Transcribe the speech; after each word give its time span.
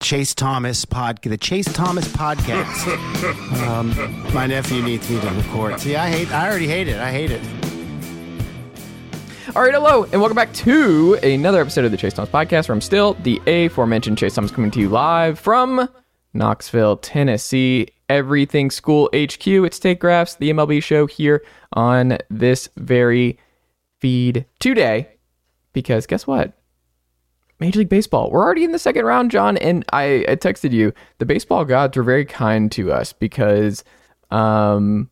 Chase 0.00 0.34
Thomas 0.34 0.84
pod, 0.84 1.20
the 1.22 1.36
Chase 1.36 1.72
Thomas 1.72 2.06
podcast. 2.08 2.86
um, 3.66 4.34
my 4.34 4.46
nephew 4.46 4.82
needs 4.82 5.08
me 5.10 5.20
to 5.20 5.30
record. 5.30 5.80
See, 5.80 5.96
I 5.96 6.08
hate. 6.10 6.30
I 6.32 6.48
already 6.48 6.68
hate 6.68 6.88
it. 6.88 6.98
I 6.98 7.10
hate 7.10 7.30
it. 7.30 7.40
All 9.54 9.62
right, 9.62 9.72
hello, 9.72 10.04
and 10.04 10.20
welcome 10.20 10.36
back 10.36 10.52
to 10.52 11.14
another 11.22 11.60
episode 11.60 11.86
of 11.86 11.90
the 11.90 11.96
Chase 11.96 12.12
Thomas 12.12 12.30
Podcast, 12.30 12.68
where 12.68 12.74
I'm 12.74 12.80
still 12.80 13.14
the 13.22 13.40
aforementioned 13.46 14.18
Chase 14.18 14.34
Thomas 14.34 14.50
coming 14.50 14.70
to 14.72 14.80
you 14.80 14.88
live 14.88 15.38
from 15.38 15.88
Knoxville, 16.34 16.98
Tennessee. 16.98 17.88
Everything 18.08 18.70
School 18.70 19.08
HQ. 19.14 19.46
It's 19.46 19.78
Take 19.78 20.00
Graphs, 20.00 20.36
the 20.36 20.50
MLB 20.50 20.82
show 20.82 21.06
here 21.06 21.42
on 21.72 22.18
this 22.30 22.68
very 22.76 23.38
feed 24.00 24.46
today. 24.60 25.08
Because 25.72 26.06
guess 26.06 26.26
what? 26.26 26.52
Major 27.60 27.80
League 27.80 27.88
Baseball. 27.88 28.30
We're 28.30 28.42
already 28.42 28.64
in 28.64 28.72
the 28.72 28.78
second 28.78 29.04
round, 29.04 29.30
Jon, 29.30 29.56
and 29.58 29.84
I, 29.92 30.24
I 30.28 30.36
texted 30.36 30.72
you. 30.72 30.92
The 31.18 31.26
baseball 31.26 31.64
gods 31.64 31.96
were 31.96 32.02
very 32.02 32.24
kind 32.24 32.70
to 32.72 32.92
us 32.92 33.12
because 33.12 33.82
um, 34.30 35.10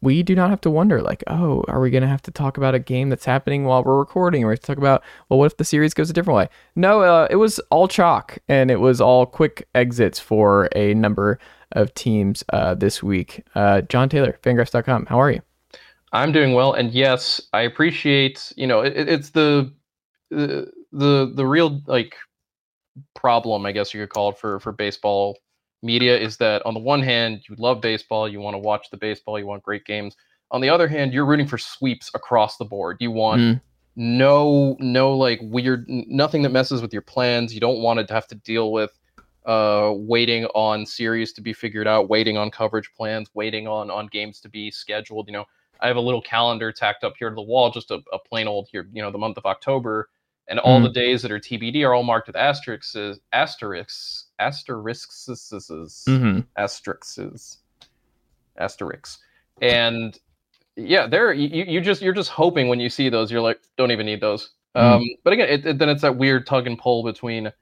we 0.00 0.22
do 0.22 0.34
not 0.34 0.50
have 0.50 0.60
to 0.60 0.70
wonder 0.70 1.02
like 1.02 1.22
oh 1.26 1.64
are 1.68 1.80
we 1.80 1.90
going 1.90 2.02
to 2.02 2.08
have 2.08 2.22
to 2.22 2.30
talk 2.30 2.56
about 2.56 2.74
a 2.74 2.78
game 2.78 3.08
that's 3.08 3.24
happening 3.24 3.64
while 3.64 3.82
we're 3.82 3.98
recording 3.98 4.42
or 4.42 4.48
we 4.48 4.52
have 4.52 4.60
to 4.60 4.66
talk 4.66 4.78
about 4.78 5.02
well 5.28 5.38
what 5.38 5.46
if 5.46 5.56
the 5.56 5.64
series 5.64 5.94
goes 5.94 6.10
a 6.10 6.12
different 6.12 6.36
way 6.36 6.48
no 6.76 7.02
uh, 7.02 7.26
it 7.30 7.36
was 7.36 7.58
all 7.70 7.88
chalk 7.88 8.38
and 8.48 8.70
it 8.70 8.80
was 8.80 9.00
all 9.00 9.26
quick 9.26 9.66
exits 9.74 10.18
for 10.18 10.68
a 10.74 10.94
number 10.94 11.38
of 11.72 11.92
teams 11.94 12.42
uh, 12.52 12.74
this 12.74 13.02
week 13.02 13.44
uh, 13.54 13.80
Jon 13.82 14.08
Tayler 14.08 14.38
fangraphs.com 14.40 15.06
how 15.06 15.20
are 15.20 15.30
you 15.30 15.40
i'm 16.12 16.32
doing 16.32 16.54
well 16.54 16.72
and 16.72 16.92
yes 16.92 17.40
i 17.52 17.60
appreciate 17.60 18.52
you 18.56 18.66
know 18.66 18.80
it, 18.80 18.94
it's 18.96 19.30
the, 19.30 19.72
the 20.30 20.70
the 20.92 21.32
the 21.34 21.46
real 21.46 21.80
like 21.86 22.16
problem 23.14 23.64
i 23.64 23.72
guess 23.72 23.94
you 23.94 24.00
could 24.00 24.10
call 24.10 24.30
it 24.30 24.38
for 24.38 24.58
for 24.60 24.72
baseball 24.72 25.36
media 25.82 26.18
is 26.18 26.36
that 26.38 26.64
on 26.66 26.74
the 26.74 26.80
one 26.80 27.02
hand, 27.02 27.42
you 27.48 27.56
love 27.58 27.80
baseball, 27.80 28.28
you 28.28 28.40
want 28.40 28.54
to 28.54 28.58
watch 28.58 28.90
the 28.90 28.96
baseball, 28.96 29.38
you 29.38 29.46
want 29.46 29.62
great 29.62 29.84
games. 29.84 30.16
On 30.50 30.60
the 30.60 30.68
other 30.68 30.88
hand, 30.88 31.12
you're 31.12 31.26
rooting 31.26 31.46
for 31.46 31.58
sweeps 31.58 32.10
across 32.14 32.56
the 32.56 32.64
board. 32.64 32.96
You 33.00 33.10
want 33.10 33.40
mm. 33.40 33.60
no 33.96 34.76
no 34.80 35.16
like 35.16 35.40
weird 35.42 35.86
nothing 35.88 36.42
that 36.42 36.50
messes 36.50 36.82
with 36.82 36.92
your 36.92 37.02
plans. 37.02 37.54
You 37.54 37.60
don't 37.60 37.80
want 37.80 38.06
to 38.06 38.12
have 38.12 38.26
to 38.28 38.34
deal 38.34 38.72
with 38.72 38.98
uh 39.46 39.92
waiting 39.94 40.44
on 40.46 40.84
series 40.84 41.32
to 41.34 41.40
be 41.40 41.52
figured 41.52 41.86
out, 41.86 42.08
waiting 42.08 42.36
on 42.36 42.50
coverage 42.50 42.90
plans, 42.96 43.30
waiting 43.34 43.68
on 43.68 43.90
on 43.90 44.06
games 44.08 44.40
to 44.40 44.48
be 44.48 44.70
scheduled, 44.70 45.28
you 45.28 45.32
know. 45.32 45.44
I 45.82 45.86
have 45.86 45.96
a 45.96 46.00
little 46.00 46.20
calendar 46.20 46.72
tacked 46.72 47.04
up 47.04 47.14
here 47.18 47.30
to 47.30 47.34
the 47.34 47.40
wall, 47.40 47.70
just 47.70 47.90
a, 47.90 48.00
a 48.12 48.18
plain 48.18 48.46
old 48.46 48.68
here, 48.70 48.86
you 48.92 49.00
know, 49.00 49.10
the 49.10 49.16
month 49.16 49.38
of 49.38 49.46
October, 49.46 50.10
and 50.50 50.58
all 50.58 50.80
mm. 50.80 50.82
the 50.82 50.90
days 50.90 51.22
that 51.22 51.30
are 51.30 51.38
TBD 51.38 51.86
are 51.86 51.94
all 51.94 52.02
marked 52.02 52.26
with 52.26 52.36
asterisks, 52.36 52.94
asterisks, 53.32 54.26
asterisks, 54.38 55.28
mm-hmm. 55.28 56.40
asterisks, 56.56 57.58
asterisks, 58.58 59.18
and 59.62 60.18
yeah, 60.76 61.06
there 61.06 61.32
you, 61.32 61.64
you 61.64 61.80
just 61.80 62.02
you're 62.02 62.12
just 62.12 62.30
hoping 62.30 62.68
when 62.68 62.80
you 62.80 62.90
see 62.90 63.08
those, 63.08 63.30
you're 63.30 63.40
like, 63.40 63.60
don't 63.78 63.92
even 63.92 64.06
need 64.06 64.20
those. 64.20 64.50
Mm. 64.76 64.80
Um, 64.80 65.04
but 65.24 65.32
again, 65.32 65.48
it, 65.48 65.66
it, 65.66 65.78
then 65.78 65.88
it's 65.88 66.02
that 66.02 66.16
weird 66.16 66.46
tug 66.46 66.66
and 66.66 66.78
pull 66.78 67.02
between, 67.02 67.52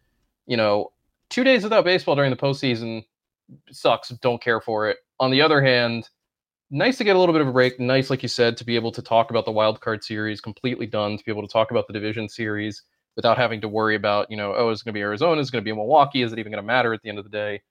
you 0.47 0.57
know, 0.57 0.93
two 1.31 1.45
days 1.45 1.63
without 1.63 1.85
baseball 1.85 2.17
during 2.17 2.31
the 2.31 2.37
postseason 2.37 3.05
sucks. 3.71 4.09
Don't 4.11 4.43
care 4.43 4.61
for 4.61 4.89
it. 4.89 4.99
On 5.21 5.31
the 5.31 5.43
other 5.43 5.63
hand, 5.63 6.09
nice 6.71 6.99
to 6.99 7.05
get 7.05 7.17
a 7.17 7.19
little 7.19 7.33
bit 7.33 7.43
of 7.43 7.49
a 7.49 7.53
break. 7.53 7.79
Nice, 7.81 8.11
like 8.11 8.23
you 8.23 8.29
said, 8.29 8.57
to 8.57 8.65
be 8.65 8.77
able 8.77 8.93
to 8.93 9.03
talk 9.03 9.31
about 9.31 9.45
the 9.45 9.53
wild 9.53 9.81
card 9.81 10.05
series 10.05 10.41
completely 10.41 10.87
done. 10.87 11.17
To 11.17 11.25
be 11.25 11.31
able 11.31 11.47
to 11.47 11.53
talk 11.53 11.71
about 11.71 11.87
the 11.87 11.93
division 11.93 12.29
series 12.29 12.83
without 13.17 13.37
having 13.37 13.61
to 13.61 13.69
worry 13.69 13.97
about, 13.97 14.31
you 14.31 14.37
know, 14.37 14.55
oh, 14.55 14.71
is 14.71 14.81
it 14.81 14.85
going 14.85 14.95
to 14.95 14.99
be 14.99 15.03
Arizona? 15.03 15.41
Is 15.41 15.49
it 15.49 15.53
going 15.53 15.65
to 15.65 15.69
be 15.69 15.75
Milwaukee? 15.75 16.23
Is 16.23 16.33
it 16.33 16.39
even 16.39 16.53
going 16.53 16.63
to 16.63 16.67
matter 16.67 16.93
at 16.93 17.03
the 17.03 17.09
end 17.09 17.19
of 17.19 17.25
the 17.25 17.31
day? 17.31 17.63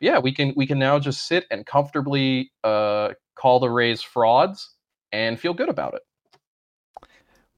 Yeah, 0.00 0.18
we 0.18 0.32
can 0.32 0.54
we 0.56 0.66
can 0.66 0.78
now 0.78 0.98
just 0.98 1.26
sit 1.26 1.44
and 1.50 1.66
comfortably 1.66 2.52
uh, 2.64 3.10
call 3.34 3.60
the 3.60 3.68
Rays 3.68 4.00
frauds 4.00 4.76
and 5.12 5.38
feel 5.38 5.52
good 5.52 5.68
about 5.68 5.94
it. 5.94 6.02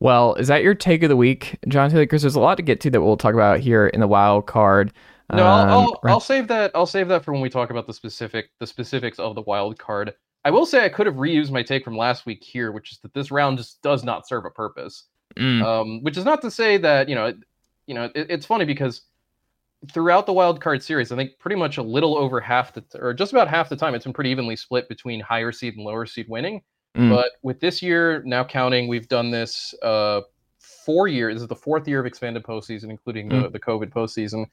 Well, 0.00 0.34
is 0.34 0.48
that 0.48 0.64
your 0.64 0.74
take 0.74 1.04
of 1.04 1.10
the 1.10 1.16
week, 1.16 1.58
Jon 1.68 1.88
Tayler? 1.88 2.00
Because 2.00 2.22
there's 2.22 2.34
a 2.34 2.40
lot 2.40 2.56
to 2.56 2.62
get 2.62 2.80
to 2.80 2.90
that 2.90 3.00
we'll 3.00 3.16
talk 3.16 3.34
about 3.34 3.60
here 3.60 3.86
in 3.86 4.00
the 4.00 4.08
wild 4.08 4.48
card. 4.48 4.92
No, 5.32 5.44
I'll, 5.46 5.70
I'll, 5.70 5.88
um, 5.88 5.96
I'll, 6.04 6.20
save 6.20 6.48
that. 6.48 6.72
I'll 6.74 6.86
save 6.86 7.06
that 7.08 7.24
for 7.24 7.32
when 7.32 7.40
we 7.40 7.48
talk 7.48 7.70
about 7.70 7.86
the 7.86 7.94
specific 7.94 8.50
the 8.58 8.66
specifics 8.66 9.20
of 9.20 9.36
the 9.36 9.42
wild 9.42 9.78
card. 9.78 10.14
I 10.44 10.50
will 10.50 10.66
say 10.66 10.84
I 10.84 10.88
could 10.88 11.06
have 11.06 11.16
reused 11.16 11.50
my 11.50 11.62
take 11.62 11.84
from 11.84 11.96
last 11.96 12.26
week 12.26 12.42
here, 12.42 12.72
which 12.72 12.92
is 12.92 12.98
that 12.98 13.14
this 13.14 13.30
round 13.30 13.58
just 13.58 13.80
does 13.82 14.02
not 14.02 14.26
serve 14.26 14.44
a 14.44 14.50
purpose. 14.50 15.04
Mm. 15.36 15.62
Um, 15.62 16.02
which 16.02 16.18
is 16.18 16.24
not 16.24 16.42
to 16.42 16.50
say 16.50 16.76
that 16.78 17.08
you 17.08 17.14
know, 17.14 17.26
it, 17.26 17.36
you 17.86 17.94
know, 17.94 18.04
it, 18.14 18.26
it's 18.28 18.46
funny 18.46 18.64
because 18.64 19.02
throughout 19.90 20.26
the 20.26 20.32
wild 20.32 20.60
card 20.60 20.82
series, 20.82 21.10
I 21.10 21.16
think 21.16 21.38
pretty 21.38 21.56
much 21.56 21.78
a 21.78 21.82
little 21.82 22.16
over 22.16 22.40
half 22.40 22.72
the, 22.72 22.84
or 22.94 23.14
just 23.14 23.32
about 23.32 23.48
half 23.48 23.68
the 23.68 23.76
time, 23.76 23.94
it's 23.94 24.04
been 24.04 24.12
pretty 24.12 24.30
evenly 24.30 24.56
split 24.56 24.88
between 24.88 25.20
higher 25.20 25.52
seed 25.52 25.76
and 25.76 25.84
lower 25.84 26.06
seed 26.06 26.26
winning. 26.28 26.62
Mm. 26.96 27.10
But 27.10 27.32
with 27.42 27.60
this 27.60 27.82
year 27.82 28.22
now 28.24 28.44
counting, 28.44 28.88
we've 28.88 29.08
done 29.08 29.30
this 29.30 29.74
uh, 29.82 30.20
four 30.58 31.08
years. 31.08 31.34
This 31.34 31.42
is 31.42 31.48
the 31.48 31.56
fourth 31.56 31.88
year 31.88 32.00
of 32.00 32.06
expanded 32.06 32.42
postseason, 32.42 32.90
including 32.90 33.28
the, 33.28 33.48
the 33.48 33.60
COVID 33.60 33.90
postseason. 33.90 34.46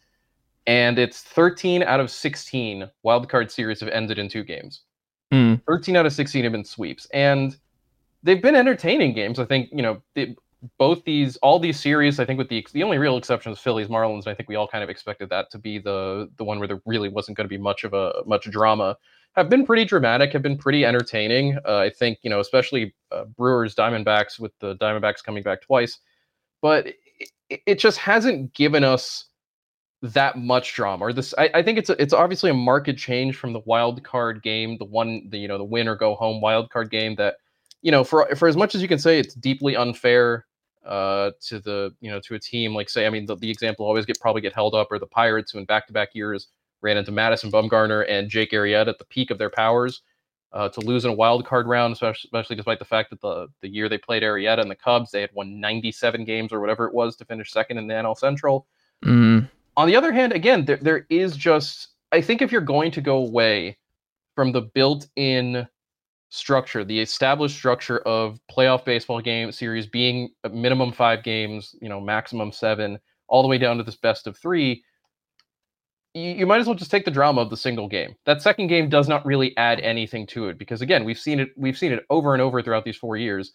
And 0.65 0.99
it's 0.99 1.21
13 1.21 1.83
out 1.83 1.99
of 1.99 2.11
16 2.11 2.89
wild 3.03 3.29
card 3.29 3.51
series 3.51 3.79
have 3.79 3.89
ended 3.89 4.19
in 4.19 4.29
two 4.29 4.43
games. 4.43 4.81
Mm. 5.31 5.61
13 5.65 5.95
out 5.95 6.05
of 6.05 6.13
16 6.13 6.43
have 6.43 6.51
been 6.51 6.65
sweeps. 6.65 7.07
And 7.13 7.57
they've 8.23 8.41
been 8.41 8.55
entertaining 8.55 9.13
games. 9.13 9.39
I 9.39 9.45
think, 9.45 9.69
you 9.71 9.81
know, 9.81 10.01
they, 10.15 10.35
both 10.77 11.03
these, 11.05 11.37
all 11.37 11.59
these 11.59 11.79
series, 11.79 12.19
I 12.19 12.25
think 12.25 12.37
with 12.37 12.49
the, 12.49 12.65
the 12.73 12.83
only 12.83 12.97
real 12.97 13.17
exception 13.17 13.51
is 13.51 13.59
Phillies 13.59 13.87
Marlins. 13.87 14.27
I 14.27 14.33
think 14.33 14.49
we 14.49 14.55
all 14.55 14.67
kind 14.67 14.83
of 14.83 14.89
expected 14.89 15.29
that 15.29 15.49
to 15.51 15.57
be 15.57 15.79
the, 15.79 16.29
the 16.37 16.43
one 16.43 16.59
where 16.59 16.67
there 16.67 16.81
really 16.85 17.09
wasn't 17.09 17.37
going 17.37 17.45
to 17.45 17.49
be 17.49 17.57
much 17.57 17.83
of 17.83 17.93
a, 17.93 18.13
much 18.25 18.49
drama 18.49 18.97
have 19.35 19.49
been 19.49 19.65
pretty 19.65 19.85
dramatic, 19.85 20.33
have 20.33 20.41
been 20.41 20.57
pretty 20.57 20.85
entertaining. 20.85 21.57
Uh, 21.65 21.77
I 21.77 21.89
think, 21.89 22.19
you 22.23 22.29
know, 22.29 22.39
especially 22.39 22.93
uh, 23.11 23.25
Brewers, 23.25 23.75
Diamondbacks, 23.75 24.39
with 24.39 24.51
the 24.59 24.75
Diamondbacks 24.77 25.23
coming 25.23 25.43
back 25.43 25.61
twice. 25.61 25.99
But 26.61 26.87
it, 27.49 27.61
it 27.65 27.79
just 27.79 27.97
hasn't 27.97 28.53
given 28.53 28.83
us 28.83 29.25
that 30.01 30.37
much 30.37 30.73
drama. 30.73 31.05
Or 31.05 31.13
this, 31.13 31.33
I, 31.37 31.49
I, 31.55 31.63
think 31.63 31.77
it's 31.77 31.89
a, 31.89 32.01
it's 32.01 32.13
obviously 32.13 32.49
a 32.49 32.53
market 32.53 32.97
change 32.97 33.35
from 33.35 33.53
the 33.53 33.59
wild 33.65 34.03
card 34.03 34.41
game, 34.41 34.77
the 34.77 34.85
one, 34.85 35.27
the 35.29 35.37
you 35.37 35.47
know, 35.47 35.57
the 35.57 35.63
win 35.63 35.87
or 35.87 35.95
go 35.95 36.15
home 36.15 36.41
wild 36.41 36.69
card 36.69 36.89
game. 36.89 37.15
That, 37.15 37.35
you 37.81 37.91
know, 37.91 38.03
for 38.03 38.27
for 38.35 38.47
as 38.47 38.55
much 38.55 38.75
as 38.75 38.81
you 38.81 38.87
can 38.87 38.99
say 38.99 39.19
it's 39.19 39.33
deeply 39.33 39.75
unfair 39.75 40.45
uh, 40.85 41.31
to 41.41 41.59
the 41.59 41.93
you 41.99 42.09
know 42.09 42.19
to 42.21 42.35
a 42.35 42.39
team 42.39 42.73
like 42.73 42.89
say, 42.89 43.05
I 43.05 43.09
mean, 43.09 43.25
the, 43.25 43.35
the 43.35 43.49
example 43.49 43.85
always 43.85 44.05
get 44.05 44.19
probably 44.19 44.41
get 44.41 44.53
held 44.53 44.73
up, 44.73 44.87
or 44.91 44.99
the 44.99 45.07
Pirates 45.07 45.51
who 45.51 45.59
in 45.59 45.65
back 45.65 45.87
to 45.87 45.93
back 45.93 46.15
years 46.15 46.47
ran 46.81 46.97
into 46.97 47.11
Madison 47.11 47.51
Bumgarner 47.51 48.05
and 48.07 48.29
Jake 48.29 48.51
Arrieta 48.51 48.87
at 48.87 48.99
the 48.99 49.05
peak 49.05 49.31
of 49.31 49.37
their 49.37 49.49
powers. 49.49 50.01
Uh, 50.51 50.67
to 50.67 50.79
lose 50.81 51.05
in 51.05 51.11
a 51.11 51.13
wild 51.13 51.45
card 51.45 51.67
round, 51.67 51.93
especially, 51.93 52.27
especially 52.27 52.55
despite 52.55 52.79
the 52.79 52.85
fact 52.85 53.11
that 53.11 53.21
the, 53.21 53.47
the 53.61 53.69
year 53.69 53.87
they 53.87 53.99
played 53.99 54.23
Arrieta 54.23 54.59
and 54.59 54.71
the 54.71 54.75
Cubs, 54.75 55.11
they 55.11 55.21
had 55.21 55.29
won 55.35 55.59
97 55.59 56.25
games 56.25 56.51
or 56.51 56.59
whatever 56.59 56.87
it 56.87 56.93
was 56.93 57.15
to 57.17 57.25
finish 57.25 57.51
second 57.51 57.77
in 57.77 57.85
the 57.85 57.93
NL 57.93 58.17
Central. 58.17 58.65
Mm. 59.05 59.47
On 59.79 59.87
the 59.87 59.95
other 59.95 60.11
hand, 60.11 60.33
again, 60.33 60.65
there, 60.65 60.75
there 60.75 61.05
is 61.09 61.37
just, 61.37 61.93
I 62.11 62.19
think 62.19 62.41
if 62.41 62.51
you're 62.51 62.59
going 62.59 62.91
to 62.91 62.99
go 62.99 63.15
away 63.19 63.77
from 64.35 64.51
the 64.51 64.63
built 64.63 65.07
in 65.15 65.65
structure, 66.27 66.83
the 66.83 66.99
established 66.99 67.55
structure 67.55 67.99
of 67.99 68.41
playoff 68.51 68.83
baseball 68.83 69.21
game 69.21 69.53
series 69.53 69.87
being 69.87 70.31
a 70.43 70.49
minimum 70.49 70.91
five 70.91 71.23
games, 71.23 71.77
you 71.81 71.87
know, 71.87 72.01
maximum 72.01 72.51
seven, 72.51 72.99
all 73.29 73.41
the 73.41 73.47
way 73.47 73.57
down 73.57 73.77
to 73.77 73.83
this 73.83 73.95
best 73.95 74.27
of 74.27 74.37
three, 74.37 74.83
you, 76.13 76.31
you 76.31 76.45
might 76.45 76.59
as 76.59 76.67
well 76.67 76.75
just 76.75 76.91
take 76.91 77.05
the 77.05 77.09
drama 77.09 77.39
of 77.39 77.49
the 77.49 77.55
single 77.55 77.87
game. 77.87 78.17
That 78.25 78.41
second 78.41 78.67
game 78.67 78.89
does 78.89 79.07
not 79.07 79.25
really 79.25 79.55
add 79.55 79.79
anything 79.79 80.27
to 80.27 80.49
it 80.49 80.57
because 80.57 80.81
again, 80.81 81.05
we've 81.05 81.17
seen 81.17 81.39
it 81.39 81.51
we've 81.55 81.77
seen 81.77 81.93
it 81.93 82.05
over 82.09 82.33
and 82.33 82.41
over 82.41 82.61
throughout 82.61 82.83
these 82.83 82.97
4 82.97 83.15
years. 83.15 83.53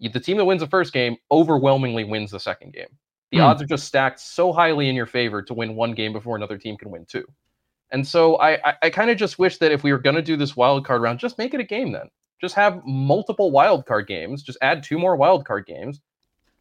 The 0.00 0.18
team 0.18 0.38
that 0.38 0.44
wins 0.44 0.62
the 0.62 0.66
first 0.66 0.92
game 0.92 1.18
overwhelmingly 1.30 2.02
wins 2.02 2.32
the 2.32 2.40
second 2.40 2.72
game. 2.72 2.98
The 3.32 3.38
Hmm. 3.38 3.44
odds 3.44 3.62
are 3.62 3.66
just 3.66 3.84
stacked 3.84 4.20
so 4.20 4.52
highly 4.52 4.88
in 4.88 4.94
your 4.94 5.06
favor 5.06 5.42
to 5.42 5.54
win 5.54 5.74
one 5.74 5.92
game 5.92 6.12
before 6.12 6.36
another 6.36 6.58
team 6.58 6.76
can 6.76 6.90
win 6.90 7.04
two. 7.06 7.26
And 7.90 8.06
so 8.06 8.36
I 8.36 8.70
I, 8.70 8.74
I 8.82 8.90
kind 8.90 9.10
of 9.10 9.16
just 9.16 9.38
wish 9.38 9.58
that 9.58 9.72
if 9.72 9.82
we 9.82 9.92
were 9.92 9.98
going 9.98 10.16
to 10.16 10.22
do 10.22 10.36
this 10.36 10.56
wild 10.56 10.86
card 10.86 11.02
round, 11.02 11.18
just 11.18 11.38
make 11.38 11.54
it 11.54 11.60
a 11.60 11.64
game 11.64 11.92
then. 11.92 12.08
Just 12.40 12.54
have 12.54 12.82
multiple 12.86 13.50
wild 13.50 13.86
card 13.86 14.06
games. 14.06 14.42
Just 14.42 14.58
add 14.62 14.82
two 14.82 14.98
more 14.98 15.16
wild 15.16 15.44
card 15.46 15.66
games. 15.66 16.00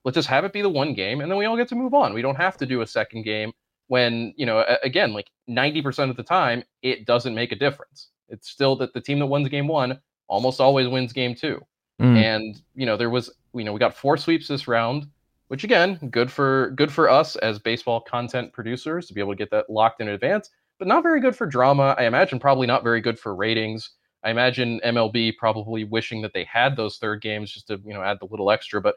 Let's 0.03 0.15
just 0.15 0.27
have 0.29 0.45
it 0.45 0.53
be 0.53 0.61
the 0.61 0.69
one 0.69 0.93
game, 0.95 1.21
and 1.21 1.29
then 1.29 1.37
we 1.37 1.45
all 1.45 1.57
get 1.57 1.67
to 1.69 1.75
move 1.75 1.93
on. 1.93 2.13
We 2.13 2.21
don't 2.23 2.35
have 2.35 2.57
to 2.57 2.65
do 2.65 2.81
a 2.81 2.87
second 2.87 3.23
game 3.23 3.51
when 3.87 4.33
you 4.37 4.45
know 4.45 4.63
again 4.83 5.11
like 5.11 5.29
90% 5.49 6.09
of 6.09 6.15
the 6.15 6.23
time 6.23 6.63
it 6.81 7.05
doesn't 7.05 7.35
make 7.35 7.51
a 7.51 7.57
difference 7.57 8.07
it's 8.29 8.47
still 8.47 8.73
that 8.77 8.93
the 8.93 9.01
team 9.01 9.19
that 9.19 9.25
wins 9.25 9.49
game 9.49 9.67
one 9.67 9.99
almost 10.29 10.61
always 10.61 10.87
wins 10.87 11.11
game 11.11 11.35
two 11.35 11.59
Mm. 11.99 12.15
and 12.17 12.61
you 12.73 12.85
know 12.85 12.95
there 12.95 13.09
was 13.09 13.29
you 13.53 13.65
know 13.65 13.73
we 13.73 13.79
got 13.79 13.93
four 13.93 14.15
sweeps 14.15 14.47
this 14.47 14.65
round 14.67 15.07
which 15.51 15.65
again 15.65 15.95
good 16.09 16.31
for 16.31 16.71
good 16.77 16.89
for 16.89 17.09
us 17.09 17.35
as 17.35 17.59
baseball 17.59 17.99
content 17.99 18.53
producers 18.53 19.05
to 19.05 19.13
be 19.13 19.19
able 19.19 19.33
to 19.33 19.37
get 19.37 19.51
that 19.51 19.69
locked 19.69 19.99
in 19.99 20.07
advance 20.07 20.49
but 20.79 20.87
not 20.87 21.03
very 21.03 21.19
good 21.19 21.35
for 21.35 21.45
drama 21.45 21.93
i 21.97 22.05
imagine 22.05 22.39
probably 22.39 22.65
not 22.65 22.83
very 22.83 23.01
good 23.01 23.19
for 23.19 23.35
ratings 23.35 23.91
i 24.23 24.31
imagine 24.31 24.79
mlb 24.85 25.35
probably 25.35 25.83
wishing 25.83 26.21
that 26.21 26.31
they 26.33 26.45
had 26.45 26.77
those 26.77 26.99
third 26.99 27.21
games 27.21 27.51
just 27.51 27.67
to 27.67 27.77
you 27.85 27.93
know 27.93 28.01
add 28.01 28.17
the 28.21 28.27
little 28.31 28.49
extra 28.49 28.79
but 28.79 28.95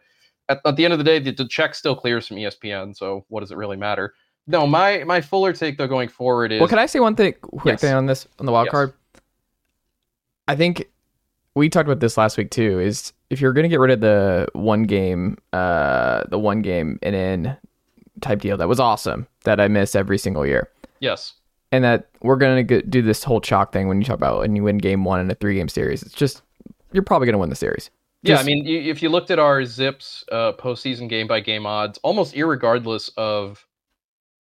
at, 0.49 0.61
at 0.65 0.77
the 0.77 0.85
end 0.85 0.93
of 0.93 0.99
the 0.99 1.05
day 1.05 1.19
the, 1.19 1.33
the 1.33 1.49
check 1.49 1.75
still 1.75 1.97
clears 1.97 2.29
from 2.29 2.37
espn 2.37 2.95
so 2.97 3.25
what 3.31 3.41
does 3.41 3.51
it 3.51 3.57
really 3.57 3.77
matter 3.77 4.15
no, 4.47 4.67
my 4.67 5.03
my 5.05 5.21
fuller 5.21 5.53
take 5.55 5.79
though 5.79 5.87
going 5.87 6.09
forward 6.09 6.53
is 6.53 6.61
Well, 6.61 6.69
can 6.69 6.79
I 6.79 6.85
say 6.85 7.01
one 7.01 7.17
thing, 7.17 7.33
quick 7.41 7.65
Yes. 7.65 7.81
thing 7.81 7.95
on 7.95 8.05
this 8.05 8.29
on 8.39 8.45
the 8.45 8.53
wild 8.53 8.67
Yes. 8.67 8.73
card? 8.73 8.93
I 10.47 10.55
think 10.55 10.91
we 11.55 11.69
talked 11.69 11.89
about 11.89 12.01
this 12.01 12.17
last 12.17 12.37
week 12.37 12.51
too. 12.51 12.81
Is 12.81 13.13
if 13.31 13.41
you're 13.41 13.53
going 13.53 13.65
to 13.65 13.69
get 13.69 13.81
rid 13.81 13.91
of 13.91 14.01
the 14.01 14.47
one 14.53 14.85
game, 14.85 15.39
uh, 15.53 16.25
the 16.29 16.39
one 16.39 16.63
game 16.63 16.99
and 17.03 17.15
in 17.15 17.57
type 18.21 18.41
deal 18.41 18.57
that 18.57 18.69
was 18.69 18.81
awesome 18.81 19.27
that 19.45 19.61
I 19.61 19.69
miss 19.69 19.95
every 19.95 20.19
single 20.19 20.47
year, 20.47 20.71
yes, 21.01 21.35
and 21.73 21.85
that 21.85 22.09
we're 22.23 22.37
going 22.37 22.67
to 22.67 22.83
do 22.83 23.03
this 23.03 23.25
whole 23.25 23.41
chalk 23.41 23.73
thing 23.73 23.89
when 23.89 24.01
you 24.01 24.05
talk 24.05 24.17
about 24.17 24.41
when 24.41 24.57
you 24.57 24.63
win 24.65 24.79
game 24.79 25.05
one 25.05 25.21
in 25.21 25.31
a 25.31 25.35
three 25.35 25.55
game 25.57 25.69
series. 25.69 26.03
It's 26.03 26.15
just 26.15 26.43
you're 26.93 27.03
probably 27.03 27.27
going 27.27 27.35
to 27.35 27.39
win 27.39 27.51
the 27.51 27.57
series. 27.57 27.91
yeah. 28.23 28.37
I 28.37 28.43
mean, 28.45 28.65
if 28.67 29.03
you 29.03 29.09
looked 29.09 29.31
at 29.31 29.39
our 29.39 29.61
ZiPS 29.63 30.25
uh, 30.31 30.53
postseason 30.53 31.09
game 31.09 31.27
by 31.27 31.41
game 31.41 31.67
odds, 31.67 31.99
almost 32.03 32.35
irregardless 32.35 33.11
of 33.17 33.67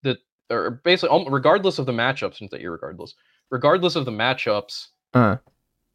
the 0.03 0.17
or 0.49 0.71
basically 0.83 1.17
al- 1.17 1.29
regardless 1.29 1.79
of 1.79 1.85
the 1.85 1.93
matchups, 1.93 2.37
since 2.37 2.51
that 2.51 2.61
irregardless, 2.61 3.13
regardless 3.49 3.95
of 3.95 4.05
the 4.05 4.11
matchups, 4.11 4.87
Uh, 5.13 5.37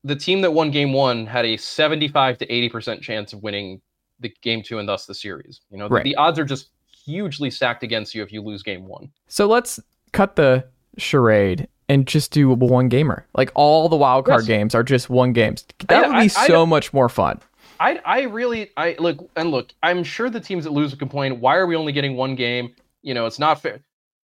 the 0.04 0.16
team 0.16 0.40
that 0.42 0.52
won 0.52 0.70
game 0.70 0.92
one 0.92 1.26
had 1.26 1.44
a 1.44 1.56
75 1.56 2.38
to 2.38 2.52
80 2.52 2.68
percent 2.68 3.02
chance 3.02 3.32
of 3.32 3.42
winning 3.42 3.80
the 4.20 4.32
game 4.42 4.62
two 4.62 4.78
and 4.78 4.88
thus 4.88 5.06
the 5.06 5.14
series. 5.14 5.60
You 5.70 5.78
know, 5.78 5.88
the, 5.88 5.94
Right. 5.96 6.04
the 6.04 6.16
odds 6.16 6.38
are 6.38 6.44
just 6.44 6.70
hugely 7.04 7.50
stacked 7.50 7.82
against 7.82 8.14
you 8.14 8.22
if 8.22 8.32
you 8.32 8.42
lose 8.42 8.62
game 8.62 8.86
one. 8.86 9.10
so 9.28 9.46
let's 9.46 9.78
cut 10.12 10.36
the 10.36 10.64
charade 10.98 11.68
and 11.88 12.06
just 12.06 12.32
do 12.32 12.48
one 12.54 12.88
gamer. 12.88 13.26
Like 13.34 13.52
all 13.54 13.88
the 13.88 13.96
wild 13.96 14.24
card 14.26 14.40
Yes. 14.42 14.46
games 14.48 14.74
are 14.74 14.82
just 14.82 15.08
one 15.10 15.32
games. 15.32 15.64
That 15.88 16.04
I- 16.04 16.08
would 16.08 16.12
be 16.14 16.18
I- 16.18 16.22
I 16.24 16.46
so 16.46 16.48
don't- 16.48 16.68
much 16.68 16.92
more 16.92 17.08
fun. 17.08 17.40
I 17.78 18.00
I 18.06 18.22
really 18.22 18.70
I 18.78 18.96
look 18.98 19.28
and 19.36 19.50
look. 19.50 19.72
I'm 19.82 20.02
sure 20.02 20.30
the 20.30 20.40
teams 20.40 20.64
that 20.64 20.70
lose 20.72 20.90
would 20.92 20.98
complain. 20.98 21.40
Why 21.40 21.56
are 21.56 21.66
we 21.66 21.76
only 21.76 21.92
getting 21.92 22.16
one 22.16 22.34
game? 22.34 22.74
You 23.02 23.12
know, 23.12 23.26
it's 23.26 23.38
not 23.38 23.60
fair. 23.60 23.80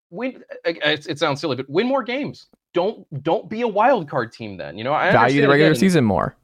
Win. 0.09 0.44
It, 0.65 1.06
it 1.07 1.19
sounds 1.19 1.41
silly, 1.41 1.56
but 1.57 1.69
win 1.69 1.85
more 1.88 2.01
games. 2.03 2.47
Don't 2.74 3.24
don't 3.24 3.50
be 3.50 3.62
a 3.62 3.68
wild 3.68 4.10
card 4.10 4.32
team 4.32 4.58
then. 4.58 4.78
You 4.78 4.84
know, 4.84 4.94
I 4.94 5.12
Value 5.12 5.42
the 5.42 5.50
regular 5.50 5.72
again, 5.72 5.80
season 5.80 6.04
more. 6.06 6.36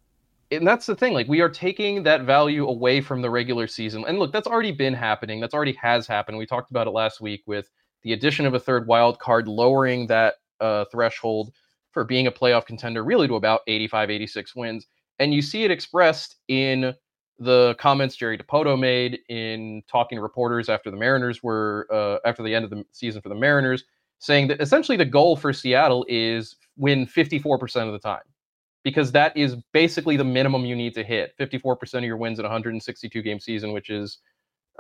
and 0.51 0.67
that's 0.67 0.85
the 0.85 0.95
thing. 0.95 1.13
Like 1.13 1.27
we 1.27 1.41
are 1.41 1.49
taking 1.49 2.03
that 2.03 2.23
value 2.23 2.67
away 2.67 3.01
from 3.01 3.21
the 3.21 3.29
regular 3.29 3.67
season. 3.67 4.03
And 4.07 4.19
look, 4.19 4.31
that's 4.31 4.47
already 4.47 4.71
been 4.71 4.93
happening. 4.93 5.39
That's 5.39 5.53
already 5.53 5.73
has 5.73 6.07
happened. 6.07 6.37
We 6.37 6.45
talked 6.45 6.71
about 6.71 6.87
it 6.87 6.91
last 6.91 7.21
week 7.21 7.43
with 7.45 7.69
the 8.03 8.13
addition 8.13 8.45
of 8.45 8.53
a 8.53 8.59
third 8.59 8.87
wild 8.87 9.19
card, 9.19 9.47
lowering 9.47 10.07
that 10.07 10.35
uh, 10.59 10.85
threshold 10.91 11.51
for 11.91 12.03
being 12.03 12.27
a 12.27 12.31
playoff 12.31 12.65
contender 12.65 13.03
really 13.03 13.27
to 13.27 13.35
about 13.35 13.61
85, 13.67 14.09
86 14.09 14.55
wins. 14.55 14.87
And 15.19 15.33
you 15.33 15.41
see 15.41 15.63
it 15.63 15.71
expressed 15.71 16.35
in 16.47 16.93
the 17.39 17.75
comments 17.79 18.15
Jerry 18.15 18.37
Dipoto 18.37 18.79
made 18.79 19.19
in 19.29 19.83
talking 19.87 20.17
to 20.17 20.21
reporters 20.21 20.69
after 20.69 20.89
the 20.89 20.97
Mariners 20.97 21.43
were 21.43 21.87
uh, 21.91 22.17
after 22.27 22.43
the 22.43 22.53
end 22.53 22.65
of 22.65 22.71
the 22.71 22.83
season 22.91 23.21
for 23.21 23.29
the 23.29 23.35
Mariners, 23.35 23.83
saying 24.19 24.47
that 24.47 24.61
essentially 24.61 24.97
the 24.97 25.05
goal 25.05 25.35
for 25.35 25.53
Seattle 25.53 26.05
is 26.07 26.55
win 26.77 27.05
54% 27.05 27.87
of 27.87 27.93
the 27.93 27.99
time 27.99 28.21
because 28.83 29.11
that 29.11 29.35
is 29.35 29.55
basically 29.73 30.17
the 30.17 30.23
minimum 30.23 30.65
you 30.65 30.75
need 30.75 30.93
to 30.93 31.03
hit. 31.03 31.33
54% 31.39 31.95
of 31.95 32.03
your 32.03 32.17
wins 32.17 32.39
in 32.39 32.45
a 32.45 32.47
162 32.47 33.21
game 33.21 33.39
season 33.39 33.73
which 33.73 33.89
is 33.89 34.19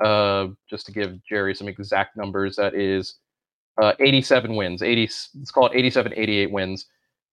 uh, 0.03 0.47
just 0.69 0.85
to 0.85 0.91
give 0.91 1.23
jerry 1.23 1.55
some 1.55 1.67
exact 1.67 2.15
numbers 2.15 2.55
that 2.55 2.75
is 2.75 3.15
uh, 3.81 3.93
87 3.99 4.55
wins 4.55 4.81
80 4.81 5.01
let's 5.01 5.51
call 5.51 5.67
it 5.67 5.75
87 5.75 6.13
88 6.15 6.51
wins 6.51 6.85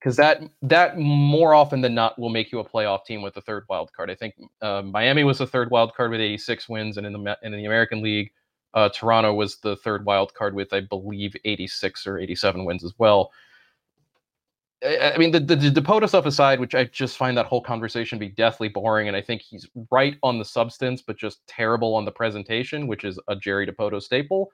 because 0.05 0.17
that 0.17 0.43
that 0.61 0.99
more 0.99 1.55
often 1.55 1.81
than 1.81 1.95
not 1.95 2.19
will 2.19 2.29
make 2.29 2.53
you 2.53 2.59
a 2.59 2.65
playoff 2.65 3.07
team 3.07 3.23
with 3.23 3.33
the 3.33 3.41
third 3.41 3.65
wild 3.71 3.91
card. 3.95 4.11
I 4.11 4.15
think 4.15 4.35
uh, 4.61 4.83
miami 4.83 5.25
was 5.25 5.39
the 5.39 5.47
third 5.47 5.71
wild 5.71 5.95
card 5.95 6.11
with 6.11 6.21
86 6.21 6.69
wins 6.69 6.99
and 6.99 7.07
in 7.07 7.13
the 7.15 7.39
in 7.43 7.53
the 7.53 7.65
american 7.65 8.03
league 8.03 8.31
uh, 8.75 8.89
toronto 8.91 9.33
was 9.35 9.57
the 9.59 9.77
third 9.77 10.05
wild 10.05 10.35
card 10.35 10.55
with 10.55 10.73
i 10.73 10.81
believe 10.81 11.35
86 11.45 12.07
or 12.07 12.19
87 12.19 12.65
wins 12.65 12.85
as 12.85 12.93
well 12.99 13.31
I 14.85 15.13
I 15.15 15.19
mean, 15.19 15.31
the, 15.33 15.41
the, 15.41 15.57
the 15.57 15.81
Dipoto 15.81 16.09
stuff 16.09 16.27
aside, 16.27 16.61
which 16.61 16.75
I 16.75 16.85
just 16.85 17.17
find 17.17 17.37
that 17.37 17.47
whole 17.47 17.61
conversation 17.63 18.19
be 18.19 18.29
deathly 18.29 18.69
boring, 18.69 19.09
and 19.09 19.17
I 19.17 19.23
think 19.23 19.43
he's 19.43 19.69
right 19.91 20.17
on 20.23 20.39
the 20.39 20.45
substance, 20.45 21.03
but 21.03 21.17
just 21.17 21.47
terrible 21.47 21.95
on 21.95 22.05
the 22.05 22.13
presentation, 22.13 22.87
which 22.87 23.05
is 23.05 23.19
a 23.29 23.37
Jerry 23.37 23.67
Dipoto 23.67 24.03
staple. 24.03 24.51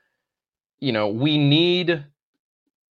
You 0.81 0.93
know, 0.93 1.09
we 1.09 1.39
need, 1.39 2.05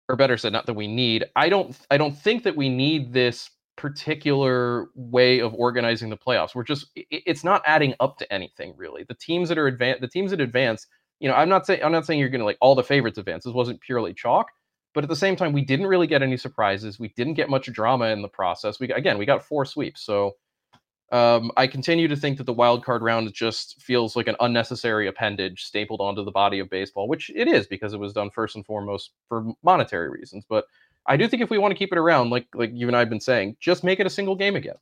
or 0.10 0.16
better 0.16 0.38
said, 0.38 0.54
not 0.54 0.66
that 0.68 0.74
we 0.74 0.88
need. 0.88 1.26
I 1.36 1.50
don't. 1.50 1.78
I 1.92 1.98
don't 1.98 2.18
think 2.18 2.44
that 2.44 2.56
we 2.56 2.70
need 2.70 3.14
this 3.14 3.50
particular 3.78 4.88
way 4.96 5.40
of 5.40 5.54
organizing 5.54 6.10
the 6.10 6.18
playoffs. 6.18 6.56
We're 6.56 6.64
just. 6.64 6.88
i- 6.98 7.06
i- 7.14 7.24
It's 7.26 7.44
not 7.44 7.62
adding 7.66 7.96
up 8.00 8.18
to 8.20 8.34
anything 8.34 8.74
really. 8.78 9.04
The 9.04 9.16
teams 9.16 9.50
that 9.50 9.58
are 9.58 9.68
advanced, 9.68 10.02
the 10.02 10.08
teams 10.08 10.32
that 10.32 10.42
advance. 10.42 10.88
You 11.20 11.30
know, 11.30 11.36
I'm 11.36 11.50
not 11.50 11.66
saying 11.66 11.84
I'm 11.84 11.92
not 11.92 12.06
saying 12.06 12.20
you're 12.20 12.30
going 12.30 12.40
to 12.40 12.46
like 12.46 12.58
all 12.62 12.76
the 12.76 12.84
favorites 12.84 13.18
advance. 13.18 13.46
This 13.46 13.54
wasn't 13.54 13.82
purely 13.82 14.14
chalk, 14.14 14.48
But 14.94 15.04
at 15.04 15.10
the 15.10 15.16
same 15.16 15.36
time, 15.36 15.54
we 15.54 15.64
didn't 15.66 15.88
really 15.88 16.08
get 16.08 16.24
any 16.24 16.38
surprises. 16.38 17.00
We 17.00 17.10
didn't 17.10 17.36
get 17.36 17.50
much 17.50 17.72
drama 17.72 18.08
in 18.08 18.22
the 18.24 18.28
process. 18.30 18.80
We 18.80 18.92
again, 18.92 19.18
we 19.18 19.26
got 19.26 19.44
four 19.46 19.66
sweeps. 19.66 20.02
So 20.02 20.34
um, 21.12 21.52
I 21.58 21.68
continue 21.68 22.08
to 22.10 22.16
think 22.18 22.38
that 22.38 22.46
the 22.46 22.54
wild 22.54 22.84
card 22.86 23.02
round 23.04 23.34
just 23.34 23.82
feels 23.82 24.16
like 24.16 24.28
an 24.28 24.36
unnecessary 24.42 25.08
appendage 25.08 25.64
stapled 25.64 26.02
onto 26.02 26.24
the 26.26 26.32
body 26.32 26.60
of 26.60 26.70
baseball, 26.70 27.08
which 27.08 27.32
it 27.36 27.48
is 27.48 27.68
because 27.68 27.94
it 27.94 28.00
was 28.00 28.14
done 28.14 28.30
first 28.32 28.56
and 28.56 28.66
foremost 28.66 29.12
for 29.30 29.46
monetary 29.64 30.10
reasons. 30.10 30.46
But 30.50 30.66
I 31.08 31.18
do 31.18 31.28
think 31.28 31.42
if 31.44 31.50
we 31.50 31.60
want 31.60 31.72
to 31.74 31.78
keep 31.78 31.94
it 31.94 31.98
around, 32.00 32.32
like 32.32 32.48
like 32.56 32.72
you 32.74 32.88
and 32.88 32.96
I 32.96 33.00
have 33.00 33.10
been 33.10 33.22
saying, 33.22 33.58
just 33.60 33.84
make 33.84 34.00
it 34.02 34.08
a 34.08 34.12
single 34.12 34.36
game 34.36 34.56
again. 34.56 34.76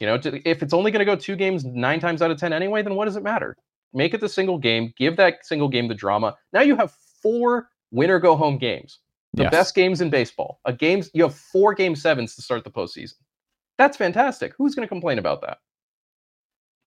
You 0.00 0.08
know, 0.08 0.20
if 0.24 0.62
it's 0.62 0.74
only 0.74 0.90
going 0.92 1.00
to 1.00 1.04
go 1.04 1.16
two 1.16 1.36
games 1.36 1.64
nine 1.64 2.00
times 2.00 2.22
out 2.22 2.30
of 2.30 2.38
ten 2.38 2.52
anyway, 2.52 2.82
then 2.82 2.94
what 2.96 3.06
does 3.06 3.16
it 3.16 3.22
matter? 3.24 3.56
Make 3.94 4.12
it 4.12 4.20
the 4.20 4.28
single 4.28 4.58
game. 4.58 4.92
Give 4.96 5.16
that 5.16 5.46
single 5.46 5.68
game 5.68 5.88
the 5.88 5.94
drama. 5.94 6.34
Now 6.52 6.60
you 6.62 6.76
have 6.76 6.92
four 7.22 7.70
winner 7.92 8.18
go 8.18 8.36
home 8.36 8.58
games, 8.58 8.98
the 9.34 9.44
yes. 9.44 9.52
best 9.52 9.74
games 9.74 10.00
in 10.00 10.10
baseball. 10.10 10.60
A 10.64 10.72
games 10.72 11.10
you 11.14 11.22
have 11.22 11.34
four 11.34 11.74
game 11.74 11.94
sevens 11.94 12.34
to 12.34 12.42
start 12.42 12.64
the 12.64 12.70
postseason. 12.70 13.14
That's 13.78 13.96
fantastic. 13.96 14.52
Who's 14.58 14.74
going 14.74 14.86
to 14.86 14.92
complain 14.92 15.18
about 15.18 15.40
that? 15.42 15.58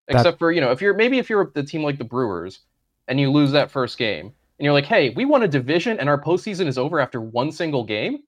Except 0.09 0.23
that... 0.23 0.39
for 0.39 0.51
you 0.51 0.61
know, 0.61 0.71
if 0.71 0.81
you're 0.81 0.93
maybe 0.93 1.17
if 1.17 1.29
you're 1.29 1.51
the 1.55 1.63
team 1.63 1.81
like 1.81 1.97
the 1.97 2.03
Brewers 2.03 2.59
and 3.07 3.19
you 3.19 3.31
lose 3.31 3.51
that 3.51 3.71
first 3.71 3.97
game 3.97 4.25
and 4.25 4.65
you're 4.65 4.73
like, 4.73 4.85
hey, 4.85 5.09
we 5.11 5.23
won 5.25 5.43
a 5.43 5.47
division 5.47 5.99
and 5.99 6.09
our 6.09 6.21
postseason 6.21 6.67
is 6.67 6.77
over 6.77 6.99
after 6.99 7.21
one 7.21 7.51
single 7.51 7.83
game. 7.83 8.19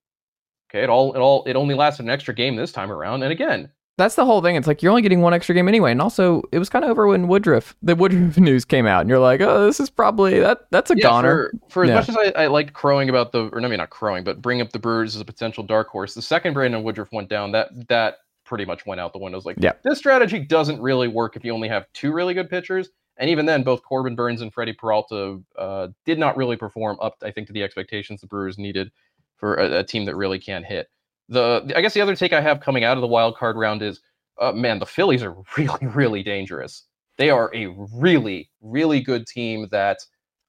Okay, 0.70 0.84
it 0.84 0.90
all 0.90 1.14
it 1.14 1.20
all 1.20 1.44
it 1.46 1.56
only 1.56 1.76
lasted 1.76 2.04
an 2.04 2.12
extra 2.12 2.34
game 2.34 2.56
this 2.56 2.72
time 2.72 2.92
around. 2.92 3.24
And 3.24 3.32
again, 3.32 3.70
that's 4.00 4.16
the 4.16 4.26
whole 4.26 4.42
thing. 4.42 4.56
It's 4.56 4.66
like 4.66 4.82
you're 4.82 4.90
only 4.90 5.02
getting 5.02 5.22
one 5.22 5.34
extra 5.34 5.54
game 5.54 5.68
anyway, 5.68 5.92
and 5.92 6.02
also 6.02 6.42
it 6.52 6.58
was 6.58 6.70
kind 6.70 6.84
of 6.84 6.92
over 6.92 7.08
when 7.08 7.28
Woodruff 7.28 7.76
the 7.84 7.96
Woodruff 7.96 8.38
news 8.40 8.66
came 8.66 8.88
out, 8.88 9.02
and 9.02 9.10
you're 9.10 9.20
like, 9.20 9.42
oh, 9.42 9.66
this 9.66 9.80
is 9.80 9.90
probably 9.90 10.40
that 10.40 10.62
that's 10.72 10.90
a 10.90 10.98
yeah, 10.98 11.04
goner. 11.04 11.52
For, 11.68 11.70
for 11.70 11.84
as 11.84 12.08
much 12.08 12.10
as 12.10 12.34
I, 12.36 12.44
I 12.44 12.48
like 12.48 12.74
crowing 12.74 13.10
about 13.10 13.32
the, 13.32 13.50
or 13.50 13.60
I 13.60 13.68
mean 13.68 13.78
not 13.78 13.90
crowing, 13.90 14.24
but 14.24 14.42
bring 14.42 14.62
up 14.62 14.72
the 14.72 14.80
Brewers 14.80 15.16
as 15.16 15.22
a 15.22 15.26
potential 15.26 15.64
dark 15.64 15.90
horse. 15.90 16.14
The 16.14 16.22
second 16.22 16.54
Brandon 16.54 16.82
Woodruff 16.82 17.12
went 17.12 17.30
down, 17.30 17.52
that 17.52 17.70
that 17.90 18.18
pretty 18.46 18.66
much 18.66 18.86
went 18.86 19.00
out 19.00 19.14
the 19.14 19.20
window. 19.20 19.40
Like, 19.46 19.58
yeah. 19.60 19.74
this 19.84 20.00
strategy 20.00 20.40
doesn't 20.40 20.82
really 20.82 21.08
work 21.08 21.36
if 21.36 21.46
you 21.46 21.54
only 21.54 21.68
have 21.68 21.86
two 21.94 22.12
really 22.12 22.34
good 22.34 22.50
pitchers. 22.50 22.90
And 23.18 23.30
even 23.30 23.46
then, 23.46 23.64
both 23.64 23.84
Corbin 23.84 24.16
Burnes 24.16 24.42
and 24.42 24.52
Freddie 24.52 24.74
Peralta 24.74 25.40
uh, 25.58 25.90
did 26.06 26.18
not 26.18 26.36
really 26.36 26.56
perform 26.56 26.98
up, 27.02 27.18
I 27.22 27.32
think, 27.32 27.48
to 27.48 27.54
the 27.54 27.64
expectations 27.64 28.22
the 28.22 28.28
Brewers 28.28 28.58
needed 28.58 28.92
for 29.36 29.56
a, 29.56 29.80
a 29.80 29.84
team 29.84 30.06
that 30.06 30.16
really 30.16 30.40
can't 30.40 30.66
hit. 30.66 30.90
The 31.30 31.72
I 31.76 31.82
guess 31.82 31.94
the 31.94 32.02
other 32.02 32.16
take 32.16 32.34
I 32.34 32.42
have 32.42 32.60
coming 32.60 32.84
out 32.84 32.98
of 32.98 33.02
the 33.02 33.08
wild 33.08 33.38
card 33.38 33.56
round 33.56 33.82
is 33.82 34.02
uh, 34.40 34.52
man, 34.52 34.80
the 34.80 34.86
Phillies 34.86 35.24
are 35.24 35.36
really, 35.58 35.88
really 35.88 36.24
dangerous. 36.24 36.86
They 37.18 37.30
are 37.30 37.52
a 37.54 37.68
really, 37.94 38.50
really 38.62 39.02
good 39.02 39.28
team 39.28 39.68
that 39.72 40.00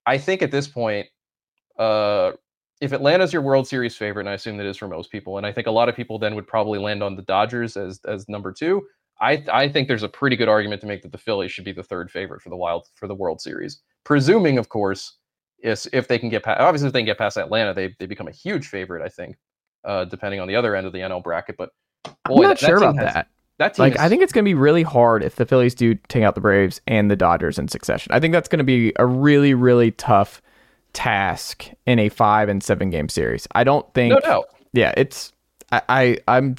I 0.07 0.19
think 0.19 0.43
at 0.43 0.51
this 0.51 0.69
point, 0.69 1.07
uh, 1.79 2.33
if 2.81 2.93
Atlanta's 2.93 3.33
your 3.33 3.43
World 3.43 3.67
Series 3.67 3.97
favorite, 3.97 4.23
and 4.23 4.31
I 4.31 4.35
assume 4.35 4.57
that 4.57 4.67
is 4.67 4.77
for 4.77 4.89
most 4.89 5.11
people, 5.11 5.37
and 5.37 5.47
I 5.47 5.53
think 5.53 5.67
a 5.67 5.71
lot 5.71 5.89
of 5.89 5.97
people 5.97 6.19
then 6.19 6.35
would 6.35 6.47
probably 6.47 6.79
land 6.79 7.03
on 7.03 7.17
the 7.17 7.23
Dodgers 7.23 7.77
as 7.77 8.01
as 8.07 8.29
number 8.29 8.53
two. 8.53 8.83
I 9.21 9.45
I 9.53 9.69
think 9.69 9.89
there's 9.89 10.03
a 10.03 10.09
pretty 10.09 10.37
good 10.37 10.49
argument 10.49 10.81
to 10.83 10.87
make 10.87 11.03
that 11.03 11.13
the 11.13 11.19
Phillies 11.19 11.53
should 11.53 11.65
be 11.65 11.73
the 11.73 11.83
third 11.83 12.11
favorite 12.11 12.41
for 12.41 12.49
the 12.49 12.57
Wild 12.57 12.87
for 12.95 13.07
the 13.07 13.15
World 13.15 13.41
Series, 13.41 13.81
presuming, 14.05 14.57
of 14.57 14.71
course, 14.71 15.19
is 15.63 15.89
if 15.93 16.09
they 16.09 16.19
can 16.19 16.31
get 16.31 16.43
past. 16.43 16.61
Obviously, 16.61 16.87
if 16.87 16.93
they 16.95 17.01
can 17.01 17.07
get 17.07 17.19
past 17.19 17.37
Atlanta, 17.37 17.75
they 17.75 17.95
they 17.99 18.07
become 18.07 18.29
a 18.29 18.33
huge 18.33 18.69
favorite. 18.69 19.05
I 19.05 19.09
think, 19.09 19.37
uh, 19.85 20.05
depending 20.05 20.41
on 20.41 20.49
the 20.49 20.57
other 20.57 20.75
end 20.75 20.87
of 20.87 20.93
the 20.93 21.01
NL 21.01 21.23
bracket. 21.23 21.57
But 21.57 21.71
boy, 22.25 22.37
I'm 22.37 22.43
not 22.43 22.61
that, 22.61 22.67
sure 22.67 22.81
that 22.81 22.91
about 22.91 23.05
has, 23.05 23.15
that. 23.15 23.29
That 23.59 23.79
like 23.79 23.95
is... 23.95 24.01
I 24.01 24.09
think 24.09 24.23
it's 24.23 24.33
going 24.33 24.45
to 24.45 24.49
be 24.49 24.55
really 24.55 24.83
hard 24.83 25.23
if 25.23 25.37
the 25.37 25.47
Phillies 25.47 25.75
do 25.75 25.95
take 26.09 26.23
out 26.23 26.35
the 26.35 26.41
Braves 26.41 26.81
and 26.87 27.11
the 27.11 27.17
Dodgers 27.17 27.59
in 27.59 27.69
succession. 27.69 28.13
I 28.13 28.21
think 28.21 28.33
that's 28.33 28.49
going 28.49 28.59
to 28.59 28.65
be 28.65 28.93
a 28.97 29.07
really 29.07 29.55
really 29.55 29.91
tough 29.93 30.41
task 30.93 31.69
in 31.87 31.99
a 31.99 32.09
five 32.09 32.49
and 32.49 32.63
seven 32.63 32.91
game 32.91 33.09
series. 33.09 33.47
I 33.53 33.65
don't 33.65 33.93
think. 33.95 34.15
No 34.15 34.21
doubt. 34.21 34.49
Yeah, 34.73 34.95
it's 34.97 35.33
I, 35.73 35.83
I 35.89 36.19
I'm 36.29 36.57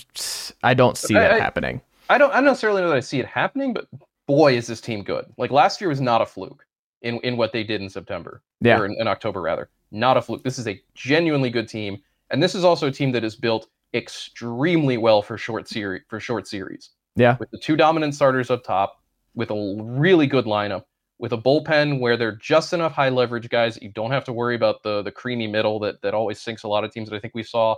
I 0.63 0.73
don't 0.73 0.97
see 0.97 1.15
I, 1.15 1.21
that 1.21 1.31
I, 1.33 1.39
happening. 1.39 1.81
I 2.09 2.17
don't 2.17 2.31
I 2.31 2.35
don't 2.35 2.45
necessarily 2.45 2.81
know 2.81 2.89
that 2.89 2.97
I 2.97 3.01
see 3.01 3.19
it 3.19 3.25
happening, 3.25 3.73
but 3.73 3.87
boy 4.27 4.55
is 4.55 4.67
this 4.67 4.81
team 4.81 5.03
good. 5.03 5.25
Like 5.37 5.51
last 5.51 5.81
year 5.81 5.89
was 5.89 6.01
not 6.01 6.21
a 6.21 6.25
fluke 6.25 6.65
in 7.01 7.17
in 7.19 7.37
what 7.37 7.51
they 7.51 7.63
did 7.63 7.81
in 7.81 7.89
September. 7.89 8.41
Yeah. 8.61 8.79
Or 8.79 8.85
in, 8.85 8.95
in 8.99 9.07
October 9.07 9.41
rather. 9.41 9.69
Not 9.91 10.17
a 10.17 10.21
fluke. 10.21 10.43
This 10.43 10.59
is 10.59 10.67
a 10.67 10.81
genuinely 10.93 11.49
good 11.49 11.67
team, 11.67 12.01
and 12.31 12.41
this 12.41 12.55
is 12.55 12.63
also 12.63 12.87
a 12.87 12.91
team 12.91 13.11
that 13.11 13.23
is 13.23 13.35
built 13.35 13.67
extremely 13.93 14.97
well 14.97 15.21
for 15.21 15.37
short 15.37 15.67
series 15.67 16.03
for 16.07 16.19
short 16.19 16.47
series. 16.47 16.91
Yeah. 17.15 17.37
With 17.39 17.51
the 17.51 17.57
two 17.57 17.75
dominant 17.75 18.15
starters 18.15 18.49
up 18.49 18.63
top, 18.63 19.01
with 19.35 19.51
a 19.51 19.75
really 19.81 20.27
good 20.27 20.45
lineup, 20.45 20.83
with 21.19 21.33
a 21.33 21.37
bullpen 21.37 21.99
where 21.99 22.17
they're 22.17 22.35
just 22.35 22.73
enough 22.73 22.93
high 22.93 23.09
leverage 23.09 23.49
guys 23.49 23.75
that 23.75 23.83
you 23.83 23.89
don't 23.89 24.11
have 24.11 24.23
to 24.25 24.33
worry 24.33 24.55
about 24.55 24.81
the 24.83 25.01
the 25.03 25.11
creamy 25.11 25.47
middle 25.47 25.79
that 25.79 26.01
that 26.01 26.13
always 26.13 26.39
sinks 26.39 26.63
a 26.63 26.67
lot 26.67 26.83
of 26.83 26.91
teams 26.91 27.09
that 27.09 27.15
I 27.15 27.19
think 27.19 27.35
we 27.35 27.43
saw 27.43 27.75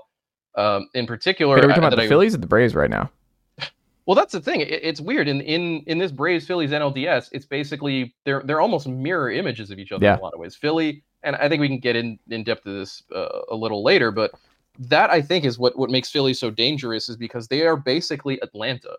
um, 0.55 0.87
in 0.93 1.05
particular. 1.05 1.55
Wait, 1.55 1.65
are 1.65 1.67
we 1.67 1.73
talking 1.73 1.83
about 1.85 1.95
the 1.97 2.03
I, 2.03 2.07
Phillies 2.07 2.35
or 2.35 2.37
the 2.37 2.47
Braves 2.47 2.75
right 2.75 2.89
now? 2.89 3.09
Well, 4.05 4.15
that's 4.15 4.33
the 4.33 4.41
thing. 4.41 4.59
It, 4.59 4.69
it's 4.69 4.99
weird 4.99 5.29
in 5.29 5.39
in 5.39 5.81
in 5.87 5.97
this 5.97 6.11
Braves 6.11 6.45
Phillies 6.45 6.71
NLDS. 6.71 7.29
It's 7.31 7.45
basically 7.45 8.13
they're 8.25 8.43
they're 8.43 8.59
almost 8.59 8.85
mirror 8.85 9.31
images 9.31 9.71
of 9.71 9.79
each 9.79 9.93
other 9.93 10.03
yeah. 10.03 10.15
in 10.15 10.19
a 10.19 10.21
lot 10.21 10.33
of 10.33 10.41
ways. 10.41 10.57
Philly, 10.57 11.05
and 11.23 11.35
I 11.35 11.49
think 11.49 11.61
we 11.61 11.67
can 11.67 11.79
get 11.79 11.95
in 11.95 12.19
in 12.29 12.43
depth 12.43 12.63
to 12.63 12.79
this 12.79 13.03
uh, 13.13 13.41
a 13.51 13.55
little 13.55 13.83
later, 13.83 14.11
but 14.11 14.31
that 14.79 15.09
I 15.09 15.21
think 15.21 15.45
is 15.45 15.59
what 15.59 15.77
what 15.77 15.89
makes 15.89 16.09
Philly 16.09 16.33
so 16.33 16.49
dangerous 16.49 17.09
is 17.09 17.15
because 17.15 17.47
they 17.47 17.65
are 17.65 17.77
basically 17.77 18.39
Atlanta. 18.41 18.95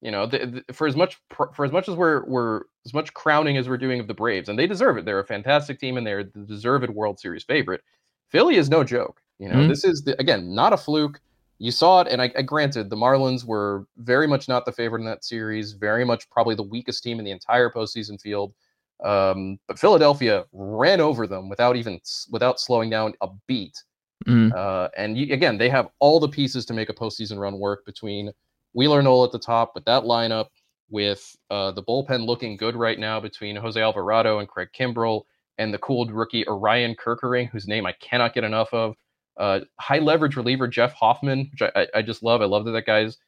You 0.00 0.12
know, 0.12 0.26
the, 0.26 0.62
the, 0.66 0.72
for 0.72 0.86
as 0.86 0.94
much 0.94 1.20
for 1.30 1.64
as 1.64 1.72
much 1.72 1.88
as 1.88 1.94
we're 1.96 2.24
we're 2.24 2.62
as 2.86 2.94
much 2.94 3.12
crowning 3.14 3.56
as 3.56 3.68
we're 3.68 3.78
doing 3.78 4.00
of 4.00 4.06
the 4.06 4.14
Braves, 4.14 4.48
and 4.48 4.58
they 4.58 4.66
deserve 4.66 4.96
it. 4.96 5.04
They're 5.04 5.18
a 5.18 5.26
fantastic 5.26 5.80
team, 5.80 5.96
and 5.96 6.06
they're 6.06 6.24
the 6.24 6.40
deserved 6.40 6.88
World 6.90 7.18
Series 7.18 7.44
favorite. 7.44 7.82
Philly 8.28 8.56
is 8.56 8.68
no 8.68 8.84
joke. 8.84 9.20
You 9.38 9.48
know, 9.48 9.56
mm-hmm. 9.56 9.68
this 9.68 9.84
is 9.84 10.02
the, 10.02 10.18
again 10.20 10.54
not 10.54 10.72
a 10.72 10.76
fluke. 10.76 11.20
You 11.60 11.72
saw 11.72 12.02
it, 12.02 12.08
and 12.08 12.22
I, 12.22 12.30
I 12.38 12.42
granted 12.42 12.88
the 12.88 12.96
Marlins 12.96 13.44
were 13.44 13.86
very 13.96 14.28
much 14.28 14.48
not 14.48 14.64
the 14.64 14.70
favorite 14.70 15.00
in 15.00 15.06
that 15.06 15.24
series. 15.24 15.72
Very 15.72 16.04
much 16.04 16.30
probably 16.30 16.54
the 16.54 16.62
weakest 16.62 17.02
team 17.02 17.18
in 17.18 17.24
the 17.24 17.32
entire 17.32 17.68
postseason 17.68 18.20
field. 18.20 18.54
Um, 19.04 19.58
but 19.68 19.78
Philadelphia 19.78 20.44
ran 20.52 21.00
over 21.00 21.26
them 21.26 21.48
without 21.48 21.76
even 21.76 22.00
without 22.30 22.60
slowing 22.60 22.90
down 22.90 23.14
a 23.20 23.28
beat. 23.46 23.82
Mm. 24.26 24.52
Uh, 24.52 24.88
and 24.96 25.16
you, 25.16 25.32
again, 25.32 25.58
they 25.58 25.68
have 25.68 25.88
all 26.00 26.18
the 26.18 26.28
pieces 26.28 26.66
to 26.66 26.74
make 26.74 26.88
a 26.88 26.94
postseason 26.94 27.38
run 27.38 27.58
work 27.58 27.84
between 27.86 28.32
Wheeler 28.72 29.02
Nola 29.02 29.26
at 29.26 29.32
the 29.32 29.38
top 29.38 29.72
with 29.74 29.84
that 29.84 30.02
lineup, 30.02 30.46
with 30.90 31.36
uh, 31.50 31.70
the 31.70 31.82
bullpen 31.82 32.26
looking 32.26 32.56
good 32.56 32.74
right 32.74 32.98
now 32.98 33.20
between 33.20 33.56
Jose 33.56 33.80
Alvarado 33.80 34.40
and 34.40 34.48
Craig 34.48 34.68
Kimbrel, 34.76 35.22
and 35.58 35.72
the 35.72 35.78
cooled 35.78 36.10
rookie 36.10 36.46
Orion 36.48 36.94
Kerkering, 36.94 37.48
whose 37.50 37.68
name 37.68 37.86
I 37.86 37.92
cannot 37.92 38.34
get 38.34 38.44
enough 38.44 38.72
of. 38.72 38.94
Uh, 39.36 39.60
high 39.78 39.98
leverage 39.98 40.36
reliever 40.36 40.66
Jeff 40.66 40.92
Hoffman, 40.94 41.48
which 41.52 41.70
I, 41.74 41.86
I, 41.94 42.02
just 42.02 42.24
love. 42.24 42.42
I 42.42 42.46
love 42.46 42.64
that 42.64 42.72
that 42.72 42.86
guy's 42.86 43.18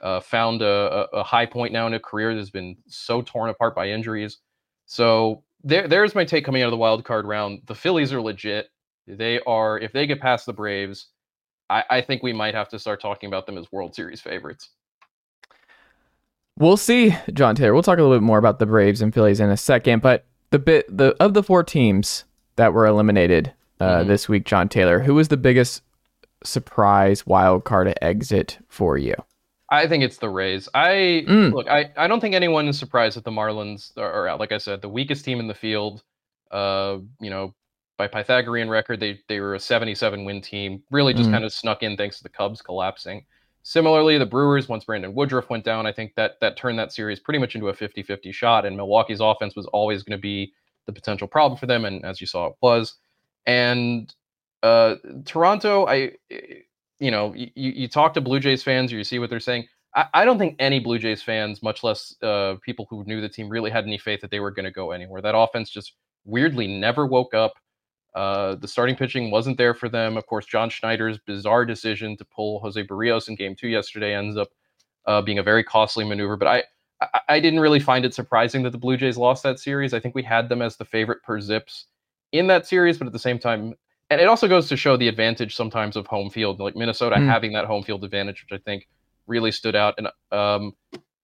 uh, 0.00 0.18
found 0.18 0.62
a, 0.62 1.06
a, 1.12 1.22
high 1.22 1.46
point 1.46 1.72
now 1.72 1.86
in 1.86 1.94
a 1.94 2.00
career 2.00 2.34
that's 2.34 2.50
been 2.50 2.76
so 2.88 3.22
torn 3.22 3.50
apart 3.50 3.76
by 3.76 3.88
injuries. 3.88 4.38
So 4.90 5.44
there, 5.62 5.86
there's 5.86 6.16
my 6.16 6.24
take 6.24 6.44
coming 6.44 6.62
out 6.62 6.66
of 6.66 6.72
the 6.72 6.76
wild 6.76 7.04
card 7.04 7.24
round. 7.24 7.62
The 7.66 7.76
Phillies 7.76 8.12
are 8.12 8.20
legit. 8.20 8.70
They 9.06 9.38
are, 9.46 9.78
if 9.78 9.92
they 9.92 10.04
get 10.04 10.20
past 10.20 10.46
the 10.46 10.52
Braves, 10.52 11.06
I, 11.70 11.84
I 11.88 12.00
think 12.00 12.24
we 12.24 12.32
might 12.32 12.56
have 12.56 12.68
to 12.70 12.78
start 12.80 13.00
talking 13.00 13.28
about 13.28 13.46
them 13.46 13.56
as 13.56 13.70
World 13.70 13.94
Series 13.94 14.20
favorites. 14.20 14.70
We'll 16.58 16.76
see, 16.76 17.14
Jon 17.32 17.54
Tayler. 17.54 17.72
We'll 17.72 17.84
talk 17.84 17.98
a 17.98 18.02
little 18.02 18.16
bit 18.16 18.24
more 18.24 18.38
about 18.38 18.58
the 18.58 18.66
Braves 18.66 19.00
and 19.00 19.14
Phillies 19.14 19.38
in 19.38 19.48
a 19.48 19.56
second, 19.56 20.02
but 20.02 20.24
the 20.50 20.58
bit 20.58 20.86
the 20.94 21.14
of 21.20 21.34
the 21.34 21.44
four 21.44 21.62
teams 21.62 22.24
that 22.56 22.74
were 22.74 22.84
eliminated 22.84 23.52
uh, 23.78 23.98
mm-hmm. 23.98 24.08
this 24.08 24.28
week, 24.28 24.44
Jon 24.44 24.68
Tayler, 24.68 25.04
who 25.04 25.14
was 25.14 25.28
the 25.28 25.36
biggest 25.36 25.82
surprise 26.42 27.24
wild 27.24 27.62
card 27.62 27.96
exit 28.02 28.58
for 28.68 28.98
you? 28.98 29.14
I 29.70 29.86
think 29.86 30.02
it's 30.02 30.18
the 30.18 30.28
Rays. 30.28 30.68
I 30.74 31.24
mm. 31.28 31.52
look. 31.52 31.68
I, 31.68 31.90
I 31.96 32.08
don't 32.08 32.20
think 32.20 32.34
anyone 32.34 32.66
is 32.66 32.78
surprised 32.78 33.16
that 33.16 33.24
the 33.24 33.30
Marlins 33.30 33.96
are, 33.96 34.36
like 34.36 34.52
I 34.52 34.58
said, 34.58 34.82
the 34.82 34.88
weakest 34.88 35.24
team 35.24 35.38
in 35.38 35.46
the 35.46 35.54
field. 35.54 36.02
Uh, 36.50 36.98
you 37.20 37.30
know, 37.30 37.54
by 37.96 38.08
Pythagorean 38.08 38.68
record, 38.68 38.98
they 38.98 39.20
they 39.28 39.38
were 39.40 39.54
a 39.54 39.60
77 39.60 40.24
win 40.24 40.40
team. 40.40 40.82
Really, 40.90 41.14
just 41.14 41.28
mm. 41.28 41.32
kind 41.32 41.44
of 41.44 41.52
snuck 41.52 41.82
in 41.82 41.96
thanks 41.96 42.16
to 42.18 42.22
the 42.24 42.28
Cubs 42.28 42.62
collapsing. 42.62 43.24
Similarly, 43.62 44.18
the 44.18 44.26
Brewers, 44.26 44.68
once 44.68 44.84
Brandon 44.84 45.14
Woodruff 45.14 45.50
went 45.50 45.64
down, 45.64 45.86
I 45.86 45.92
think 45.92 46.14
that 46.16 46.40
that 46.40 46.56
turned 46.56 46.78
that 46.78 46.92
series 46.92 47.20
pretty 47.20 47.38
much 47.38 47.54
into 47.54 47.68
a 47.68 47.74
50 47.74 48.02
50 48.02 48.32
shot. 48.32 48.64
And 48.64 48.76
Milwaukee's 48.76 49.20
offense 49.20 49.54
was 49.54 49.66
always 49.66 50.02
going 50.02 50.18
to 50.18 50.22
be 50.22 50.52
the 50.86 50.92
potential 50.92 51.28
problem 51.28 51.58
for 51.58 51.66
them. 51.66 51.84
And 51.84 52.04
as 52.04 52.20
you 52.20 52.26
saw, 52.26 52.46
it 52.46 52.54
was. 52.62 52.94
And 53.46 54.12
uh, 54.62 54.96
Toronto, 55.24 55.86
I, 55.86 56.12
you 57.00 57.10
know, 57.10 57.34
you, 57.34 57.50
you 57.54 57.88
talk 57.88 58.14
to 58.14 58.20
Blue 58.20 58.38
Jays 58.38 58.62
fans 58.62 58.92
or 58.92 58.96
you 58.96 59.04
see 59.04 59.18
what 59.18 59.30
they're 59.30 59.40
saying. 59.40 59.66
I, 59.94 60.06
I 60.14 60.24
don't 60.24 60.38
think 60.38 60.56
any 60.58 60.78
Blue 60.78 60.98
Jays 60.98 61.22
fans, 61.22 61.62
much 61.62 61.82
less 61.82 62.14
uh, 62.22 62.56
people 62.62 62.86
who 62.88 63.02
knew 63.04 63.20
the 63.20 63.28
team, 63.28 63.48
really 63.48 63.70
had 63.70 63.84
any 63.84 63.98
faith 63.98 64.20
that 64.20 64.30
they 64.30 64.40
were 64.40 64.50
going 64.50 64.64
to 64.64 64.70
go 64.70 64.92
anywhere. 64.92 65.22
That 65.22 65.36
offense 65.36 65.70
just 65.70 65.94
weirdly 66.24 66.66
never 66.66 67.06
woke 67.06 67.34
up. 67.34 67.54
Uh, 68.14 68.56
the 68.56 68.68
starting 68.68 68.96
pitching 68.96 69.30
wasn't 69.30 69.56
there 69.56 69.74
for 69.74 69.88
them. 69.88 70.16
Of 70.16 70.26
course, 70.26 70.46
John 70.46 70.68
Schneider's 70.68 71.18
bizarre 71.18 71.64
decision 71.64 72.16
to 72.18 72.24
pull 72.24 72.60
Jose 72.60 72.82
Berrios 72.84 73.28
in 73.28 73.36
Game 73.36 73.54
Two 73.54 73.68
yesterday 73.68 74.14
ends 74.14 74.36
up 74.36 74.48
uh, 75.06 75.22
being 75.22 75.38
a 75.38 75.42
very 75.42 75.64
costly 75.64 76.04
maneuver. 76.04 76.36
But 76.36 76.48
I, 76.48 76.64
I, 77.00 77.20
I, 77.28 77.40
didn't 77.40 77.60
really 77.60 77.80
find 77.80 78.04
it 78.04 78.12
surprising 78.12 78.62
that 78.64 78.70
the 78.70 78.78
Blue 78.78 78.96
Jays 78.96 79.16
lost 79.16 79.42
that 79.44 79.60
series. 79.60 79.94
I 79.94 80.00
think 80.00 80.14
we 80.14 80.22
had 80.22 80.48
them 80.48 80.60
as 80.60 80.76
the 80.76 80.84
favorite 80.84 81.22
per 81.22 81.40
ZiPS 81.40 81.84
in 82.32 82.48
that 82.48 82.66
series, 82.66 82.98
but 82.98 83.06
at 83.06 83.12
the 83.12 83.18
same 83.18 83.38
time, 83.38 83.74
and 84.10 84.20
it 84.20 84.26
also 84.28 84.48
goes 84.48 84.68
to 84.68 84.76
show 84.76 84.96
the 84.96 85.08
advantage 85.08 85.54
sometimes 85.54 85.96
of 85.96 86.06
home 86.06 86.30
field, 86.30 86.58
like 86.60 86.76
Minnesota 86.76 87.16
Mm. 87.16 87.26
having 87.26 87.52
that 87.52 87.64
home 87.66 87.82
field 87.82 88.04
advantage, 88.04 88.44
which 88.48 88.60
I 88.60 88.62
think 88.62 88.88
really 89.26 89.52
stood 89.52 89.76
out. 89.76 89.94
And 89.98 90.08
um, 90.32 90.74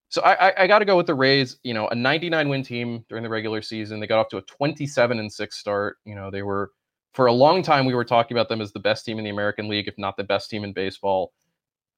so 0.09 0.21
I, 0.21 0.49
I, 0.49 0.63
I 0.63 0.67
got 0.67 0.79
to 0.79 0.85
go 0.85 0.95
with 0.95 1.07
the 1.07 1.13
Rays. 1.15 1.57
You 1.63 1.73
know, 1.73 1.87
a 1.89 1.95
99 1.95 2.47
win 2.49 2.63
team 2.63 3.03
during 3.09 3.23
the 3.23 3.29
regular 3.29 3.61
season. 3.61 3.99
They 3.99 4.07
got 4.07 4.19
off 4.19 4.29
to 4.29 4.37
a 4.37 4.41
27 4.43 5.19
and 5.19 5.31
six 5.31 5.57
start. 5.57 5.97
You 6.05 6.15
know, 6.15 6.31
they 6.31 6.43
were 6.43 6.71
for 7.13 7.25
a 7.25 7.33
long 7.33 7.61
time 7.61 7.85
we 7.85 7.93
were 7.95 8.05
talking 8.05 8.37
about 8.37 8.47
them 8.47 8.61
as 8.61 8.71
the 8.71 8.79
best 8.79 9.03
team 9.05 9.17
in 9.17 9.25
the 9.25 9.31
American 9.31 9.67
League, 9.67 9.87
if 9.87 9.97
not 9.97 10.15
the 10.17 10.23
best 10.23 10.49
team 10.49 10.63
in 10.63 10.71
baseball. 10.71 11.33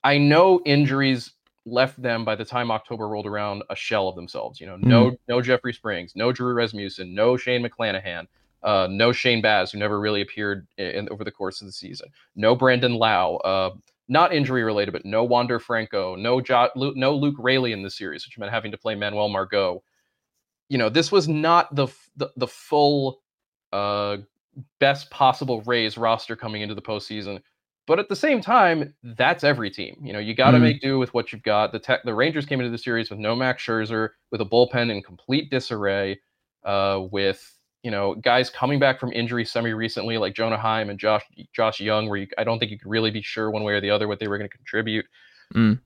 I 0.04 0.18
know 0.18 0.62
injuries 0.66 1.34
left 1.66 2.02
them 2.02 2.24
by 2.26 2.36
the 2.36 2.46
time 2.46 2.72
October 2.72 3.08
rolled 3.08 3.28
around 3.28 3.64
a 3.70 3.76
shell 3.76 4.08
of 4.08 4.16
themselves. 4.16 4.60
You 4.60 4.66
know, 4.68 4.78
no 4.78 5.12
no 5.28 5.42
Jeffrey 5.42 5.74
Springs, 5.74 6.14
no 6.16 6.32
Drew 6.32 6.54
Rasmussen, 6.54 7.14
no 7.14 7.38
Shane 7.38 7.64
McClanahan, 7.64 8.26
uh, 8.64 8.88
no 8.90 9.12
Shane 9.12 9.42
Baz, 9.42 9.72
who 9.72 9.78
never 9.78 10.00
really 10.00 10.22
appeared 10.22 10.68
in, 10.78 11.08
over 11.10 11.24
the 11.24 11.32
course 11.32 11.62
of 11.62 11.68
the 11.68 11.72
season, 11.74 12.10
no 12.36 12.56
Brandon 12.56 12.94
Lowe, 12.96 13.38
uh, 13.38 13.72
not 14.08 14.34
injury 14.34 14.64
related, 14.64 14.92
but 14.92 15.06
no 15.06 15.24
Wander 15.24 15.60
Franco, 15.60 16.16
no 16.16 16.42
jo- 16.42 16.70
Lu- 16.76 16.96
no 16.96 17.16
Luke 17.16 17.36
Raley 17.38 17.72
in 17.74 17.84
the 17.84 17.90
series, 17.90 18.26
which 18.26 18.38
meant 18.38 18.52
having 18.52 18.72
to 18.72 18.78
play 18.78 18.96
Manuel 18.96 19.30
Margot. 19.30 19.84
You 20.68 20.78
know, 20.78 20.90
this 20.90 21.12
was 21.12 21.28
not 21.28 21.74
the 21.76 21.88
f- 21.88 22.10
the, 22.18 22.30
the 22.38 22.48
full 22.48 23.22
uh, 23.72 24.18
best 24.80 25.10
possible 25.10 25.62
Rays 25.62 25.98
roster 25.98 26.36
coming 26.36 26.62
into 26.62 26.76
the 26.76 26.82
postseason. 26.82 27.42
But 27.88 27.98
at 27.98 28.08
the 28.08 28.16
same 28.16 28.40
time, 28.40 28.94
that's 29.04 29.44
every 29.44 29.72
team. 29.72 29.98
You 30.04 30.14
know, 30.14 30.20
you 30.20 30.36
got 30.36 30.52
to 30.52 30.58
Mhm. 30.58 30.62
make 30.62 30.82
do 30.82 31.00
with 31.00 31.12
what 31.16 31.32
you've 31.32 31.42
got. 31.42 31.72
The 31.72 31.80
tech, 31.80 32.04
the 32.04 32.14
Rangers 32.14 32.46
came 32.46 32.60
into 32.60 32.70
the 32.72 32.78
series 32.78 33.10
with 33.10 33.18
no 33.20 33.36
Max 33.36 33.64
Scherzer, 33.64 34.10
with 34.32 34.42
a 34.42 34.46
bullpen 34.46 34.92
in 34.92 35.02
complete 35.02 35.50
disarray, 35.50 36.20
uh, 36.64 37.08
with 37.12 37.58
you 37.84 37.92
know 37.92 38.16
guys 38.16 38.50
coming 38.50 38.80
back 38.80 39.00
from 39.00 39.12
injury 39.14 39.46
semi 39.46 39.72
recently 39.72 40.18
like 40.18 40.34
Jonah 40.34 40.58
Heim 40.58 40.90
and 40.90 41.00
Josh 41.00 41.24
Josh 41.54 41.80
Jung, 41.80 42.10
where 42.10 42.20
you, 42.20 42.28
I 42.38 42.44
don't 42.44 42.60
think 42.60 42.72
you 42.72 42.80
could 42.80 42.90
really 42.90 43.12
be 43.12 43.22
sure 43.22 43.52
one 43.52 43.64
way 43.64 43.74
or 43.74 43.82
the 43.82 43.90
other 43.90 44.08
what 44.08 44.20
they 44.20 44.28
were 44.28 44.38
going 44.38 44.50
to 44.50 44.56
contribute. 44.56 45.06
Mm. 45.54 45.80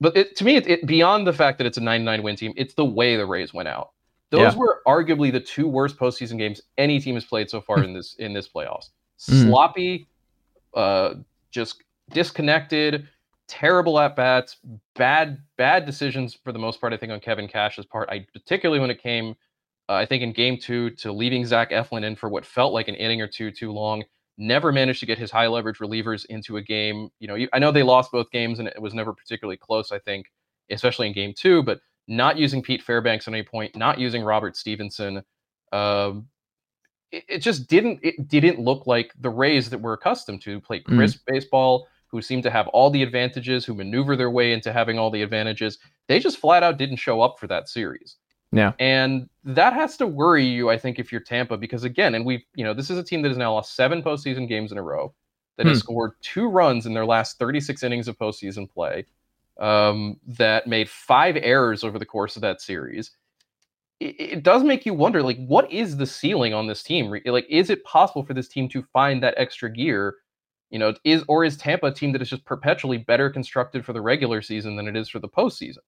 But 0.00 0.16
it, 0.16 0.36
to 0.36 0.44
me, 0.44 0.56
it, 0.56 0.66
it 0.66 0.86
beyond 0.86 1.26
the 1.26 1.32
fact 1.32 1.58
that 1.58 1.66
it's 1.66 1.78
a 1.78 1.80
99 1.80 2.22
win 2.22 2.36
team, 2.36 2.52
it's 2.56 2.74
the 2.74 2.84
way 2.84 3.16
the 3.16 3.26
Rays 3.26 3.54
went 3.54 3.68
out. 3.68 3.90
Those 4.30 4.54
Yeah. 4.54 4.58
were 4.58 4.80
arguably 4.86 5.30
the 5.30 5.40
two 5.40 5.68
worst 5.68 5.96
postseason 5.96 6.38
games 6.38 6.60
any 6.78 6.98
team 6.98 7.14
has 7.14 7.24
played 7.24 7.50
so 7.50 7.60
far 7.60 7.82
in 7.84 7.92
this 7.92 8.14
in 8.18 8.32
this 8.32 8.48
playoffs. 8.48 8.90
Mm. 9.28 9.46
Sloppy, 9.46 10.08
uh, 10.74 11.14
just 11.50 11.82
disconnected, 12.10 13.06
terrible 13.46 14.00
at 14.00 14.16
bats, 14.16 14.56
bad 14.94 15.38
bad 15.56 15.84
decisions 15.86 16.34
for 16.34 16.50
the 16.52 16.58
most 16.58 16.80
part. 16.80 16.92
I 16.92 16.96
think 16.96 17.12
on 17.12 17.20
Kevin 17.20 17.46
Cash's 17.46 17.84
part. 17.84 18.08
I 18.08 18.26
particularly 18.32 18.80
when 18.80 18.90
it 18.90 19.02
came, 19.02 19.36
uh, 19.88 19.94
I 19.94 20.06
think 20.06 20.22
in 20.22 20.32
Game 20.32 20.58
Two 20.58 20.90
to 20.90 21.12
leaving 21.12 21.44
Zach 21.44 21.70
Eflin 21.70 22.04
in 22.04 22.16
for 22.16 22.28
what 22.28 22.44
felt 22.46 22.72
like 22.72 22.88
an 22.88 22.94
inning 22.94 23.20
or 23.20 23.28
two 23.28 23.50
too 23.50 23.72
long. 23.72 24.04
Never 24.38 24.72
managed 24.72 25.00
to 25.00 25.06
get 25.06 25.18
his 25.18 25.30
high 25.30 25.46
leverage 25.46 25.78
relievers 25.78 26.24
into 26.26 26.56
a 26.56 26.62
game. 26.62 27.10
You 27.20 27.28
know, 27.28 27.46
I 27.52 27.58
know 27.58 27.70
they 27.70 27.82
lost 27.82 28.10
both 28.10 28.30
games 28.30 28.58
and 28.58 28.68
it 28.68 28.80
was 28.80 28.94
never 28.94 29.12
particularly 29.12 29.58
close. 29.58 29.92
I 29.92 29.98
think, 29.98 30.26
especially 30.70 31.06
in 31.08 31.12
Game 31.12 31.34
Two, 31.36 31.62
but 31.62 31.80
not 32.08 32.38
using 32.38 32.62
Pete 32.62 32.82
Fairbanks 32.82 33.28
at 33.28 33.34
any 33.34 33.42
point, 33.42 33.76
not 33.76 33.98
using 33.98 34.24
Robert 34.24 34.56
Stephenson. 34.56 35.22
Um, 35.70 36.28
it, 37.10 37.24
it 37.28 37.38
just 37.38 37.68
didn't 37.68 38.00
it 38.02 38.28
didn't 38.28 38.58
look 38.58 38.86
like 38.86 39.12
the 39.20 39.30
Rays 39.30 39.68
that 39.70 39.78
we're 39.78 39.92
accustomed 39.92 40.40
to 40.42 40.60
play 40.60 40.80
Mm. 40.80 40.96
crisp 40.96 41.20
baseball, 41.26 41.86
who 42.08 42.22
seem 42.22 42.42
to 42.42 42.50
have 42.50 42.68
all 42.68 42.90
the 42.90 43.02
advantages, 43.02 43.64
who 43.64 43.74
maneuver 43.74 44.16
their 44.16 44.30
way 44.30 44.52
into 44.52 44.72
having 44.72 44.98
all 44.98 45.10
the 45.10 45.22
advantages. 45.22 45.78
They 46.08 46.18
just 46.18 46.38
flat 46.38 46.62
out 46.62 46.78
didn't 46.78 46.96
show 46.96 47.20
up 47.20 47.38
for 47.38 47.46
that 47.48 47.68
series. 47.68 48.16
Yeah. 48.52 48.72
And 48.78 49.28
that 49.44 49.72
has 49.72 49.96
to 49.96 50.06
worry 50.06 50.44
you, 50.44 50.70
I 50.70 50.76
think, 50.78 50.98
if 50.98 51.10
you're 51.10 51.22
Tampa, 51.22 51.56
because 51.56 51.84
again, 51.84 52.14
and 52.14 52.24
we've, 52.24 52.44
you 52.54 52.64
know, 52.64 52.74
this 52.74 52.90
is 52.90 52.98
a 52.98 53.02
team 53.02 53.22
that 53.22 53.28
has 53.30 53.38
now 53.38 53.54
lost 53.54 53.74
seven 53.74 54.02
postseason 54.02 54.46
games 54.48 54.72
in 54.72 54.78
a 54.78 54.82
row, 54.82 55.14
that 55.56 55.66
has 55.66 55.78
Hmm. 55.78 55.80
scored 55.80 56.12
two 56.20 56.48
runs 56.48 56.86
in 56.86 56.94
their 56.94 57.06
last 57.06 57.38
36 57.38 57.82
innings 57.82 58.08
of 58.08 58.18
postseason 58.18 58.70
play, 58.70 59.06
um, 59.58 60.18
that 60.26 60.66
made 60.66 60.88
five 60.88 61.36
errors 61.36 61.82
over 61.84 61.98
the 61.98 62.06
course 62.06 62.36
of 62.36 62.42
that 62.42 62.60
series. 62.60 63.12
It, 64.00 64.16
it 64.20 64.42
does 64.42 64.64
make 64.64 64.84
you 64.86 64.94
wonder, 64.94 65.22
like, 65.22 65.38
what 65.46 65.70
is 65.72 65.96
the 65.96 66.06
ceiling 66.06 66.54
on 66.54 66.66
this 66.66 66.82
team? 66.82 67.14
Like, 67.24 67.46
is 67.48 67.70
it 67.70 67.84
possible 67.84 68.24
for 68.24 68.34
this 68.34 68.48
team 68.48 68.68
to 68.70 68.82
find 68.92 69.22
that 69.22 69.34
extra 69.36 69.70
gear? 69.72 70.16
You 70.70 70.78
know, 70.78 70.94
is 71.04 71.24
or 71.28 71.44
is 71.44 71.56
Tampa 71.56 71.86
a 71.86 71.92
team 71.92 72.12
that 72.12 72.22
is 72.22 72.30
just 72.30 72.44
perpetually 72.44 72.98
better 72.98 73.30
constructed 73.30 73.84
for 73.84 73.92
the 73.92 74.00
regular 74.00 74.42
season 74.42 74.76
than 74.76 74.88
it 74.88 74.96
is 74.96 75.08
for 75.08 75.18
the 75.20 75.28
postseason? 75.28 75.78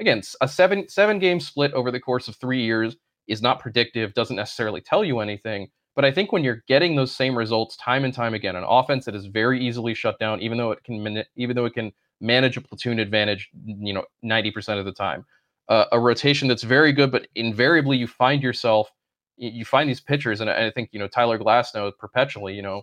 Again, 0.00 0.22
a 0.40 0.48
seven 0.48 0.88
seven 0.88 1.18
game 1.18 1.40
split 1.40 1.72
over 1.74 1.90
the 1.90 2.00
course 2.00 2.28
of 2.28 2.36
three 2.36 2.62
years 2.62 2.96
is 3.28 3.42
not 3.42 3.60
predictive, 3.60 4.14
doesn't 4.14 4.36
necessarily 4.36 4.80
tell 4.80 5.04
you 5.04 5.20
anything. 5.20 5.68
But 5.94 6.04
I 6.04 6.12
think 6.12 6.32
when 6.32 6.44
you're 6.44 6.62
getting 6.66 6.96
those 6.96 7.14
same 7.14 7.36
results 7.36 7.76
time 7.76 8.04
and 8.04 8.14
time 8.14 8.34
again, 8.34 8.56
an 8.56 8.64
offense 8.66 9.04
that 9.04 9.14
is 9.14 9.26
very 9.26 9.64
easily 9.64 9.94
shut 9.94 10.18
down, 10.18 10.40
even 10.40 10.58
though 10.58 10.72
it 10.72 10.82
can 10.84 11.24
even 11.36 11.56
though 11.56 11.66
it 11.66 11.74
can 11.74 11.92
manage 12.20 12.56
a 12.56 12.60
platoon 12.60 12.98
advantage, 12.98 13.50
you 13.64 13.92
know, 13.92 14.04
ninety 14.22 14.50
percent 14.50 14.78
of 14.78 14.86
the 14.86 14.92
time, 14.92 15.24
uh, 15.68 15.86
a 15.92 16.00
rotation 16.00 16.48
that's 16.48 16.62
very 16.62 16.92
good, 16.92 17.10
but 17.12 17.28
invariably 17.34 17.96
you 17.96 18.06
find 18.06 18.42
yourself 18.42 18.90
you 19.36 19.64
find 19.64 19.88
these 19.88 20.00
pitchers, 20.00 20.40
and 20.40 20.50
I 20.50 20.70
think 20.70 20.90
you 20.92 20.98
know 20.98 21.08
Tyler 21.08 21.38
Glass 21.38 21.72
Glasnow 21.72 21.92
perpetually, 21.98 22.54
you 22.54 22.62
know, 22.62 22.82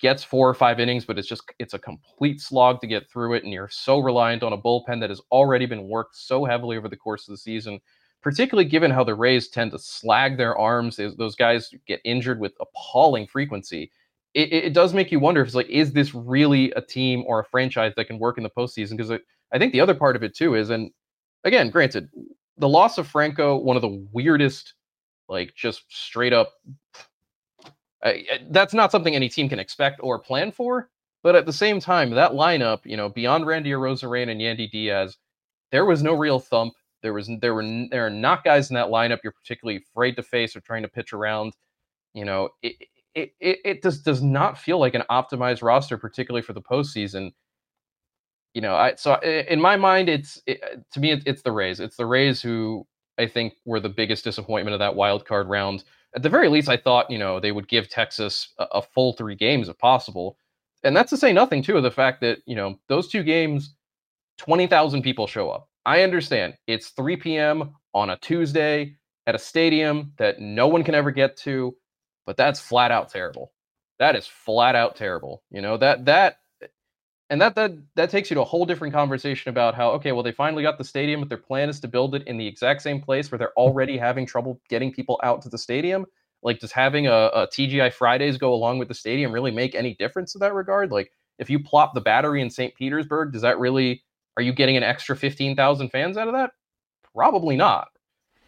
gets 0.00 0.22
four 0.22 0.48
or 0.48 0.54
five 0.54 0.80
innings, 0.80 1.04
but 1.04 1.18
it's 1.18 1.28
just 1.28 1.42
it's 1.58 1.74
a 1.74 1.78
complete 1.78 2.40
slog 2.40 2.80
to 2.80 2.86
get 2.86 3.10
through 3.10 3.34
it, 3.34 3.44
and 3.44 3.52
you're 3.52 3.68
so 3.68 3.98
reliant 3.98 4.42
on 4.42 4.52
a 4.52 4.58
bullpen 4.58 5.00
that 5.00 5.10
has 5.10 5.20
already 5.30 5.66
been 5.66 5.88
worked 5.88 6.16
so 6.16 6.44
heavily 6.44 6.76
over 6.76 6.88
the 6.88 6.96
course 6.96 7.28
of 7.28 7.32
the 7.32 7.38
season. 7.38 7.80
Particularly 8.22 8.68
given 8.68 8.90
how 8.90 9.02
the 9.02 9.14
Rays 9.14 9.48
tend 9.48 9.70
to 9.72 9.78
slag 9.78 10.36
their 10.36 10.56
arms, 10.58 10.96
those- 10.96 11.34
guys 11.36 11.72
get 11.86 12.00
injured 12.04 12.38
with 12.38 12.52
appalling 12.60 13.26
frequency. 13.26 13.90
It 14.34 14.52
it 14.52 14.72
does 14.74 14.92
make 14.94 15.10
you 15.10 15.20
wonder 15.20 15.40
if 15.40 15.46
it's 15.48 15.56
like, 15.56 15.68
is 15.70 15.92
this 15.92 16.14
really 16.14 16.70
a 16.72 16.82
team 16.82 17.24
or 17.26 17.40
a 17.40 17.44
franchise 17.44 17.94
that 17.96 18.06
can 18.06 18.18
work 18.18 18.36
in 18.36 18.44
the 18.44 18.50
postseason? 18.50 18.96
Because 18.96 19.12
I 19.52 19.58
think 19.58 19.72
the 19.72 19.80
other 19.80 19.94
part 19.94 20.16
of 20.16 20.22
it 20.22 20.34
too 20.36 20.54
is, 20.54 20.70
and 20.70 20.90
again, 21.44 21.70
granted, 21.70 22.10
the 22.58 22.68
loss 22.68 22.98
of 22.98 23.06
Franco, 23.08 23.56
one 23.56 23.76
of 23.76 23.82
the 23.82 24.06
weirdest, 24.12 24.74
like 25.28 25.54
just 25.54 25.84
straight 25.88 26.32
up 26.34 26.52
Uh, 28.04 28.08
I- 28.08 28.26
I- 28.32 28.34
uh, 28.36 28.38
that's 28.50 28.74
not 28.74 28.92
something 28.92 29.14
any 29.14 29.28
team 29.28 29.48
can 29.48 29.58
expect 29.58 30.00
or 30.02 30.18
plan 30.18 30.52
for. 30.52 30.90
But 31.22 31.36
at 31.36 31.46
the 31.46 31.52
same 31.52 31.80
time, 31.80 32.10
that 32.12 32.32
lineup, 32.32 32.80
you 32.84 32.96
know, 32.96 33.08
beyond 33.10 33.46
Randy 33.46 33.70
Arozarena 33.70 34.30
and 34.32 34.40
Yandy 34.40 34.70
Diaz, 34.70 35.18
there 35.72 35.84
was 35.84 36.02
no 36.02 36.14
real 36.14 36.40
thump. 36.40 36.74
There 37.02 37.12
was 37.14 37.30
there 37.40 37.54
were 37.54 37.64
there 37.90 38.06
are 38.06 38.10
not 38.10 38.44
guys 38.44 38.70
in 38.70 38.74
that 38.74 38.88
lineup 38.88 39.20
you're 39.24 39.32
particularly 39.32 39.78
afraid 39.92 40.16
to 40.16 40.22
face 40.22 40.56
or 40.56 40.60
trying 40.60 40.82
to 40.82 40.88
pitch 40.88 41.12
around. 41.12 41.54
You 42.14 42.24
know, 42.26 42.50
it 42.62 42.76
it 43.14 43.32
it, 43.40 43.58
it 43.64 43.82
just 43.82 44.04
does 44.04 44.22
not 44.22 44.58
feel 44.58 44.78
like 44.80 44.94
an 44.94 45.04
optimized 45.10 45.62
roster, 45.62 45.98
particularly 45.98 46.42
for 46.42 46.52
the 46.54 46.62
postseason. 46.62 47.32
You 48.54 48.62
know, 48.62 48.74
I 48.74 48.94
so 48.96 49.12
uh, 49.12 49.20
in 49.48 49.60
my 49.60 49.76
mind, 49.76 50.08
it's 50.08 50.40
it, 50.46 50.60
to 50.92 51.00
me, 51.00 51.12
it, 51.12 51.22
it's 51.26 51.42
the 51.42 51.52
Rays. 51.52 51.80
It's 51.80 51.96
the 51.96 52.06
Rays 52.06 52.42
who 52.42 52.86
I 53.18 53.26
think 53.26 53.54
were 53.64 53.80
the 53.80 53.88
biggest 53.88 54.24
disappointment 54.24 54.74
of 54.74 54.80
that 54.80 54.96
wild 54.96 55.24
card 55.24 55.48
round 55.48 55.84
at 56.14 56.22
the 56.22 56.28
very 56.28 56.48
least, 56.48 56.68
I 56.68 56.76
thought 56.76 57.10
you 57.10 57.18
know 57.18 57.40
they 57.40 57.52
would 57.52 57.68
give 57.68 57.88
Texas 57.88 58.52
a, 58.58 58.64
a 58.74 58.82
full 58.82 59.12
three 59.14 59.34
games 59.34 59.68
if 59.68 59.78
possible, 59.78 60.36
and 60.84 60.96
that's 60.96 61.10
to 61.10 61.16
say 61.16 61.32
nothing 61.32 61.62
too 61.62 61.76
of 61.76 61.82
the 61.82 61.90
fact 61.90 62.20
that 62.22 62.38
you 62.46 62.56
know 62.56 62.78
those 62.88 63.08
two 63.08 63.22
games, 63.22 63.74
twenty 64.38 64.66
thousand 64.66 65.02
people 65.02 65.26
show 65.26 65.50
up. 65.50 65.68
I 65.86 66.02
understand 66.02 66.54
it's 66.66 66.90
3 66.90 67.16
p.m. 67.16 67.74
on 67.94 68.10
a 68.10 68.18
Tuesday 68.18 68.96
at 69.26 69.34
a 69.34 69.38
stadium 69.38 70.12
that 70.18 70.40
no 70.40 70.68
one 70.68 70.84
can 70.84 70.94
ever 70.94 71.10
get 71.10 71.36
to, 71.38 71.74
but 72.26 72.36
that's 72.36 72.60
flat 72.60 72.90
out 72.90 73.08
terrible. 73.08 73.52
That 73.98 74.16
is 74.16 74.26
flat 74.26 74.76
out 74.76 74.96
terrible. 74.96 75.42
You 75.50 75.62
know 75.62 75.76
that 75.78 76.04
that. 76.06 76.36
And 77.30 77.40
that 77.40 77.54
that 77.54 77.72
that 77.94 78.10
takes 78.10 78.28
you 78.28 78.34
to 78.34 78.40
a 78.40 78.44
whole 78.44 78.66
different 78.66 78.92
conversation 78.92 79.50
about 79.50 79.76
how 79.76 79.92
okay, 79.92 80.10
well 80.10 80.24
they 80.24 80.32
finally 80.32 80.64
got 80.64 80.78
the 80.78 80.84
stadium, 80.84 81.20
but 81.20 81.28
their 81.28 81.38
plan 81.38 81.68
is 81.68 81.78
to 81.80 81.88
build 81.88 82.16
it 82.16 82.24
in 82.26 82.36
the 82.36 82.46
exact 82.46 82.82
same 82.82 83.00
place 83.00 83.30
where 83.30 83.38
they're 83.38 83.52
already 83.56 83.96
having 83.96 84.26
trouble 84.26 84.60
getting 84.68 84.92
people 84.92 85.18
out 85.22 85.40
to 85.42 85.48
the 85.48 85.58
stadium. 85.58 86.04
Like, 86.42 86.58
does 86.58 86.72
having 86.72 87.06
a, 87.06 87.30
a 87.34 87.46
TGI 87.46 87.92
Fridays 87.92 88.36
go 88.36 88.52
along 88.52 88.78
with 88.78 88.88
the 88.88 88.94
stadium 88.94 89.30
really 89.30 89.50
make 89.50 89.74
any 89.74 89.94
difference 89.94 90.34
in 90.34 90.40
that 90.40 90.54
regard? 90.54 90.90
Like, 90.90 91.12
if 91.38 91.50
you 91.50 91.62
plop 91.62 91.94
the 91.94 92.00
battery 92.00 92.40
in 92.40 92.50
St. 92.50 92.74
Petersburg, 92.74 93.32
does 93.32 93.42
that 93.42 93.58
really 93.58 94.02
are 94.36 94.42
you 94.42 94.52
getting 94.52 94.76
an 94.76 94.82
extra 94.82 95.14
fifteen 95.14 95.54
thousand 95.54 95.90
fans 95.90 96.16
out 96.16 96.26
of 96.26 96.34
that? 96.34 96.50
Probably 97.14 97.56
not. 97.56 97.88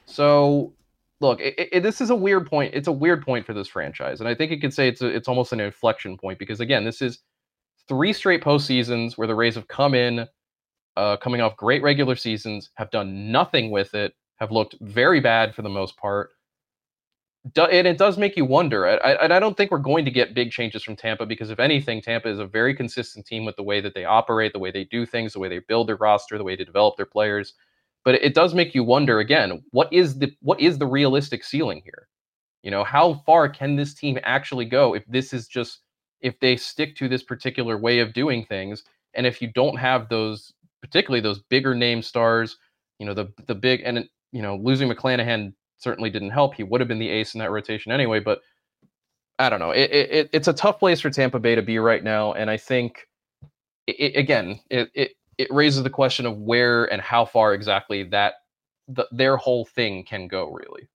So, 0.06 0.74
look, 1.20 1.40
it, 1.40 1.68
it, 1.72 1.80
this 1.82 2.00
is 2.00 2.10
a 2.10 2.16
weird 2.16 2.46
point. 2.48 2.74
It's 2.74 2.88
a 2.88 2.92
weird 2.92 3.24
point 3.24 3.46
for 3.46 3.54
this 3.54 3.68
franchise, 3.68 4.18
and 4.18 4.28
I 4.28 4.34
think 4.34 4.50
you 4.50 4.58
could 4.58 4.74
say 4.74 4.88
it's 4.88 5.02
a, 5.02 5.06
it's 5.06 5.28
almost 5.28 5.52
an 5.52 5.60
inflection 5.60 6.16
point 6.16 6.40
because 6.40 6.58
again, 6.58 6.84
this 6.84 7.00
is 7.00 7.20
three 7.88 8.12
straight 8.12 8.42
postseasons 8.42 9.18
where 9.18 9.26
the 9.26 9.34
Rays 9.34 9.54
have 9.54 9.68
come 9.68 9.94
in, 9.94 10.26
uh, 10.96 11.16
coming 11.16 11.40
off 11.40 11.56
great 11.56 11.82
regular 11.82 12.16
seasons, 12.16 12.70
have 12.74 12.90
done 12.90 13.30
nothing 13.32 13.70
with 13.70 13.94
it, 13.94 14.14
have 14.36 14.50
looked 14.50 14.76
very 14.80 15.20
bad 15.20 15.54
for 15.54 15.62
the 15.62 15.68
most 15.68 15.96
part. 15.96 16.30
Do, 17.54 17.64
and 17.64 17.88
it 17.88 17.98
does 17.98 18.18
make 18.18 18.36
you 18.36 18.44
wonder. 18.44 18.86
I, 18.86 18.94
I, 18.94 19.24
and 19.24 19.32
I 19.32 19.40
don't 19.40 19.56
think 19.56 19.72
we're 19.72 19.78
going 19.78 20.04
to 20.04 20.12
get 20.12 20.34
big 20.34 20.52
changes 20.52 20.84
from 20.84 20.94
Tampa 20.94 21.26
because, 21.26 21.50
if 21.50 21.58
anything, 21.58 22.00
Tampa 22.00 22.28
is 22.28 22.38
a 22.38 22.46
very 22.46 22.72
consistent 22.72 23.26
team 23.26 23.44
with 23.44 23.56
the 23.56 23.64
way 23.64 23.80
that 23.80 23.94
they 23.94 24.04
operate, 24.04 24.52
the 24.52 24.60
way 24.60 24.70
they 24.70 24.84
do 24.84 25.04
things, 25.04 25.32
the 25.32 25.40
way 25.40 25.48
they 25.48 25.58
build 25.58 25.88
their 25.88 25.96
roster, 25.96 26.38
the 26.38 26.44
way 26.44 26.54
they 26.54 26.64
develop 26.64 26.96
their 26.96 27.06
players. 27.06 27.54
But 28.04 28.14
it 28.16 28.34
does 28.34 28.54
make 28.54 28.76
you 28.76 28.84
wonder 28.84 29.18
again: 29.18 29.62
what 29.72 29.92
is 29.92 30.20
the 30.20 30.32
what 30.40 30.60
is 30.60 30.78
the 30.78 30.86
realistic 30.86 31.42
ceiling 31.42 31.82
here? 31.84 32.08
You 32.62 32.70
know, 32.70 32.84
how 32.84 33.14
far 33.26 33.48
can 33.48 33.74
this 33.74 33.92
team 33.92 34.20
actually 34.22 34.66
go 34.66 34.94
if 34.94 35.04
this 35.06 35.32
is 35.32 35.48
just 35.48 35.80
if 36.22 36.38
they 36.40 36.56
stick 36.56 36.96
to 36.96 37.08
this 37.08 37.22
particular 37.22 37.76
way 37.76 37.98
of 37.98 38.12
doing 38.12 38.44
things. 38.44 38.84
And 39.14 39.26
if 39.26 39.42
you 39.42 39.52
don't 39.52 39.76
have 39.76 40.08
those, 40.08 40.52
particularly 40.80 41.20
those 41.20 41.40
bigger 41.40 41.74
name 41.74 42.02
stars, 42.02 42.56
you 42.98 43.06
know, 43.06 43.14
the 43.14 43.32
the 43.46 43.54
big 43.54 43.82
and 43.84 44.08
you 44.32 44.40
know, 44.40 44.56
losing 44.56 44.88
McClanahan 44.88 45.52
certainly 45.76 46.08
didn't 46.08 46.30
help. 46.30 46.54
He 46.54 46.62
would 46.62 46.80
have 46.80 46.88
been 46.88 46.98
the 46.98 47.10
ace 47.10 47.34
in 47.34 47.40
that 47.40 47.50
rotation 47.50 47.92
anyway, 47.92 48.20
but 48.20 48.40
I 49.38 49.50
don't 49.50 49.58
know. 49.58 49.72
It, 49.72 49.90
it 49.90 50.30
it's 50.32 50.48
a 50.48 50.52
tough 50.52 50.78
place 50.78 51.00
for 51.00 51.10
Tampa 51.10 51.38
Bay 51.38 51.54
to 51.54 51.62
be 51.62 51.78
right 51.78 52.02
now, 52.02 52.32
and 52.32 52.48
I 52.48 52.56
think 52.56 53.08
it, 53.86 54.16
again, 54.16 54.60
it, 54.70 54.90
it 54.94 55.12
it 55.38 55.48
raises 55.50 55.82
the 55.82 55.90
question 55.90 56.26
of 56.26 56.38
where 56.38 56.84
and 56.84 57.02
how 57.02 57.24
far 57.24 57.52
exactly 57.52 58.04
that 58.04 58.34
the, 58.88 59.06
their 59.10 59.36
whole 59.36 59.64
thing 59.64 60.04
can 60.04 60.28
go. 60.28 60.50
Really, 60.50 60.88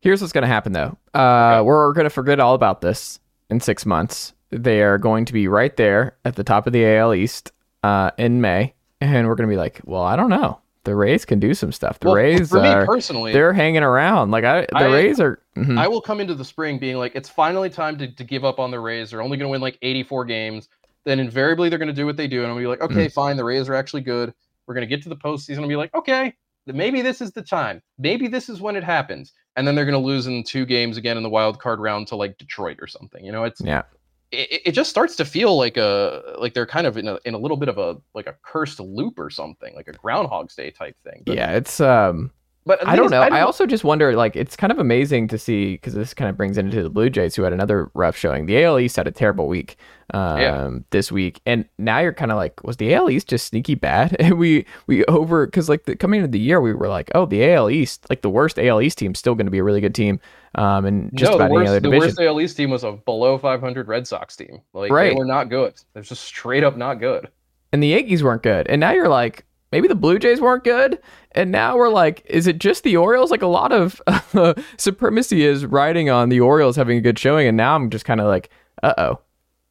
here's 0.00 0.20
what's 0.20 0.32
going 0.32 0.42
to 0.42 0.48
happen 0.48 0.72
though. 0.72 0.96
Uh, 1.14 1.58
okay. 1.58 1.62
We're 1.62 1.92
going 1.92 2.04
to 2.04 2.10
forget 2.10 2.40
all 2.40 2.54
about 2.54 2.80
this 2.80 3.20
in 3.52 3.60
six 3.60 3.86
months. 3.86 4.32
They 4.50 4.82
are 4.82 4.98
going 4.98 5.24
to 5.26 5.32
be 5.32 5.46
right 5.46 5.74
there 5.76 6.16
at 6.24 6.34
the 6.34 6.44
top 6.44 6.66
of 6.66 6.72
the 6.72 6.84
AL 6.84 7.14
East 7.14 7.52
uh, 7.84 8.10
in 8.18 8.40
May, 8.40 8.74
and 9.00 9.28
we're 9.28 9.36
going 9.36 9.48
to 9.48 9.52
be 9.52 9.56
like, 9.56 9.80
well, 9.84 10.02
I 10.02 10.16
don't 10.16 10.30
know. 10.30 10.58
The 10.84 10.96
Rays 10.96 11.24
can 11.24 11.38
do 11.38 11.54
some 11.54 11.70
stuff. 11.70 12.00
The 12.00 12.08
well, 12.08 12.16
Rays, 12.16 12.50
for 12.50 12.60
me 12.60 12.68
are, 12.68 12.84
personally, 12.84 13.32
they're 13.32 13.52
hanging 13.52 13.84
around. 13.84 14.32
Like 14.32 14.42
I, 14.42 14.62
the 14.62 14.76
I, 14.78 14.84
Rays 14.86 15.20
are. 15.20 15.40
Mm-hmm. 15.56 15.78
I 15.78 15.86
will 15.86 16.00
come 16.00 16.18
into 16.18 16.34
the 16.34 16.44
spring 16.44 16.80
being 16.80 16.96
like, 16.96 17.14
it's 17.14 17.28
finally 17.28 17.70
time 17.70 17.96
to, 17.98 18.10
to 18.10 18.24
give 18.24 18.44
up 18.44 18.58
on 18.58 18.72
the 18.72 18.80
Rays. 18.80 19.10
They're 19.10 19.22
only 19.22 19.36
going 19.36 19.46
to 19.46 19.52
win 19.52 19.60
like 19.60 19.78
84 19.80 20.24
games 20.24 20.68
then 21.04 21.20
invariably 21.20 21.68
they're 21.68 21.78
going 21.78 21.88
to 21.88 21.94
do 21.94 22.06
what 22.06 22.16
they 22.16 22.28
do, 22.28 22.42
and 22.42 22.52
I'll 22.52 22.58
be 22.58 22.66
like, 22.66 22.80
okay, 22.80 23.06
mm. 23.06 23.12
fine, 23.12 23.36
the 23.36 23.44
Rays 23.44 23.68
are 23.68 23.74
actually 23.74 24.02
good. 24.02 24.32
We're 24.66 24.74
going 24.74 24.88
to 24.88 24.94
get 24.94 25.02
to 25.02 25.08
the 25.08 25.16
postseason 25.16 25.58
and 25.58 25.68
be 25.68 25.76
like, 25.76 25.94
okay, 25.94 26.34
maybe 26.66 27.02
this 27.02 27.20
is 27.20 27.32
the 27.32 27.42
time. 27.42 27.82
Maybe 27.98 28.28
this 28.28 28.48
is 28.48 28.60
when 28.60 28.76
it 28.76 28.84
happens. 28.84 29.32
And 29.56 29.66
then 29.66 29.74
they're 29.74 29.84
going 29.84 30.00
to 30.00 30.06
lose 30.06 30.26
in 30.26 30.44
two 30.44 30.64
games 30.64 30.96
again 30.96 31.16
in 31.16 31.22
the 31.22 31.28
wild 31.28 31.60
card 31.60 31.78
round 31.78 32.06
to 32.08 32.16
like 32.16 32.38
Detroit 32.38 32.78
or 32.80 32.86
something. 32.86 33.24
You 33.24 33.32
know, 33.32 33.44
it's 33.44 33.60
yeah. 33.60 33.82
It, 34.30 34.62
it 34.64 34.72
just 34.72 34.88
starts 34.88 35.14
to 35.16 35.26
feel 35.26 35.58
like 35.58 35.76
a 35.76 36.36
like 36.38 36.54
they're 36.54 36.64
kind 36.64 36.86
of 36.86 36.96
in 36.96 37.06
a 37.06 37.18
in 37.26 37.34
a 37.34 37.38
little 37.38 37.58
bit 37.58 37.68
of 37.68 37.76
a 37.76 37.98
like 38.14 38.26
a 38.26 38.34
cursed 38.42 38.80
loop 38.80 39.18
or 39.18 39.28
something, 39.28 39.74
like 39.74 39.88
a 39.88 39.92
Groundhog's 39.92 40.54
Day 40.54 40.70
type 40.70 40.96
thing. 41.04 41.22
But, 41.26 41.36
yeah, 41.36 41.52
it's 41.52 41.80
um 41.80 42.30
but 42.64 42.86
I 42.86 42.94
don't 42.94 43.10
know. 43.10 43.20
I, 43.20 43.28
don't... 43.28 43.38
I, 43.38 43.40
also 43.40 43.66
just 43.66 43.82
wonder, 43.82 44.14
like, 44.14 44.36
it's 44.36 44.54
kind 44.54 44.70
of 44.70 44.78
amazing 44.78 45.26
to 45.28 45.38
see 45.38 45.72
because 45.72 45.94
this 45.94 46.14
kind 46.14 46.30
of 46.30 46.36
brings 46.36 46.56
into 46.56 46.82
the 46.82 46.90
Blue 46.90 47.10
Jays, 47.10 47.34
who 47.34 47.42
had 47.42 47.52
another 47.52 47.90
rough 47.94 48.16
showing. 48.16 48.46
The 48.46 48.62
AL 48.62 48.78
East 48.78 48.94
had 48.96 49.08
a 49.08 49.10
terrible 49.10 49.48
week 49.48 49.76
um, 50.14 50.38
yeah. 50.38 50.70
this 50.90 51.10
week, 51.10 51.40
and 51.44 51.64
now 51.78 51.98
you're 51.98 52.12
kind 52.12 52.30
of 52.30 52.36
like, 52.36 52.62
was 52.62 52.76
the 52.76 52.94
AL 52.94 53.10
East 53.10 53.28
just 53.28 53.48
sneaky 53.48 53.74
bad? 53.74 54.16
And 54.22 54.38
we 54.38 54.64
we 54.86 55.04
over 55.06 55.46
because 55.46 55.68
like 55.68 55.84
the, 55.84 55.96
coming 55.96 56.20
into 56.20 56.30
the 56.30 56.38
year, 56.38 56.60
we 56.60 56.72
were 56.72 56.86
like, 56.88 57.10
oh, 57.14 57.26
the 57.26 57.44
AL 57.50 57.70
East, 57.70 58.06
like 58.08 58.22
the 58.22 58.30
worst 58.30 58.58
AL 58.58 58.80
East 58.80 58.98
team, 58.98 59.14
still 59.16 59.34
going 59.34 59.46
to 59.46 59.50
be 59.50 59.58
a 59.58 59.64
really 59.64 59.80
good 59.80 59.94
team. 59.94 60.20
Um, 60.54 60.84
and 60.84 61.10
just 61.14 61.30
no, 61.30 61.36
about 61.36 61.50
worst, 61.50 61.62
any 61.62 61.68
other 61.68 61.80
the 61.80 61.90
division. 61.90 62.08
worst 62.08 62.20
AL 62.20 62.40
East 62.40 62.56
team 62.56 62.70
was 62.70 62.84
a 62.84 62.92
below 62.92 63.38
500 63.38 63.88
Red 63.88 64.06
Sox 64.06 64.36
team. 64.36 64.60
Like 64.72 64.92
right. 64.92 65.10
they 65.10 65.18
were 65.18 65.24
not 65.24 65.48
good. 65.48 65.74
They're 65.94 66.04
just 66.04 66.22
straight 66.24 66.62
up 66.62 66.76
not 66.76 67.00
good. 67.00 67.28
And 67.72 67.82
the 67.82 67.88
Yankees 67.88 68.22
weren't 68.22 68.42
good. 68.42 68.68
And 68.68 68.78
now 68.78 68.92
you're 68.92 69.08
like, 69.08 69.44
maybe 69.72 69.88
the 69.88 69.94
Blue 69.94 70.18
Jays 70.18 70.40
weren't 70.40 70.64
good. 70.64 71.00
And 71.32 71.50
now 71.50 71.76
we're 71.76 71.88
like, 71.88 72.22
is 72.26 72.46
it 72.46 72.58
just 72.58 72.84
the 72.84 72.96
Orioles? 72.96 73.30
Like 73.30 73.42
a 73.42 73.46
lot 73.46 73.72
of 73.72 74.00
uh, 74.06 74.54
supremacy 74.76 75.44
is 75.44 75.66
riding 75.66 76.10
on 76.10 76.28
the 76.28 76.40
Orioles 76.40 76.76
having 76.76 76.98
a 76.98 77.02
good 77.02 77.18
showing. 77.18 77.48
And 77.48 77.56
now 77.56 77.74
I'm 77.74 77.90
just 77.90 78.04
kind 78.04 78.20
of 78.20 78.26
like, 78.26 78.50
uh 78.82 78.94
oh, 78.98 79.20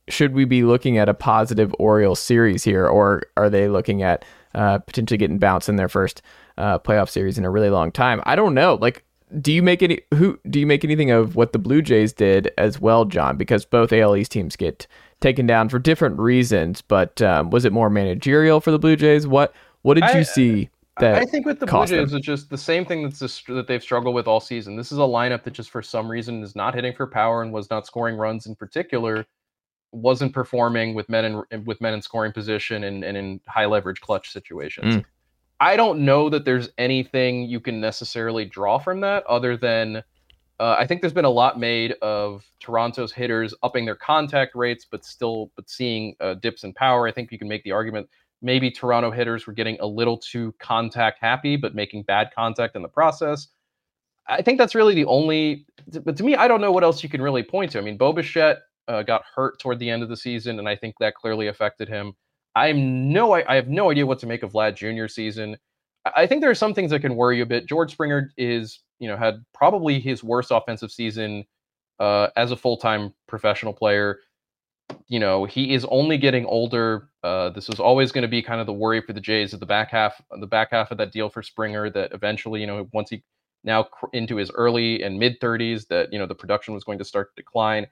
should 0.10 0.34
we 0.34 0.46
be 0.46 0.64
looking 0.64 0.98
at 0.98 1.10
a 1.10 1.14
positive 1.14 1.74
Orioles 1.80 2.20
series 2.20 2.64
here? 2.64 2.88
Or 2.88 3.24
are 3.38 3.50
they 3.50 3.68
looking 3.68 4.02
at 4.04 4.26
uh, 4.54 4.80
potentially 4.80 5.18
getting 5.18 5.38
bounced 5.38 5.70
in 5.70 5.78
their 5.78 5.90
first 5.90 6.22
uh, 6.58 6.80
playoff 6.80 7.10
series 7.10 7.38
in 7.38 7.46
a 7.46 7.50
really 7.50 7.70
long 7.70 7.92
time? 7.92 8.22
I 8.26 8.36
don't 8.36 8.54
know. 8.54 8.76
Like, 8.76 9.04
do 9.40 9.54
you 9.54 9.64
make 9.64 9.82
any 9.82 10.02
who 10.14 10.38
do 10.50 10.60
you 10.60 10.68
make 10.68 10.84
anything 10.84 11.10
of 11.12 11.38
what 11.38 11.54
the 11.54 11.60
Blue 11.60 11.82
Jays 11.82 12.12
did 12.12 12.52
as 12.58 12.82
well, 12.82 13.06
Jon? 13.06 13.38
Because 13.38 13.64
both 13.64 13.94
AL 13.94 14.18
East 14.18 14.32
teams 14.32 14.58
get 14.58 14.88
taken 15.22 15.48
down 15.48 15.70
for 15.70 15.80
different 15.80 16.20
reasons, 16.20 16.82
but 16.82 17.22
um, 17.22 17.50
was 17.50 17.64
it 17.64 17.72
more 17.72 17.90
managerial 17.90 18.60
for 18.60 18.72
the 18.72 18.80
Blue 18.80 18.98
Jays? 18.98 19.26
What 19.26 19.54
what 19.82 19.96
did 19.96 20.04
I, 20.04 20.17
you 20.17 20.24
see? 20.24 20.70
That 21.00 21.15
I 21.15 21.26
think 21.26 21.46
with 21.46 21.60
the 21.60 21.65
Blue 21.65 21.86
Jays, 21.86 22.13
it's 22.13 22.26
just 22.26 22.50
the 22.50 22.58
same 22.58 22.86
thing 22.86 23.02
that's 23.04 23.20
just, 23.20 23.48
that 23.48 23.65
they've 23.67 23.82
struggled 23.82 24.13
with 24.13 24.28
all 24.28 24.39
season. 24.39 24.76
This 24.76 24.91
is 24.91 24.98
a 24.98 25.02
lineup 25.02 25.44
that 25.44 25.54
just 25.54 25.70
for 25.70 25.82
some 25.82 26.10
reason 26.10 26.44
is 26.44 26.56
not 26.56 26.76
hitting 26.76 26.94
for 26.94 27.08
power 27.08 27.41
and 27.41 27.52
was 27.54 27.70
not 27.70 27.88
scoring 27.88 28.17
runs 28.17 28.46
in 28.46 28.56
particular. 28.56 29.26
Wasn't 29.94 30.34
performing 30.34 30.94
with 30.94 31.10
men 31.10 31.44
in 31.52 31.65
with 31.65 31.82
men 31.82 31.94
in 31.94 32.02
scoring 32.02 32.32
position 32.32 32.86
and, 32.86 33.04
and 33.04 33.17
in 33.17 33.41
high 33.48 33.65
leverage 33.65 34.00
clutch 34.00 34.32
situations. 34.32 34.96
Mm. 34.96 35.06
I 35.60 35.76
don't 35.76 36.06
know 36.06 36.30
that 36.30 36.44
there's 36.44 36.70
anything 36.78 37.44
you 37.44 37.60
can 37.60 37.80
necessarily 37.80 38.46
draw 38.46 38.80
from 38.80 39.02
that 39.02 39.26
other 39.26 39.58
than 39.58 40.04
uh, 40.60 40.76
I 40.78 40.86
think 40.86 41.02
there's 41.02 41.12
been 41.13 41.26
a 41.26 41.30
lot 41.30 41.60
made 41.60 41.94
of 42.04 42.46
Toronto's 42.60 43.12
hitters 43.12 43.54
upping 43.63 43.84
their 43.84 43.96
contact 43.96 44.56
rates, 44.56 44.86
but 44.89 45.04
still 45.04 45.52
but 45.56 45.70
seeing 45.70 46.15
uh, 46.20 46.36
dips 46.36 46.63
in 46.63 46.74
power. 46.74 47.08
I 47.08 47.12
think 47.12 47.32
you 47.32 47.39
can 47.39 47.48
make 47.48 47.63
the 47.63 47.72
argument 47.72 48.08
maybe 48.41 48.71
Toronto 48.71 49.12
hitters 49.12 49.45
were 49.47 49.54
getting 49.54 49.77
a 49.80 49.86
little 49.86 50.17
too 50.17 50.54
contact 50.60 51.19
happy, 51.21 51.56
but 51.56 51.75
making 51.75 52.04
bad 52.04 52.32
contact 52.36 52.75
in 52.75 52.82
the 52.82 52.88
process. 52.88 53.47
I 54.27 54.41
think 54.41 54.58
that's 54.58 54.75
really 54.75 54.95
the 54.95 55.06
only. 55.06 55.65
But 56.04 56.17
to 56.17 56.23
me, 56.23 56.36
I 56.36 56.47
don't 56.47 56.62
know 56.62 56.71
what 56.71 56.84
else 56.84 57.04
you 57.04 57.10
can 57.10 57.21
really 57.21 57.43
point 57.43 57.71
to. 57.71 57.80
I 57.80 57.82
mean, 57.82 57.97
Bo 57.97 58.13
Bichette 58.13 58.60
uh, 58.88 59.04
got 59.04 59.23
hurt 59.36 59.60
toward 59.60 59.80
the 59.80 59.89
end 59.89 60.04
of 60.04 60.10
the 60.10 60.17
season, 60.17 60.60
and 60.60 60.67
I 60.67 60.75
think 60.75 60.95
that 60.99 61.15
clearly 61.15 61.47
affected 61.47 61.89
him. 61.89 62.13
I'm 62.56 63.12
no, 63.12 63.34
I, 63.34 63.43
I 63.51 63.56
have 63.56 63.67
no 63.67 63.91
idea 63.91 64.06
what 64.06 64.19
to 64.19 64.27
make 64.27 64.43
of 64.43 64.54
Vlad 64.54 64.75
Jr. 64.75 65.08
season. 65.08 65.58
I, 66.06 66.23
I 66.23 66.27
think 66.27 66.41
there 66.41 66.49
are 66.49 66.56
some 66.56 66.73
things 66.73 66.91
that 66.91 66.99
can 66.99 67.15
worry 67.15 67.38
you 67.38 67.43
a 67.43 67.47
bit. 67.47 67.67
George 67.67 67.91
Springer 67.91 68.32
is, 68.38 68.82
you 68.99 69.08
know, 69.08 69.17
had 69.17 69.43
probably 69.54 69.99
his 69.99 70.23
worst 70.23 70.51
offensive 70.51 70.91
season 70.91 71.45
uh, 71.99 72.27
as 72.36 72.51
a 72.51 72.58
full 72.58 72.77
time 72.77 73.13
professional 73.27 73.73
player 73.73 74.19
you 75.08 75.19
know, 75.19 75.45
he 75.45 75.73
is 75.73 75.86
only 75.89 76.17
getting 76.17 76.45
older. 76.45 77.10
Uh, 77.23 77.49
this 77.49 77.67
was 77.67 77.80
always 77.80 78.12
going 78.12 78.23
to 78.23 78.27
be 78.27 78.41
kind 78.41 78.60
of 78.60 78.67
the 78.67 78.73
worry 78.73 79.01
for 79.01 79.13
the 79.13 79.21
Jays 79.21 79.54
at 79.54 79.60
the 79.60 79.65
back 79.65 79.91
half, 79.91 80.21
the 80.39 80.47
back 80.47 80.69
half 80.71 80.91
of 80.91 80.97
that 80.97 81.12
deal 81.12 81.30
for 81.30 81.43
Springer. 81.43 81.89
That 81.89 82.13
eventually, 82.13 82.62
you 82.62 82.67
know, 82.67 82.88
once 82.93 83.10
he 83.10 83.23
now 83.63 83.88
into 84.13 84.36
his 84.38 84.51
early 84.51 85.04
and 85.04 85.19
mid 85.19 85.39
30s, 85.39 85.88
that 85.88 86.12
you 86.12 86.19
know 86.19 86.25
the 86.25 86.36
production 86.36 86.73
was 86.73 86.84
going 86.84 86.97
to 86.97 87.06
start 87.06 87.36
to 87.36 87.41
decline. 87.41 87.88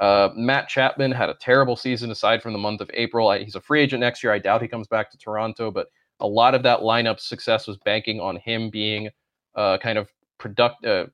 Uh, 0.00 0.30
Matt 0.34 0.68
Chapman 0.68 1.12
had 1.12 1.28
a 1.28 1.34
terrible 1.34 1.76
season 1.76 2.10
aside 2.10 2.42
from 2.42 2.52
the 2.52 2.58
month 2.58 2.80
of 2.80 2.90
April. 2.92 3.28
I, 3.28 3.42
he's 3.42 3.54
a 3.54 3.60
free 3.60 3.80
agent 3.80 4.00
next 4.00 4.22
year. 4.22 4.32
I 4.32 4.38
doubt 4.38 4.62
he 4.62 4.68
comes 4.68 4.88
back 4.88 5.10
to 5.10 5.18
Toronto, 5.18 5.70
but 5.70 5.88
a 6.20 6.26
lot 6.26 6.54
of 6.54 6.62
that 6.62 6.80
lineup 6.80 7.20
success 7.20 7.66
was 7.66 7.76
banking 7.78 8.20
on 8.20 8.36
him 8.36 8.70
being 8.70 9.08
uh, 9.54 9.78
kind 9.78 9.98
of 9.98 10.08
product, 10.38 10.84
uh, 10.84 11.06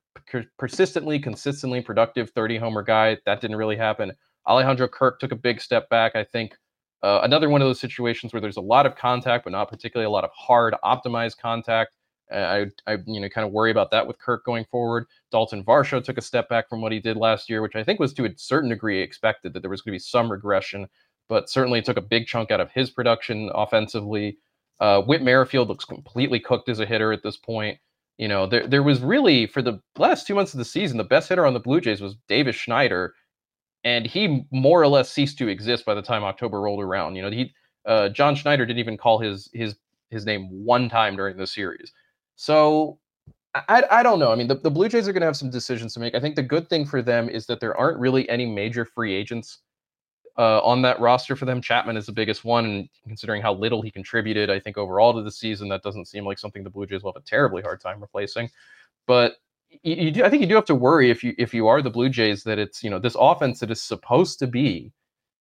persistently, 0.59 1.19
consistently 1.19 1.81
productive 1.81 2.31
30 2.31 2.59
homer 2.59 2.83
guy. 2.83 3.17
That 3.27 3.41
didn't 3.41 3.57
really 3.57 3.77
happen. 3.77 4.13
Alejandro 4.49 4.89
Kirk 4.89 5.21
took 5.21 5.33
a 5.33 5.37
big 5.37 5.61
step 5.61 5.89
back. 5.89 6.17
I 6.17 6.25
think 6.25 6.57
uh, 7.03 7.21
another 7.23 7.49
one 7.49 7.63
of 7.63 7.69
those 7.69 7.81
situations 7.81 8.33
where 8.33 8.41
there's 8.41 8.57
a 8.57 8.63
lot 8.63 8.87
of 8.87 8.97
contact, 8.97 9.45
but 9.45 9.53
not 9.53 9.69
particularly 9.69 10.07
a 10.07 10.11
lot 10.11 10.25
of 10.25 10.31
hard 10.35 10.75
optimized 10.83 11.39
contact. 11.39 11.95
I, 12.31 12.67
I, 12.87 12.99
you 13.07 13.21
know, 13.21 13.29
kind 13.29 13.47
of 13.47 13.53
worry 13.53 13.71
about 13.71 13.91
that 13.93 14.07
with 14.07 14.19
Kirk 14.19 14.45
going 14.45 14.67
forward. 14.71 15.07
Dalton 15.31 15.65
Varsho 15.65 16.03
took 16.03 16.19
a 16.19 16.23
step 16.23 16.49
back 16.49 16.69
from 16.69 16.83
what 16.83 16.93
he 16.93 17.01
did 17.01 17.17
last 17.17 17.49
year, 17.49 17.63
which 17.63 17.75
I 17.75 17.83
think 17.83 17.99
was 18.01 18.13
to 18.15 18.27
a 18.27 18.35
certain 18.37 18.69
degree 18.69 19.01
expected 19.01 19.55
that 19.55 19.61
there 19.61 19.71
was 19.71 19.81
going 19.81 19.93
to 19.93 19.95
be 19.95 19.99
some 19.99 20.31
regression, 20.31 20.89
but 21.29 21.49
certainly 21.49 21.81
took 21.81 21.97
a 21.97 22.03
big 22.03 22.27
chunk 22.27 22.51
out 22.51 22.61
of 22.61 22.71
his 22.71 22.91
production 22.91 23.51
offensively. 23.55 24.39
Uh, 24.81 25.01
Whit 25.03 25.23
Merrifield 25.23 25.69
looks 25.69 25.85
completely 25.85 26.39
cooked 26.39 26.69
as 26.69 26.81
a 26.81 26.87
hitter 26.87 27.13
at 27.13 27.23
this 27.23 27.37
point. 27.37 27.79
You 28.19 28.29
know, 28.29 28.47
there 28.47 28.67
there 28.67 28.83
was 28.83 29.01
really 29.01 29.47
for 29.47 29.63
the 29.63 29.81
last 29.97 30.27
two 30.27 30.35
months 30.35 30.53
of 30.53 30.59
the 30.59 30.65
season, 30.65 30.99
the 30.99 31.05
best 31.05 31.29
hitter 31.29 31.47
on 31.47 31.55
the 31.55 31.61
Blue 31.61 31.81
Jays 31.81 32.01
was 32.01 32.17
Davis 32.29 32.57
Schneider, 32.57 33.15
and 33.85 34.07
he 34.07 34.47
more 34.51 34.83
or 34.83 34.89
less 34.89 35.11
ceased 35.11 35.39
to 35.39 35.49
exist 35.49 35.85
by 35.85 35.95
the 35.95 36.03
time 36.03 36.25
October 36.25 36.61
rolled 36.61 36.83
around. 36.83 37.17
You 37.17 37.23
know, 37.23 37.31
he 37.31 37.55
uh, 37.87 38.09
John 38.11 38.35
Schneider 38.35 38.67
didn't 38.67 38.81
even 38.81 38.97
call 38.97 39.19
his 39.19 39.49
his 39.53 39.77
his 40.11 40.27
name 40.27 40.49
one 40.51 40.89
time 40.89 41.17
during 41.17 41.37
the 41.37 41.47
series. 41.47 41.93
So 42.37 42.99
I, 43.55 43.85
I 43.91 44.03
don't 44.03 44.19
know. 44.19 44.31
I 44.31 44.35
mean, 44.35 44.49
the, 44.49 44.57
the 44.57 44.71
Blue 44.71 44.89
Jays 44.89 45.09
are 45.09 45.13
going 45.13 45.23
to 45.23 45.27
have 45.27 45.37
some 45.37 45.51
decisions 45.51 45.95
to 45.95 46.01
make. 46.01 46.15
I 46.15 46.21
think 46.21 46.37
the 46.37 46.43
good 46.43 46.69
thing 46.69 46.87
for 46.87 47.03
them 47.03 47.29
is 47.29 47.47
that 47.47 47.61
there 47.61 47.77
aren't 47.77 47.99
really 47.99 48.29
any 48.29 48.47
major 48.47 48.85
free 48.85 49.15
agents 49.15 49.61
uh, 50.37 50.61
on 50.61 50.83
that 50.83 51.01
roster 51.01 51.35
for 51.35 51.47
them. 51.47 51.61
Chapman 51.61 51.97
is 51.97 52.07
the 52.07 52.13
biggest 52.13 52.45
one, 52.45 52.65
and 52.65 52.89
considering 53.07 53.43
how 53.43 53.55
little 53.55 53.83
he 53.83 53.91
contributed, 53.91 54.51
I 54.51 54.61
think 54.61 54.79
overall 54.79 55.15
to 55.15 55.23
the 55.23 55.31
season, 55.33 55.69
that 55.71 55.83
doesn't 55.83 56.07
seem 56.07 56.25
like 56.25 56.39
something 56.39 56.63
the 56.63 56.71
Blue 56.71 56.87
Jays 56.87 57.03
will 57.03 57.13
have 57.13 57.23
a 57.23 57.27
terribly 57.27 57.63
hard 57.63 57.81
time 57.81 58.01
replacing. 58.01 58.49
But 59.07 59.37
you, 59.71 59.95
you 59.95 60.11
do, 60.11 60.25
I 60.25 60.31
think 60.31 60.41
you 60.41 60.49
do 60.49 60.55
have 60.55 60.65
to 60.67 60.75
worry 60.75 61.11
if 61.11 61.23
you 61.23 61.35
if 61.39 61.55
you 61.55 61.69
are 61.69 61.83
the 61.83 61.91
Blue 61.91 62.09
Jays 62.09 62.45
that 62.45 62.59
it's 62.59 62.83
you 62.83 62.91
know 62.91 62.99
this 62.99 63.17
offense 63.19 63.61
that 63.61 63.71
is 63.71 63.83
supposed 63.83 64.39
to 64.41 64.47
be 64.47 64.93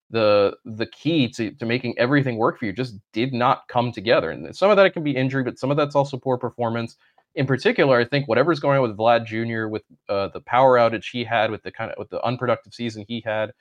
the 0.10 0.56
the 0.66 0.86
key 0.86 1.30
to, 1.30 1.52
to 1.52 1.66
making 1.66 1.98
everything 1.98 2.38
work 2.38 2.60
for 2.60 2.66
you 2.66 2.74
just 2.74 2.96
did 3.14 3.34
not 3.34 3.68
come 3.68 3.92
together. 3.92 4.32
And 4.32 4.56
some 4.56 4.70
of 4.70 4.78
that 4.78 4.94
can 4.94 5.04
be 5.04 5.16
injury, 5.16 5.44
but 5.44 5.58
some 5.58 5.72
of 5.72 5.78
that's 5.78 5.96
also 5.96 6.18
poor 6.18 6.38
performance. 6.38 6.96
In 7.36 7.46
particular, 7.46 8.00
I 8.00 8.06
think 8.06 8.28
whatever's 8.28 8.60
going 8.60 8.78
on 8.78 8.88
with 8.88 8.98
Vlad 8.98 9.26
Jr. 9.26 9.68
with 9.68 9.84
uh, 10.08 10.30
the 10.30 10.40
power 10.42 10.78
outage 10.78 11.12
he 11.12 11.24
had, 11.24 11.52
with 11.52 11.64
the 11.64 11.72
kind 11.72 11.92
of 11.92 11.98
with 11.98 12.10
the 12.10 12.24
unproductive 12.24 12.74
season 12.74 13.04
he 13.08 13.22
had, 13.26 13.52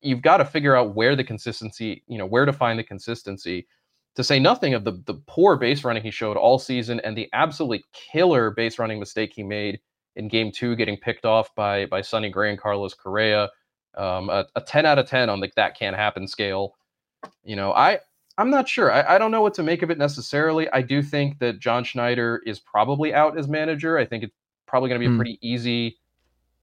you've 0.00 0.22
got 0.22 0.38
to 0.38 0.44
figure 0.44 0.76
out 0.76 0.94
where 0.94 1.16
the 1.16 1.24
consistency, 1.24 2.02
you 2.08 2.18
know, 2.18 2.26
where 2.26 2.44
to 2.44 2.52
find 2.52 2.78
the 2.78 2.84
consistency. 2.84 3.66
To 4.16 4.24
say 4.24 4.38
nothing 4.38 4.74
of 4.74 4.84
the 4.84 5.02
the 5.06 5.14
poor 5.26 5.56
base 5.56 5.84
running 5.84 6.02
he 6.02 6.10
showed 6.10 6.36
all 6.36 6.58
season 6.58 7.00
and 7.00 7.16
the 7.16 7.30
absolutely 7.32 7.84
killer 7.94 8.50
base 8.50 8.78
running 8.78 9.00
mistake 9.00 9.32
he 9.34 9.42
made 9.42 9.80
in 10.16 10.28
game 10.28 10.52
two, 10.52 10.76
getting 10.76 10.96
picked 10.96 11.24
off 11.24 11.54
by 11.54 11.86
by 11.86 12.00
Sonny 12.00 12.30
Gray 12.30 12.50
and 12.50 12.58
Carlos 12.58 12.94
Correa. 12.94 13.50
um, 13.96 14.30
a, 14.30 14.46
a 14.56 14.60
10 14.60 14.86
out 14.86 14.98
of 14.98 15.06
10 15.06 15.28
on 15.28 15.40
like 15.40 15.54
that 15.54 15.78
can't 15.78 15.96
happen 15.96 16.26
scale. 16.26 16.74
You 17.44 17.56
know, 17.56 17.72
I 17.72 18.00
I'm 18.38 18.50
not 18.50 18.68
sure. 18.68 18.90
I, 18.90 19.16
I 19.16 19.18
don't 19.18 19.30
know 19.30 19.42
what 19.42 19.54
to 19.54 19.62
make 19.62 19.82
of 19.82 19.90
it 19.90 19.98
necessarily. 19.98 20.68
I 20.70 20.82
do 20.82 21.02
think 21.02 21.38
that 21.40 21.60
John 21.60 21.84
Schneider 21.84 22.42
is 22.46 22.58
probably 22.58 23.12
out 23.12 23.38
as 23.38 23.46
manager. 23.46 23.98
I 23.98 24.06
think 24.06 24.24
it's 24.24 24.34
probably 24.66 24.88
going 24.88 25.00
to 25.00 25.06
be 25.06 25.08
mm. 25.08 25.10
a 25.10 25.12
hmm. 25.12 25.18
pretty 25.18 25.38
easy, 25.42 25.98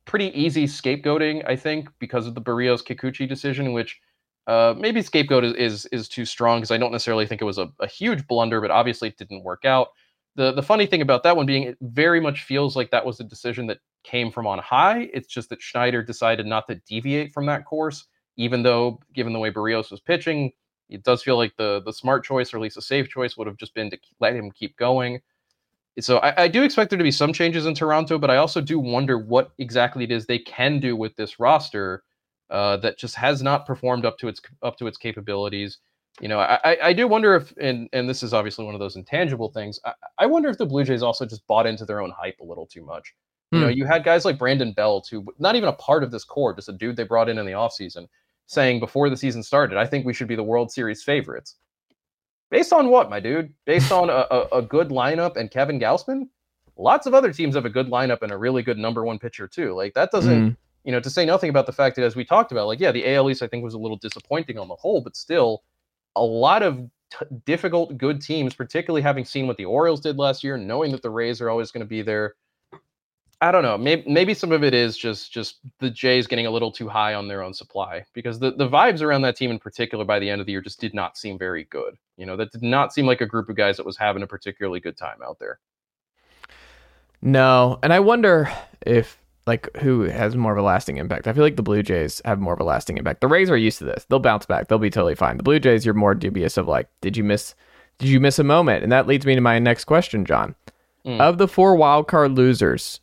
pretty 0.06 0.28
easy 0.40 0.66
scapegoating. 0.66 1.48
I 1.48 1.56
think 1.56 1.90
because 2.00 2.26
of 2.26 2.34
the 2.34 2.42
Berrios 2.42 2.84
Kikuchi 2.84 3.30
decision, 3.30 3.74
which 3.74 4.00
uh, 4.48 4.74
maybe 4.78 5.02
scapegoat 5.02 5.44
is 5.44 5.54
is, 5.54 5.86
is 5.88 6.10
too 6.10 6.26
strong 6.26 6.60
because 6.60 6.72
I 6.72 6.78
don't 6.78 6.92
necessarily 6.92 7.28
think 7.28 7.42
it 7.42 7.46
was 7.46 7.60
a, 7.60 7.72
a 7.80 7.88
huge 7.88 8.26
blunder, 8.28 8.62
but 8.62 8.72
obviously 8.72 9.10
it 9.10 9.18
didn't 9.18 9.44
work 9.44 9.64
out. 9.64 9.90
The 10.36 10.52
the 10.52 10.64
funny 10.64 10.86
thing 10.86 11.02
about 11.02 11.24
that 11.24 11.36
one 11.36 11.46
being 11.46 11.64
it 11.64 11.78
very 11.82 12.20
much 12.20 12.44
feels 12.44 12.76
like 12.76 12.92
that 12.92 13.06
was 13.06 13.20
a 13.20 13.24
decision 13.24 13.68
that 13.68 13.80
came 14.04 14.32
from 14.32 14.48
on 14.48 14.60
high. 14.60 15.10
It's 15.14 15.28
just 15.28 15.50
that 15.50 15.62
Schneider 15.62 16.04
decided 16.04 16.46
not 16.46 16.68
to 16.68 16.76
deviate 16.88 17.34
from 17.34 17.46
that 17.48 17.66
course, 17.66 18.06
even 18.38 18.64
though 18.64 19.00
given 19.14 19.34
the 19.34 19.40
way 19.40 19.52
Berrios 19.52 19.92
was 19.92 20.00
pitching, 20.00 20.52
it 20.90 21.04
does 21.04 21.24
feel 21.24 21.38
like 21.38 21.56
the 21.58 21.82
the 21.84 21.94
smart 21.94 22.24
choice 22.24 22.54
or 22.54 22.58
at 22.58 22.64
least 22.64 22.78
a 22.78 22.82
safe 22.82 23.10
choice 23.10 23.38
would 23.38 23.48
have 23.48 23.58
just 23.58 23.74
been 23.74 23.90
to 23.90 23.98
let 24.20 24.36
him 24.36 24.52
keep 24.52 24.78
going. 24.78 25.22
So 26.00 26.18
I, 26.20 26.44
I, 26.44 26.48
do 26.48 26.64
expect 26.64 26.92
there 26.92 26.98
to 26.98 27.04
be 27.04 27.12
some 27.12 27.34
changes 27.34 27.66
in 27.66 27.74
Toronto, 27.74 28.18
but 28.18 28.30
I 28.30 28.38
also 28.38 28.62
do 28.62 28.80
wonder 28.80 29.18
what 29.18 29.52
exactly 29.58 30.06
it 30.06 30.12
is 30.12 30.26
they 30.26 30.40
can 30.40 30.80
do 30.80 30.96
with 30.96 31.16
this 31.18 31.40
roster 31.40 32.04
uh, 32.50 32.78
that 32.78 32.98
just 32.98 33.16
has 33.16 33.42
not 33.42 33.66
performed 33.66 34.06
up 34.06 34.18
to 34.20 34.28
its 34.28 34.42
up 34.62 34.78
to 34.78 34.88
its 34.88 34.98
capabilities. 34.98 35.80
You 36.22 36.28
know, 36.28 36.40
I, 36.40 36.78
I 36.84 36.94
do 36.94 37.08
wonder 37.08 37.36
if, 37.36 37.54
and 37.62 37.88
and 37.94 38.10
this 38.10 38.24
is 38.24 38.34
obviously 38.34 38.66
one 38.66 38.76
of 38.76 38.80
those 38.80 38.98
intangible 38.98 39.50
things. 39.50 39.80
I, 39.86 39.94
I 40.20 40.26
wonder 40.26 40.50
if 40.50 40.58
the 40.58 40.66
Blue 40.66 40.84
Jays 40.84 41.02
also 41.02 41.26
just 41.26 41.48
bought 41.48 41.66
into 41.66 41.86
their 41.86 42.02
own 42.02 42.12
hype 42.12 42.40
a 42.42 42.44
little 42.44 42.66
too 42.66 42.84
much. 42.84 43.14
You 43.52 43.60
know, 43.60 43.68
hmm. 43.68 43.74
you 43.74 43.86
had 43.86 44.04
guys 44.04 44.26
like 44.26 44.38
Brandon 44.38 44.74
Belt, 44.74 45.08
who 45.10 45.26
not 45.40 45.56
even 45.56 45.70
a 45.70 45.74
part 45.74 46.04
of 46.04 46.12
this 46.12 46.24
core, 46.24 46.54
just 46.54 46.70
a 46.70 46.74
dude 46.74 46.96
they 46.96 47.04
brought 47.04 47.30
in 47.30 47.40
in 47.40 47.46
the 47.46 47.54
offseason, 47.54 48.08
saying 48.46 48.80
before 48.80 49.10
the 49.10 49.18
season 49.18 49.42
started, 49.42 49.78
I 49.78 49.88
think 49.88 50.06
we 50.06 50.14
should 50.14 50.28
be 50.28 50.36
the 50.36 50.44
World 50.44 50.72
Series 50.72 51.02
favorites. 51.04 51.56
Based 52.52 52.74
on 52.74 52.90
what, 52.90 53.10
my 53.10 53.20
dude? 53.20 53.54
Based 53.66 53.92
on 53.92 54.10
a, 54.10 54.26
a, 54.30 54.48
a 54.58 54.62
good 54.62 54.90
lineup 54.90 55.36
and 55.36 55.50
Kevin 55.50 55.80
Gausman? 55.80 56.28
Lots 56.78 57.08
of 57.08 57.14
other 57.14 57.34
teams 57.34 57.56
have 57.56 57.66
a 57.66 57.70
good 57.70 57.88
lineup 57.88 58.22
and 58.22 58.32
a 58.32 58.38
really 58.38 58.64
good 58.64 58.78
number 58.78 59.04
one 59.04 59.20
pitcher, 59.20 59.48
too. 59.48 59.74
Like, 59.74 59.94
that 59.96 60.12
doesn't, 60.12 60.52
mm. 60.52 60.58
you 60.84 60.92
know, 60.92 61.00
to 61.00 61.10
say 61.10 61.26
nothing 61.26 61.50
about 61.50 61.66
the 61.66 61.74
fact 61.74 61.96
that, 61.96 62.06
as 62.06 62.16
we 62.16 62.24
talked 62.24 62.52
about, 62.52 62.68
like, 62.68 62.80
yeah, 62.80 62.92
the 62.92 63.16
AL 63.16 63.30
East, 63.30 63.44
I 63.44 63.48
think, 63.48 63.64
was 63.64 63.74
a 63.74 63.80
little 63.80 63.98
disappointing 63.98 64.58
on 64.58 64.68
the 64.68 64.76
whole, 64.76 65.02
but 65.02 65.16
still, 65.16 65.64
a 66.20 66.26
lot 66.26 66.64
of 66.64 66.90
t- 67.12 67.26
difficult, 67.46 67.98
good 67.98 68.22
teams, 68.22 68.54
particularly 68.54 69.02
having 69.02 69.26
seen 69.26 69.48
what 69.48 69.58
the 69.58 69.66
Orioles 69.66 70.02
did 70.02 70.18
last 70.18 70.44
year, 70.44 70.58
knowing 70.58 70.92
that 70.92 71.02
the 71.02 71.10
Rays 71.10 71.42
are 71.42 71.50
always 71.50 71.72
going 71.72 71.86
to 71.86 71.90
be 71.90 72.02
there 72.02 72.36
I 73.42 73.54
don't 73.54 73.64
know. 73.64 73.78
Maybe 73.78 74.04
maybe 74.06 74.34
some 74.34 74.52
of 74.52 74.64
it 74.64 74.74
is 74.74 74.98
just 74.98 75.32
just 75.32 75.60
the 75.80 75.90
Jays 75.90 76.28
getting 76.28 76.46
a 76.46 76.52
little 76.52 76.72
too 76.72 76.90
high 76.90 77.14
on 77.14 77.30
their 77.30 77.42
own 77.42 77.54
supply 77.54 78.04
because 78.14 78.38
the, 78.38 78.52
the 78.52 78.68
vibes 78.68 79.02
around 79.02 79.22
that 79.22 79.38
team 79.38 79.50
in 79.50 79.60
particular 79.60 80.04
by 80.04 80.20
the 80.20 80.30
end 80.30 80.42
of 80.42 80.46
the 80.46 80.52
year 80.52 80.62
just 80.62 80.82
did 80.82 80.94
not 80.94 81.18
seem 81.18 81.38
very 81.38 81.64
good. 81.66 81.96
You 82.18 82.26
know, 82.26 82.36
that 82.36 82.52
did 82.52 82.64
not 82.64 82.94
seem 82.94 83.06
like 83.06 83.22
a 83.22 83.26
group 83.26 83.48
of 83.48 83.56
guys 83.56 83.78
that 83.78 83.86
was 83.86 83.96
having 83.96 84.24
a 84.24 84.28
particularly 84.28 84.82
good 84.82 84.98
time 84.98 85.20
out 85.26 85.40
there. 85.40 85.60
No, 87.22 87.80
and 87.82 87.94
I 87.94 88.02
wonder 88.02 88.52
if 88.86 89.19
like 89.48 89.76
who 89.78 90.02
has 90.02 90.36
more 90.36 90.52
of 90.52 90.58
a 90.58 90.62
lasting 90.62 90.98
impact. 90.98 91.28
I 91.28 91.34
feel 91.34 91.44
like 91.44 91.56
the 91.56 91.64
Blue 91.64 91.82
Jays 91.82 92.22
have 92.26 92.40
more 92.40 92.54
of 92.54 92.60
a 92.60 92.64
lasting 92.64 92.98
impact. 92.98 93.22
The 93.22 93.28
Rays 93.28 93.50
are 93.50 93.58
used 93.58 93.80
to 93.80 93.86
this. 93.86 94.06
They'll 94.06 94.20
bounce 94.20 94.46
back. 94.46 94.68
They'll 94.68 94.78
be 94.78 94.90
totally 94.90 95.16
fine. 95.16 95.38
The 95.38 95.44
Blue 95.44 95.60
Jays, 95.60 95.86
you're 95.86 95.94
more 95.94 96.16
dubious 96.16 96.58
of 96.58 96.68
like, 96.68 96.88
did 97.02 97.18
you 97.18 97.24
miss 97.24 97.56
did 97.98 98.10
you 98.10 98.20
miss 98.20 98.40
a 98.40 98.44
moment? 98.44 98.84
And 98.84 98.92
that 98.92 99.08
leads 99.08 99.26
me 99.26 99.36
to 99.36 99.42
my 99.42 99.60
next 99.60 99.86
question, 99.86 100.26
Jon. 100.26 100.56
Mm. 101.06 101.20
Of 101.20 101.38
the 101.38 101.48
four 101.48 101.76
wild 101.76 102.08
card 102.08 102.32
losers, 102.32 103.02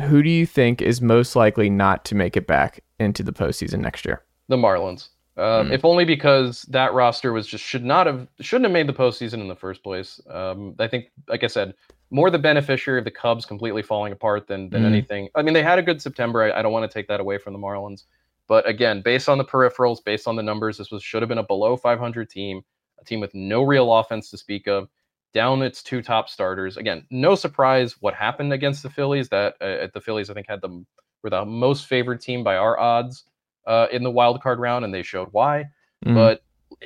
who 0.00 0.22
do 0.22 0.30
you 0.30 0.46
think 0.46 0.80
is 0.80 1.00
most 1.00 1.34
likely 1.36 1.68
not 1.68 2.04
to 2.06 2.14
make 2.14 2.36
it 2.36 2.46
back 2.46 2.80
into 3.00 3.22
the 3.22 3.32
postseason 3.32 3.80
next 3.80 4.04
year? 4.04 4.22
The 4.48 4.56
Marlins. 4.56 5.08
Uh, 5.36 5.62
mm. 5.62 5.72
If 5.72 5.84
only 5.84 6.04
because 6.04 6.62
that 6.62 6.94
roster 6.94 7.32
was 7.32 7.46
just 7.46 7.64
should 7.64 7.84
not 7.84 8.06
have 8.06 8.26
shouldn't 8.40 8.64
have 8.64 8.72
made 8.72 8.88
the 8.88 8.92
postseason 8.92 9.34
in 9.34 9.48
the 9.48 9.54
first 9.54 9.84
place. 9.84 10.20
Um, 10.28 10.74
I 10.78 10.88
think, 10.88 11.06
like 11.28 11.44
I 11.44 11.46
said, 11.46 11.74
more 12.10 12.30
the 12.30 12.38
beneficiary 12.38 12.98
of 12.98 13.04
the 13.04 13.10
Cubs 13.10 13.44
completely 13.44 13.82
falling 13.82 14.12
apart 14.12 14.46
than 14.46 14.70
than 14.70 14.82
mm. 14.82 14.86
anything. 14.86 15.28
I 15.34 15.42
mean, 15.42 15.54
they 15.54 15.62
had 15.62 15.78
a 15.78 15.82
good 15.82 16.00
September. 16.00 16.42
I, 16.42 16.58
I 16.58 16.62
don't 16.62 16.72
want 16.72 16.90
to 16.90 16.92
take 16.92 17.08
that 17.08 17.20
away 17.20 17.38
from 17.38 17.52
the 17.52 17.58
Marlins, 17.58 18.04
but 18.46 18.66
again, 18.68 19.02
based 19.02 19.28
on 19.28 19.38
the 19.38 19.44
peripherals, 19.44 20.02
based 20.02 20.26
on 20.26 20.36
the 20.36 20.42
numbers, 20.42 20.78
this 20.78 20.90
was 20.90 21.02
should 21.02 21.22
have 21.22 21.28
been 21.28 21.38
a 21.38 21.42
below 21.42 21.76
500 21.76 22.30
team, 22.30 22.62
a 23.00 23.04
team 23.04 23.20
with 23.20 23.34
no 23.34 23.62
real 23.62 23.92
offense 23.92 24.30
to 24.30 24.38
speak 24.38 24.66
of 24.66 24.88
down 25.34 25.62
its 25.62 25.82
two 25.82 26.00
top 26.00 26.28
starters. 26.28 26.78
Again, 26.78 27.04
no 27.10 27.34
surprise 27.34 27.96
what 28.00 28.14
happened 28.14 28.52
against 28.52 28.82
the 28.82 28.90
Phillies. 28.90 29.28
That 29.28 29.54
uh, 29.60 29.88
the 29.92 30.00
Phillies, 30.00 30.30
I 30.30 30.34
think, 30.34 30.48
had 30.48 30.62
them 30.62 30.86
were 31.22 31.30
the 31.30 31.44
most 31.44 31.86
favored 31.86 32.20
team 32.20 32.42
by 32.42 32.56
our 32.56 32.78
odds 32.78 33.24
uh, 33.66 33.86
in 33.92 34.02
the 34.02 34.10
wild 34.10 34.42
card 34.42 34.58
round, 34.58 34.84
and 34.84 34.94
they 34.94 35.02
showed 35.02 35.28
why. 35.32 35.66
Mm. 36.06 36.14
But 36.14 36.42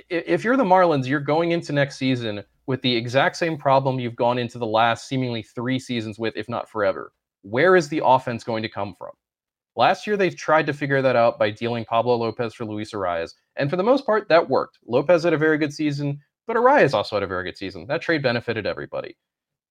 if 0.09 0.43
you're 0.43 0.57
the 0.57 0.65
Marlins, 0.65 1.07
you're 1.07 1.21
going 1.21 1.53
into 1.53 1.73
next 1.73 1.97
season 1.97 2.43
with 2.67 2.83
the 2.83 2.95
exact 2.95 3.37
same 3.37 3.57
problem 3.57 3.99
you've 3.99 4.17
gone 4.17 4.39
into 4.39 4.59
the 4.59 4.67
last 4.67 5.09
seemingly 5.09 5.43
three 5.43 5.79
seasons 5.79 6.19
with, 6.19 6.37
if 6.37 6.49
not 6.49 6.69
forever. 6.69 7.13
Where 7.43 7.77
is 7.77 7.89
the 7.89 8.03
offense 8.05 8.45
going 8.45 8.63
to 8.63 8.69
come 8.69 8.95
from? 8.97 9.11
Last 9.75 10.07
year, 10.07 10.17
they've 10.17 10.37
tried 10.37 10.67
to 10.67 10.73
figure 10.73 11.03
that 11.03 11.17
out 11.17 11.39
by 11.39 11.51
dealing 11.51 11.85
Pablo 11.85 12.17
Lopez 12.17 12.55
for 12.55 12.65
Luis 12.65 12.93
Arraez. 12.93 13.33
And 13.57 13.71
for 13.71 13.77
the 13.77 13.83
most 13.83 14.05
part, 14.07 14.29
that 14.29 14.49
worked. 14.49 14.79
Lopez 14.87 15.25
had 15.25 15.33
a 15.33 15.39
very 15.39 15.59
good 15.59 15.73
season. 15.73 16.21
But 16.47 16.57
Arraez 16.57 16.95
also 16.95 17.17
had 17.17 17.23
a 17.23 17.27
very 17.27 17.45
good 17.45 17.57
season. 17.57 17.87
That 17.87 18.03
trade 18.03 18.23
benefited 18.23 18.67
everybody. 18.67 19.17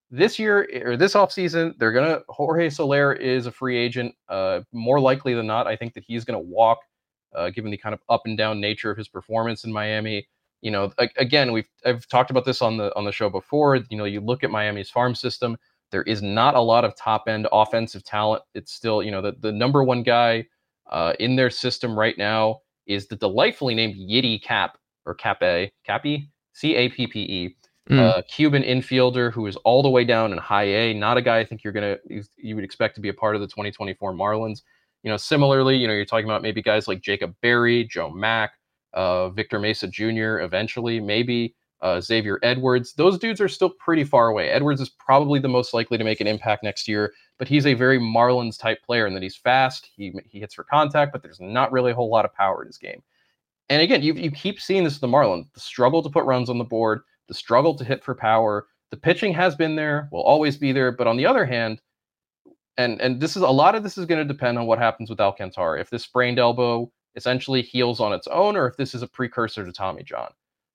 This 0.09 0.39
year 0.39 0.67
or 0.85 0.97
this 0.97 1.13
offseason, 1.13 1.77
they're 1.77 1.91
gonna 1.91 2.21
Jorge 2.27 2.69
Soler 2.69 3.13
is 3.13 3.45
a 3.45 3.51
free 3.51 3.77
agent. 3.77 4.13
Uh, 4.27 4.61
more 4.71 4.99
likely 4.99 5.33
than 5.33 5.47
not, 5.47 5.67
I 5.67 5.75
think 5.75 5.93
that 5.93 6.03
he's 6.05 6.25
gonna 6.25 6.39
walk, 6.39 6.79
uh, 7.33 7.49
given 7.49 7.71
the 7.71 7.77
kind 7.77 7.93
of 7.93 8.01
up 8.09 8.21
and 8.25 8.37
down 8.37 8.59
nature 8.59 8.91
of 8.91 8.97
his 8.97 9.07
performance 9.07 9.63
in 9.63 9.71
Miami. 9.71 10.27
You 10.61 10.71
know, 10.71 10.91
again, 11.17 11.51
we've 11.51 11.67
I've 11.85 12.07
talked 12.07 12.29
about 12.29 12.45
this 12.45 12.61
on 12.61 12.77
the 12.77 12.95
on 12.95 13.05
the 13.05 13.11
show 13.11 13.29
before. 13.29 13.77
You 13.89 13.97
know, 13.97 14.05
you 14.05 14.21
look 14.21 14.43
at 14.43 14.51
Miami's 14.51 14.89
farm 14.89 15.15
system. 15.15 15.57
There 15.91 16.03
is 16.03 16.21
not 16.21 16.55
a 16.55 16.61
lot 16.61 16.85
of 16.85 16.95
top 16.95 17.27
end 17.27 17.47
offensive 17.51 18.03
talent. 18.03 18.43
It's 18.53 18.71
still, 18.71 19.03
you 19.03 19.11
know, 19.11 19.21
the, 19.21 19.33
the 19.39 19.51
number 19.51 19.83
one 19.83 20.03
guy 20.03 20.45
uh, 20.89 21.13
in 21.19 21.35
their 21.35 21.49
system 21.49 21.97
right 21.97 22.17
now 22.17 22.61
is 22.87 23.07
the 23.07 23.15
delightfully 23.15 23.75
named 23.75 23.95
Yiddi 23.95 24.41
Cap 24.41 24.77
or 25.05 25.15
Cape 25.15 25.71
Cappy 25.85 26.29
C 26.53 26.75
A 26.75 26.89
P 26.89 27.07
P 27.07 27.19
E. 27.21 27.57
Mm. 27.89 28.27
Cuban 28.27 28.63
infielder 28.63 29.33
who 29.33 29.47
is 29.47 29.55
all 29.57 29.81
the 29.81 29.89
way 29.89 30.05
down 30.05 30.31
in 30.31 30.37
high 30.37 30.63
A, 30.63 30.93
not 30.93 31.17
a 31.17 31.21
guy 31.21 31.39
I 31.39 31.45
think 31.45 31.63
you're 31.63 31.73
gonna 31.73 31.97
you 32.37 32.55
would 32.55 32.63
expect 32.63 32.95
to 32.95 33.01
be 33.01 33.09
a 33.09 33.13
part 33.13 33.35
of 33.35 33.41
the 33.41 33.47
2024 33.47 34.13
Marlins. 34.13 34.61
You 35.03 35.09
know, 35.09 35.17
similarly, 35.17 35.77
you 35.77 35.87
know, 35.87 35.93
you're 35.93 36.05
talking 36.05 36.25
about 36.25 36.43
maybe 36.43 36.61
guys 36.61 36.87
like 36.87 37.01
Jacob 37.01 37.35
Berry, 37.41 37.83
Joe 37.85 38.11
Mack, 38.11 38.53
uh, 38.93 39.29
Victor 39.29 39.59
Mesa 39.59 39.87
Jr. 39.87 40.39
Eventually, 40.39 40.99
maybe 40.99 41.55
uh, 41.81 41.99
Xavier 41.99 42.39
Edwards. 42.43 42.93
Those 42.93 43.17
dudes 43.17 43.41
are 43.41 43.47
still 43.47 43.69
pretty 43.69 44.03
far 44.03 44.27
away. 44.27 44.49
Edwards 44.49 44.81
is 44.81 44.89
probably 44.89 45.39
the 45.39 45.47
most 45.47 45.73
likely 45.73 45.97
to 45.97 46.03
make 46.03 46.21
an 46.21 46.27
impact 46.27 46.63
next 46.63 46.87
year, 46.87 47.13
but 47.39 47.47
he's 47.47 47.65
a 47.65 47.73
very 47.73 47.99
Marlins 47.99 48.59
type 48.59 48.81
player 48.83 49.07
in 49.07 49.13
that 49.13 49.23
he's 49.23 49.35
fast. 49.35 49.89
He 49.95 50.13
he 50.29 50.39
hits 50.39 50.53
for 50.53 50.63
contact, 50.63 51.11
but 51.11 51.23
there's 51.23 51.39
not 51.39 51.71
really 51.71 51.91
a 51.91 51.95
whole 51.95 52.09
lot 52.09 52.25
of 52.25 52.33
power 52.33 52.61
in 52.61 52.67
his 52.67 52.77
game. 52.77 53.01
And 53.69 53.81
again, 53.81 54.03
you, 54.03 54.13
you 54.13 54.31
keep 54.31 54.59
seeing 54.59 54.83
this 54.83 54.95
with 54.95 55.01
the 55.01 55.07
Marlins 55.07 55.51
the 55.53 55.59
struggle 55.59 56.03
to 56.03 56.09
put 56.09 56.25
runs 56.25 56.49
on 56.49 56.57
the 56.57 56.63
board, 56.63 57.01
the 57.27 57.33
struggle 57.33 57.73
to 57.75 57.83
hit 57.83 58.03
for 58.03 58.13
power. 58.13 58.67
The 58.91 58.97
pitching 58.97 59.33
has 59.33 59.55
been 59.55 59.75
there, 59.75 60.09
will 60.11 60.23
always 60.23 60.57
be 60.57 60.73
there. 60.73 60.91
But 60.91 61.07
on 61.07 61.15
the 61.15 61.25
other 61.25 61.45
hand, 61.45 61.81
and 62.77 63.01
and 63.01 63.19
this 63.19 63.35
is 63.35 63.41
a 63.41 63.49
lot 63.49 63.75
of 63.75 63.83
this 63.83 63.97
is 63.97 64.05
going 64.05 64.25
to 64.25 64.33
depend 64.33 64.57
on 64.57 64.65
what 64.67 64.77
happens 64.77 65.09
with 65.09 65.19
Alcantara. 65.19 65.79
If 65.79 65.89
this 65.89 66.03
sprained 66.03 66.37
elbow 66.37 66.91
essentially 67.15 67.61
heals 67.61 67.99
on 67.99 68.13
its 68.13 68.27
own, 68.27 68.55
or 68.55 68.67
if 68.67 68.77
this 68.77 68.93
is 68.93 69.01
a 69.01 69.07
precursor 69.07 69.65
to 69.65 69.71
Tommy 69.71 70.03
John. 70.03 70.31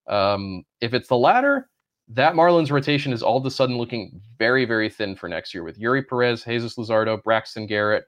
Um, 0.07 0.65
if 0.81 0.95
it's 0.95 1.09
the 1.09 1.17
latter, 1.17 1.69
that 2.09 2.35
Marlins 2.35 2.71
rotation 2.71 3.13
is 3.13 3.23
all 3.23 3.37
of 3.37 3.47
a 3.47 3.51
sudden 3.51 3.79
looking 3.79 4.21
very, 4.39 4.65
very 4.65 4.89
thin 4.89 5.17
for 5.17 5.29
next 5.29 5.53
year 5.53 5.65
with 5.65 5.81
Eury 5.81 6.07
Perez, 6.07 6.45
Jesus 6.45 6.77
Luzardo, 6.77 7.23
Braxton 7.23 7.67
Garrett, 7.67 8.05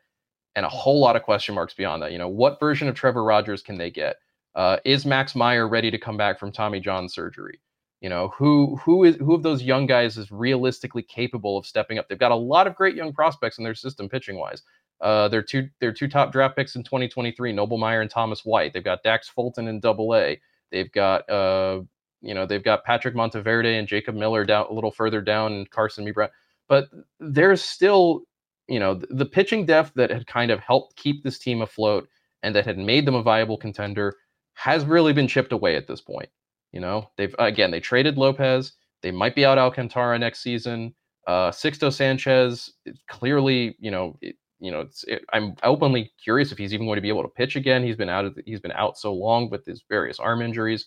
and 0.54 0.64
a 0.64 0.68
whole 0.68 1.00
lot 1.00 1.16
of 1.16 1.22
question 1.22 1.54
marks 1.54 1.74
beyond 1.74 2.02
that. 2.02 2.12
You 2.12 2.18
know, 2.18 2.28
what 2.28 2.60
version 2.60 2.88
of 2.88 2.94
Trevor 2.94 3.24
Rogers 3.24 3.62
can 3.62 3.78
they 3.78 3.90
get? 3.90 4.16
Uh, 4.54 4.78
is 4.84 5.04
Max 5.04 5.34
Meyer 5.34 5.68
ready 5.68 5.90
to 5.90 5.98
come 5.98 6.16
back 6.16 6.38
from 6.38 6.52
Tommy 6.52 6.80
John 6.80 7.08
surgery? 7.08 7.60
You 8.00 8.08
know, 8.08 8.28
who 8.28 8.76
who 8.76 9.04
is 9.04 9.16
who 9.16 9.34
of 9.34 9.42
those 9.42 9.62
young 9.62 9.86
guys 9.86 10.16
is 10.16 10.30
realistically 10.30 11.02
capable 11.02 11.58
of 11.58 11.66
stepping 11.66 11.98
up? 11.98 12.08
They've 12.08 12.18
got 12.18 12.30
a 12.30 12.36
lot 12.36 12.68
of 12.68 12.76
great 12.76 12.94
young 12.94 13.12
prospects 13.12 13.58
in 13.58 13.64
their 13.64 13.74
system 13.74 14.08
pitching 14.08 14.38
wise. 14.38 14.62
Uh, 15.00 15.28
they're 15.28 15.42
two 15.42 15.68
they're 15.80 15.92
two 15.92 16.08
top 16.08 16.32
draft 16.32 16.56
picks 16.56 16.74
in 16.76 16.82
2023, 16.82 17.52
Noble 17.52 17.78
Meyer 17.78 18.00
and 18.00 18.11
Thomas 18.11 18.44
White. 18.44 18.72
They've 18.72 18.84
got 18.84 19.02
Dax 19.02 19.28
Fulton 19.28 19.68
in 19.68 19.80
Double 19.80 20.14
A. 20.14 20.40
They've 20.70 20.90
got 20.90 21.28
uh, 21.30 21.82
you 22.20 22.34
know 22.34 22.46
they've 22.46 22.64
got 22.64 22.84
Patrick 22.84 23.14
Monteverde 23.14 23.78
and 23.78 23.87
Jacob 23.87 24.14
Miller 24.14 24.44
down 24.44 24.66
a 24.68 24.72
little 24.72 24.90
further 24.90 25.20
down, 25.20 25.52
and 25.52 25.70
Carson 25.70 26.04
Meebrow. 26.04 26.28
But 26.68 26.88
there's 27.20 27.62
still 27.62 28.22
you 28.68 28.80
know 28.80 28.94
the, 28.94 29.06
the 29.11 29.26
pitching 29.26 29.66
depth 29.66 29.92
that 29.94 30.11
had 30.11 30.26
kind 30.26 30.50
of 30.50 30.61
helped 30.61 30.96
keep 30.96 31.22
this 31.22 31.38
team 31.38 31.62
afloat 31.62 32.08
and 32.42 32.54
that 32.54 32.66
had 32.66 32.78
made 32.78 33.06
them 33.06 33.14
a 33.14 33.22
viable 33.22 33.56
contender 33.56 34.14
has 34.54 34.84
really 34.84 35.12
been 35.12 35.28
chipped 35.28 35.52
away 35.52 35.76
at 35.76 35.87
this 35.87 36.00
point. 36.00 36.28
You 36.72 36.80
know, 36.80 37.11
they've 37.16 37.34
again 37.38 37.70
they 37.70 37.80
traded 37.80 38.18
Lopez. 38.18 38.72
They 39.02 39.11
might 39.12 39.34
be 39.34 39.44
out 39.44 39.58
Alcantara 39.58 40.18
next 40.18 40.40
season. 40.40 40.94
Uh, 41.26 41.50
Sixto 41.50 41.92
Sanchez 41.92 42.72
clearly, 43.08 43.76
you 43.78 43.90
know, 43.90 44.18
you 44.61 44.71
know, 44.71 44.81
it's 44.81 45.05
it, 45.05 45.25
I'm 45.33 45.55
openly 45.62 46.12
curious 46.23 46.53
if 46.53 46.59
he's 46.59 46.75
even 46.75 46.87
going 46.87 46.97
to 46.97 47.03
be 47.03 47.09
able 47.09 47.23
to 47.23 47.29
pitch 47.29 47.57
again. 47.57 47.85
He's 47.85 47.97
been 47.97 48.09
out 48.09 48.25
of 48.25 48.35
the, 48.35 48.42
he's 48.44 48.61
been 48.61 48.73
out 48.73 48.99
so 48.99 49.12
long 49.12 49.51
with 49.51 49.64
his 49.64 49.85
various 49.88 50.18
arm 50.18 50.42
injuries. 50.42 50.87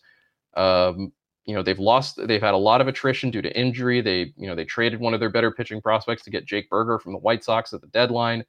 Um, 0.56 1.14
you 1.46 1.56
know, 1.56 1.64
they've 1.64 1.80
lost 1.80 2.20
they've 2.28 2.42
had 2.42 2.54
a 2.54 2.58
lot 2.58 2.82
of 2.82 2.88
attrition 2.88 3.32
due 3.32 3.42
to 3.42 3.58
injury. 3.58 4.02
They, 4.02 4.34
you 4.38 4.48
know, 4.48 4.56
they 4.56 4.66
traded 4.66 5.00
one 5.00 5.14
of 5.14 5.20
their 5.20 5.30
better 5.30 5.52
pitching 5.52 5.82
prospects 5.82 6.24
to 6.24 6.30
get 6.30 6.46
Jake 6.46 6.70
Burger 6.70 7.00
from 7.00 7.14
the 7.14 7.20
White 7.20 7.44
Sox 7.44 7.74
at 7.74 7.82
the 7.82 7.88
deadline. 7.88 8.44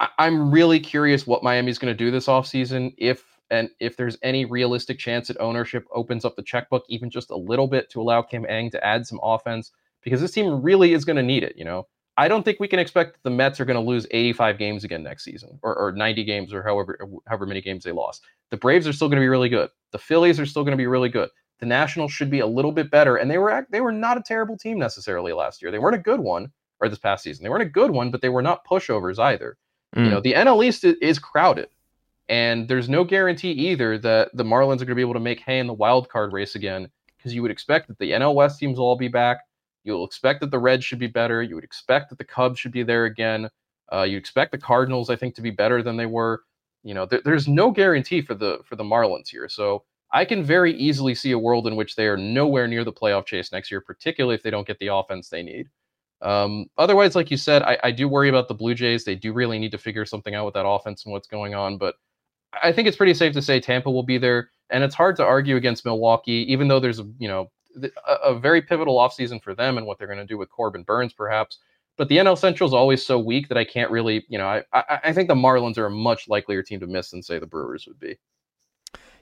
I, 0.00 0.08
I'm 0.18 0.50
really 0.50 0.80
curious 0.80 1.26
what 1.26 1.42
Miami's 1.42 1.78
going 1.78 1.92
to 1.92 2.04
do 2.04 2.10
this 2.10 2.26
offseason 2.26 2.94
if 2.98 3.24
and 3.50 3.68
if 3.80 3.96
there's 3.96 4.16
any 4.22 4.46
realistic 4.46 4.98
chance 4.98 5.28
that 5.28 5.38
ownership 5.38 5.86
opens 5.92 6.24
up 6.24 6.36
the 6.36 6.42
checkbook 6.42 6.84
even 6.88 7.10
just 7.10 7.30
a 7.30 7.36
little 7.36 7.68
bit 7.68 7.90
to 7.90 8.00
allow 8.00 8.22
Kim 8.22 8.46
Ng 8.46 8.70
to 8.70 8.84
add 8.84 9.06
some 9.06 9.20
offense 9.22 9.72
because 10.02 10.20
this 10.20 10.32
team 10.32 10.62
really 10.62 10.94
is 10.94 11.04
going 11.04 11.16
to 11.16 11.22
need 11.22 11.44
it, 11.44 11.54
you 11.56 11.64
know. 11.64 11.86
I 12.16 12.28
don't 12.28 12.42
think 12.42 12.60
we 12.60 12.68
can 12.68 12.78
expect 12.78 13.18
the 13.22 13.30
Mets 13.30 13.58
are 13.60 13.64
going 13.64 13.82
to 13.82 13.88
lose 13.88 14.06
85 14.10 14.58
games 14.58 14.84
again 14.84 15.02
next 15.02 15.24
season 15.24 15.58
or, 15.62 15.74
or 15.74 15.92
90 15.92 16.24
games 16.24 16.52
or 16.52 16.62
however 16.62 16.98
however 17.26 17.46
many 17.46 17.60
games 17.60 17.84
they 17.84 17.92
lost. 17.92 18.22
The 18.50 18.56
Braves 18.56 18.86
are 18.86 18.92
still 18.92 19.08
going 19.08 19.16
to 19.16 19.22
be 19.22 19.28
really 19.28 19.48
good. 19.48 19.70
The 19.92 19.98
Phillies 19.98 20.38
are 20.38 20.46
still 20.46 20.62
going 20.62 20.72
to 20.72 20.76
be 20.76 20.86
really 20.86 21.08
good. 21.08 21.30
The 21.60 21.66
Nationals 21.66 22.12
should 22.12 22.30
be 22.30 22.40
a 22.40 22.46
little 22.46 22.72
bit 22.72 22.90
better, 22.90 23.16
and 23.16 23.30
they 23.30 23.38
were 23.38 23.66
they 23.70 23.80
were 23.80 23.92
not 23.92 24.18
a 24.18 24.22
terrible 24.22 24.58
team 24.58 24.78
necessarily 24.78 25.32
last 25.32 25.62
year. 25.62 25.70
They 25.70 25.78
weren't 25.78 25.96
a 25.96 26.00
good 26.00 26.20
one 26.20 26.52
or 26.80 26.88
this 26.88 26.98
past 26.98 27.22
season. 27.22 27.44
They 27.44 27.50
weren't 27.50 27.62
a 27.62 27.66
good 27.66 27.90
one, 27.90 28.10
but 28.10 28.20
they 28.20 28.28
were 28.28 28.42
not 28.42 28.66
pushovers 28.66 29.18
either. 29.18 29.56
Mm. 29.96 30.04
You 30.04 30.10
know, 30.10 30.20
the 30.20 30.34
NL 30.34 30.64
East 30.64 30.84
is 30.84 31.18
crowded, 31.18 31.68
and 32.28 32.68
there's 32.68 32.88
no 32.88 33.04
guarantee 33.04 33.52
either 33.52 33.96
that 33.98 34.30
the 34.34 34.44
Marlins 34.44 34.76
are 34.80 34.84
going 34.84 34.88
to 34.88 34.94
be 34.96 35.02
able 35.02 35.14
to 35.14 35.20
make 35.20 35.40
hay 35.40 35.60
in 35.60 35.66
the 35.66 35.72
wild 35.72 36.08
card 36.08 36.32
race 36.32 36.56
again 36.56 36.90
because 37.16 37.34
you 37.34 37.42
would 37.42 37.50
expect 37.50 37.88
that 37.88 37.98
the 37.98 38.10
NL 38.10 38.34
West 38.34 38.58
teams 38.58 38.78
will 38.78 38.86
all 38.86 38.96
be 38.96 39.08
back 39.08 39.42
You'll 39.84 40.04
expect 40.04 40.40
that 40.40 40.50
the 40.50 40.58
Reds 40.58 40.84
should 40.84 40.98
be 40.98 41.06
better. 41.06 41.42
You 41.42 41.54
would 41.56 41.64
expect 41.64 42.10
that 42.10 42.18
the 42.18 42.24
Cubs 42.24 42.58
should 42.58 42.72
be 42.72 42.82
there 42.82 43.06
again. 43.06 43.48
Uh, 43.92 44.02
you 44.02 44.16
expect 44.16 44.52
the 44.52 44.58
Cardinals, 44.58 45.10
I 45.10 45.16
think, 45.16 45.34
to 45.34 45.42
be 45.42 45.50
better 45.50 45.82
than 45.82 45.96
they 45.96 46.06
were. 46.06 46.42
You 46.82 46.94
know, 46.94 47.06
th- 47.06 47.24
there's 47.24 47.48
no 47.48 47.70
guarantee 47.70 48.22
for 48.22 48.34
the 48.34 48.60
for 48.64 48.76
the 48.76 48.84
Marlins 48.84 49.28
here. 49.28 49.48
So 49.48 49.84
I 50.12 50.24
can 50.24 50.42
very 50.42 50.74
easily 50.74 51.14
see 51.14 51.32
a 51.32 51.38
world 51.38 51.66
in 51.66 51.76
which 51.76 51.96
they 51.96 52.06
are 52.06 52.16
nowhere 52.16 52.68
near 52.68 52.84
the 52.84 52.92
playoff 52.92 53.26
chase 53.26 53.52
next 53.52 53.70
year, 53.70 53.80
particularly 53.80 54.34
if 54.34 54.42
they 54.42 54.50
don't 54.50 54.66
get 54.66 54.78
the 54.78 54.88
offense 54.88 55.28
they 55.28 55.42
need. 55.42 55.68
Um, 56.20 56.66
otherwise, 56.78 57.16
like 57.16 57.30
you 57.30 57.36
said, 57.36 57.62
I, 57.62 57.78
I 57.82 57.90
do 57.90 58.08
worry 58.08 58.28
about 58.28 58.46
the 58.46 58.54
Blue 58.54 58.74
Jays. 58.74 59.04
They 59.04 59.16
do 59.16 59.32
really 59.32 59.58
need 59.58 59.72
to 59.72 59.78
figure 59.78 60.06
something 60.06 60.34
out 60.34 60.44
with 60.44 60.54
that 60.54 60.66
offense 60.66 61.04
and 61.04 61.12
what's 61.12 61.26
going 61.26 61.54
on. 61.54 61.78
But 61.78 61.96
I 62.62 62.72
think 62.72 62.86
it's 62.86 62.96
pretty 62.96 63.14
safe 63.14 63.32
to 63.34 63.42
say 63.42 63.58
Tampa 63.58 63.90
will 63.90 64.02
be 64.02 64.18
there, 64.18 64.50
and 64.70 64.84
it's 64.84 64.94
hard 64.94 65.16
to 65.16 65.24
argue 65.24 65.56
against 65.56 65.84
Milwaukee, 65.84 66.46
even 66.52 66.68
though 66.68 66.80
there's 66.80 67.00
you 67.18 67.28
know 67.28 67.50
a, 68.24 68.34
very 68.34 68.62
pivotal 68.62 68.96
offseason 68.96 69.42
for 69.42 69.54
them 69.54 69.78
and 69.78 69.86
what 69.86 69.98
they're 69.98 70.06
going 70.06 70.18
to 70.18 70.26
do 70.26 70.38
with 70.38 70.50
Corbin 70.50 70.82
Burnes, 70.82 71.12
perhaps. 71.12 71.58
But 71.96 72.08
the 72.08 72.18
NL 72.18 72.38
Central 72.38 72.66
is 72.66 72.74
always 72.74 73.04
so 73.04 73.18
weak 73.18 73.48
that 73.48 73.58
I 73.58 73.64
can't 73.64 73.90
really, 73.90 74.24
you 74.28 74.38
know, 74.38 74.46
I, 74.46 74.64
I, 74.72 75.00
I 75.04 75.12
think 75.12 75.28
the 75.28 75.34
Marlins 75.34 75.78
are 75.78 75.86
a 75.86 75.90
much 75.90 76.28
likelier 76.28 76.62
team 76.62 76.80
to 76.80 76.86
miss 76.86 77.10
than 77.10 77.22
say 77.22 77.38
the 77.38 77.46
Brewers 77.46 77.86
would 77.86 78.00
be. 78.00 78.18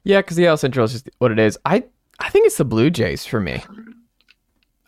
Yeah, 0.04 0.20
because 0.20 0.36
the 0.36 0.44
NL 0.44 0.58
Central 0.58 0.84
is 0.84 0.92
just 0.92 1.10
what 1.18 1.32
it 1.32 1.38
is. 1.38 1.58
I 1.64 1.84
I 2.18 2.30
think 2.30 2.46
it's 2.46 2.56
the 2.56 2.64
Blue 2.64 2.90
Jays 2.90 3.26
for 3.26 3.40
me. 3.40 3.62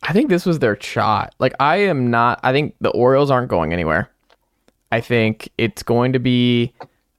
I 0.02 0.12
think 0.12 0.28
this 0.28 0.46
was 0.46 0.58
their 0.58 0.80
shot. 0.80 1.34
Like 1.38 1.54
I 1.60 1.76
am 1.76 2.10
not. 2.10 2.40
I 2.42 2.52
think 2.52 2.74
the 2.80 2.90
Orioles 2.90 3.30
aren't 3.30 3.48
going 3.48 3.72
anywhere. 3.72 4.10
I 4.90 5.00
think 5.00 5.48
it's 5.58 5.82
going 5.82 6.12
to 6.12 6.18
be 6.18 6.74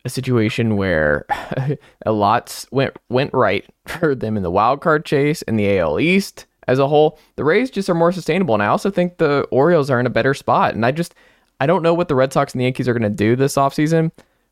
a 0.06 0.10
situation 0.10 0.76
where 0.76 1.26
a 2.06 2.12
lot 2.12 2.66
went 2.72 2.96
went 3.10 3.34
right 3.34 3.66
for 3.88 4.16
them 4.16 4.38
in 4.38 4.44
the 4.44 4.52
wild 4.52 4.82
card 4.82 5.06
chase 5.06 5.42
and 5.44 5.58
the 5.58 5.80
AL 5.80 6.00
East 6.00 6.46
as 6.68 6.80
a 6.80 6.88
whole. 6.88 7.20
The 7.36 7.44
Rays 7.44 7.70
just 7.70 7.90
are 7.90 7.96
more 7.96 8.12
sustainable, 8.12 8.54
and 8.54 8.64
I 8.64 8.68
also 8.68 8.90
think 8.90 9.18
the 9.18 9.48
Orioles 9.52 9.90
are 9.90 10.00
in 10.00 10.06
a 10.06 10.12
better 10.12 10.34
spot. 10.34 10.76
And 10.76 10.86
I 10.86 10.92
just 10.92 11.16
I 11.60 11.66
don't 11.66 11.84
know 11.84 11.94
what 11.94 12.08
the 12.08 12.16
Red 12.16 12.34
Sox 12.34 12.54
and 12.54 12.60
the 12.60 12.66
Yankees 12.66 12.88
are 12.88 12.94
going 12.94 13.04
to 13.04 13.10
do 13.10 13.36
this 13.36 13.56
offseason, 13.56 14.12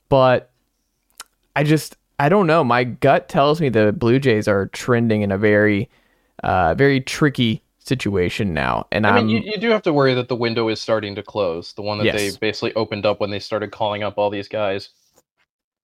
but 0.10 0.52
I 1.56 1.64
just 1.64 1.98
I 2.20 2.30
don't 2.30 2.48
know. 2.48 2.64
My 2.64 2.84
gut 2.84 3.30
tells 3.30 3.60
me 3.60 3.70
the 3.70 3.92
Blue 3.92 4.20
Jays 4.20 4.48
are 4.48 4.68
trending 4.68 5.22
in 5.22 5.32
a 5.32 5.38
very 5.38 5.90
uh, 6.44 6.76
very 6.76 7.02
tricky 7.02 7.62
situation 7.80 8.54
now. 8.54 8.88
And 8.92 9.06
I 9.08 9.20
mean, 9.20 9.30
you, 9.30 9.40
you, 9.40 9.58
do 9.58 9.70
have 9.70 9.82
to 9.84 9.94
worry 9.94 10.14
that 10.14 10.28
the 10.28 10.36
window 10.36 10.70
is 10.70 10.80
starting 10.80 11.16
to 11.16 11.24
close. 11.24 11.74
The 11.74 11.82
one 11.82 11.98
that 11.98 12.06
yes. 12.06 12.16
they 12.16 12.38
basically 12.38 12.74
opened 12.76 13.06
up 13.06 13.20
when 13.20 13.32
they 13.32 13.40
started 13.40 13.72
calling 13.72 14.04
up 14.04 14.18
all 14.18 14.30
these 14.30 14.48
guys 14.48 14.90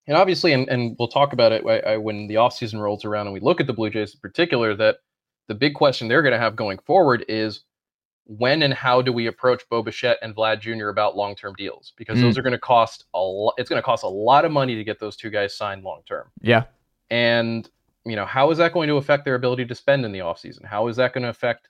and 0.07 0.15
obviously, 0.15 0.53
and, 0.53 0.67
and 0.69 0.95
we'll 0.97 1.07
talk 1.07 1.33
about 1.33 1.51
it 1.51 1.65
I, 1.65 1.79
I, 1.79 1.97
when 1.97 2.27
the 2.27 2.35
offseason 2.35 2.79
rolls 2.79 3.05
around 3.05 3.27
and 3.27 3.33
we 3.33 3.39
look 3.39 3.59
at 3.59 3.67
the 3.67 3.73
Blue 3.73 3.89
Jays 3.89 4.13
in 4.13 4.19
particular, 4.19 4.75
that 4.75 4.97
the 5.47 5.55
big 5.55 5.73
question 5.73 6.07
they're 6.07 6.21
going 6.21 6.33
to 6.33 6.39
have 6.39 6.55
going 6.55 6.77
forward 6.79 7.25
is 7.27 7.61
when 8.25 8.63
and 8.63 8.73
how 8.73 9.01
do 9.01 9.13
we 9.13 9.27
approach 9.27 9.63
Bo 9.69 9.81
Bichette 9.81 10.17
and 10.21 10.35
Vlad 10.35 10.59
Jr. 10.59 10.89
about 10.89 11.15
long 11.15 11.35
term 11.35 11.53
deals? 11.57 11.93
Because 11.97 12.19
mm. 12.19 12.21
those 12.21 12.37
are 12.37 12.41
going 12.41 12.53
to 12.53 12.59
cost 12.59 13.05
a 13.13 13.19
lot. 13.19 13.53
It's 13.57 13.69
going 13.69 13.81
to 13.81 13.85
cost 13.85 14.03
a 14.03 14.09
lot 14.09 14.45
of 14.45 14.51
money 14.51 14.75
to 14.75 14.83
get 14.83 14.99
those 14.99 15.15
two 15.15 15.29
guys 15.29 15.55
signed 15.55 15.83
long 15.83 16.01
term. 16.07 16.29
Yeah. 16.41 16.63
And, 17.09 17.69
you 18.05 18.15
know, 18.15 18.25
how 18.25 18.51
is 18.51 18.57
that 18.57 18.73
going 18.73 18.89
to 18.89 18.97
affect 18.97 19.25
their 19.25 19.35
ability 19.35 19.65
to 19.65 19.75
spend 19.75 20.05
in 20.05 20.11
the 20.11 20.19
offseason? 20.19 20.65
How 20.65 20.87
is 20.87 20.97
that 20.97 21.13
going 21.13 21.23
to 21.23 21.29
affect 21.29 21.69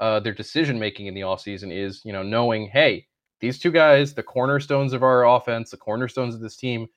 uh, 0.00 0.20
their 0.20 0.32
decision 0.32 0.78
making 0.78 1.06
in 1.06 1.14
the 1.14 1.20
offseason? 1.22 1.70
Is, 1.70 2.02
you 2.04 2.12
know, 2.12 2.22
knowing, 2.22 2.68
hey, 2.68 3.06
these 3.40 3.58
two 3.58 3.70
guys, 3.70 4.14
the 4.14 4.22
cornerstones 4.22 4.94
of 4.94 5.02
our 5.02 5.26
offense, 5.26 5.70
the 5.70 5.76
cornerstones 5.76 6.34
of 6.34 6.40
this 6.40 6.56
team, 6.56 6.88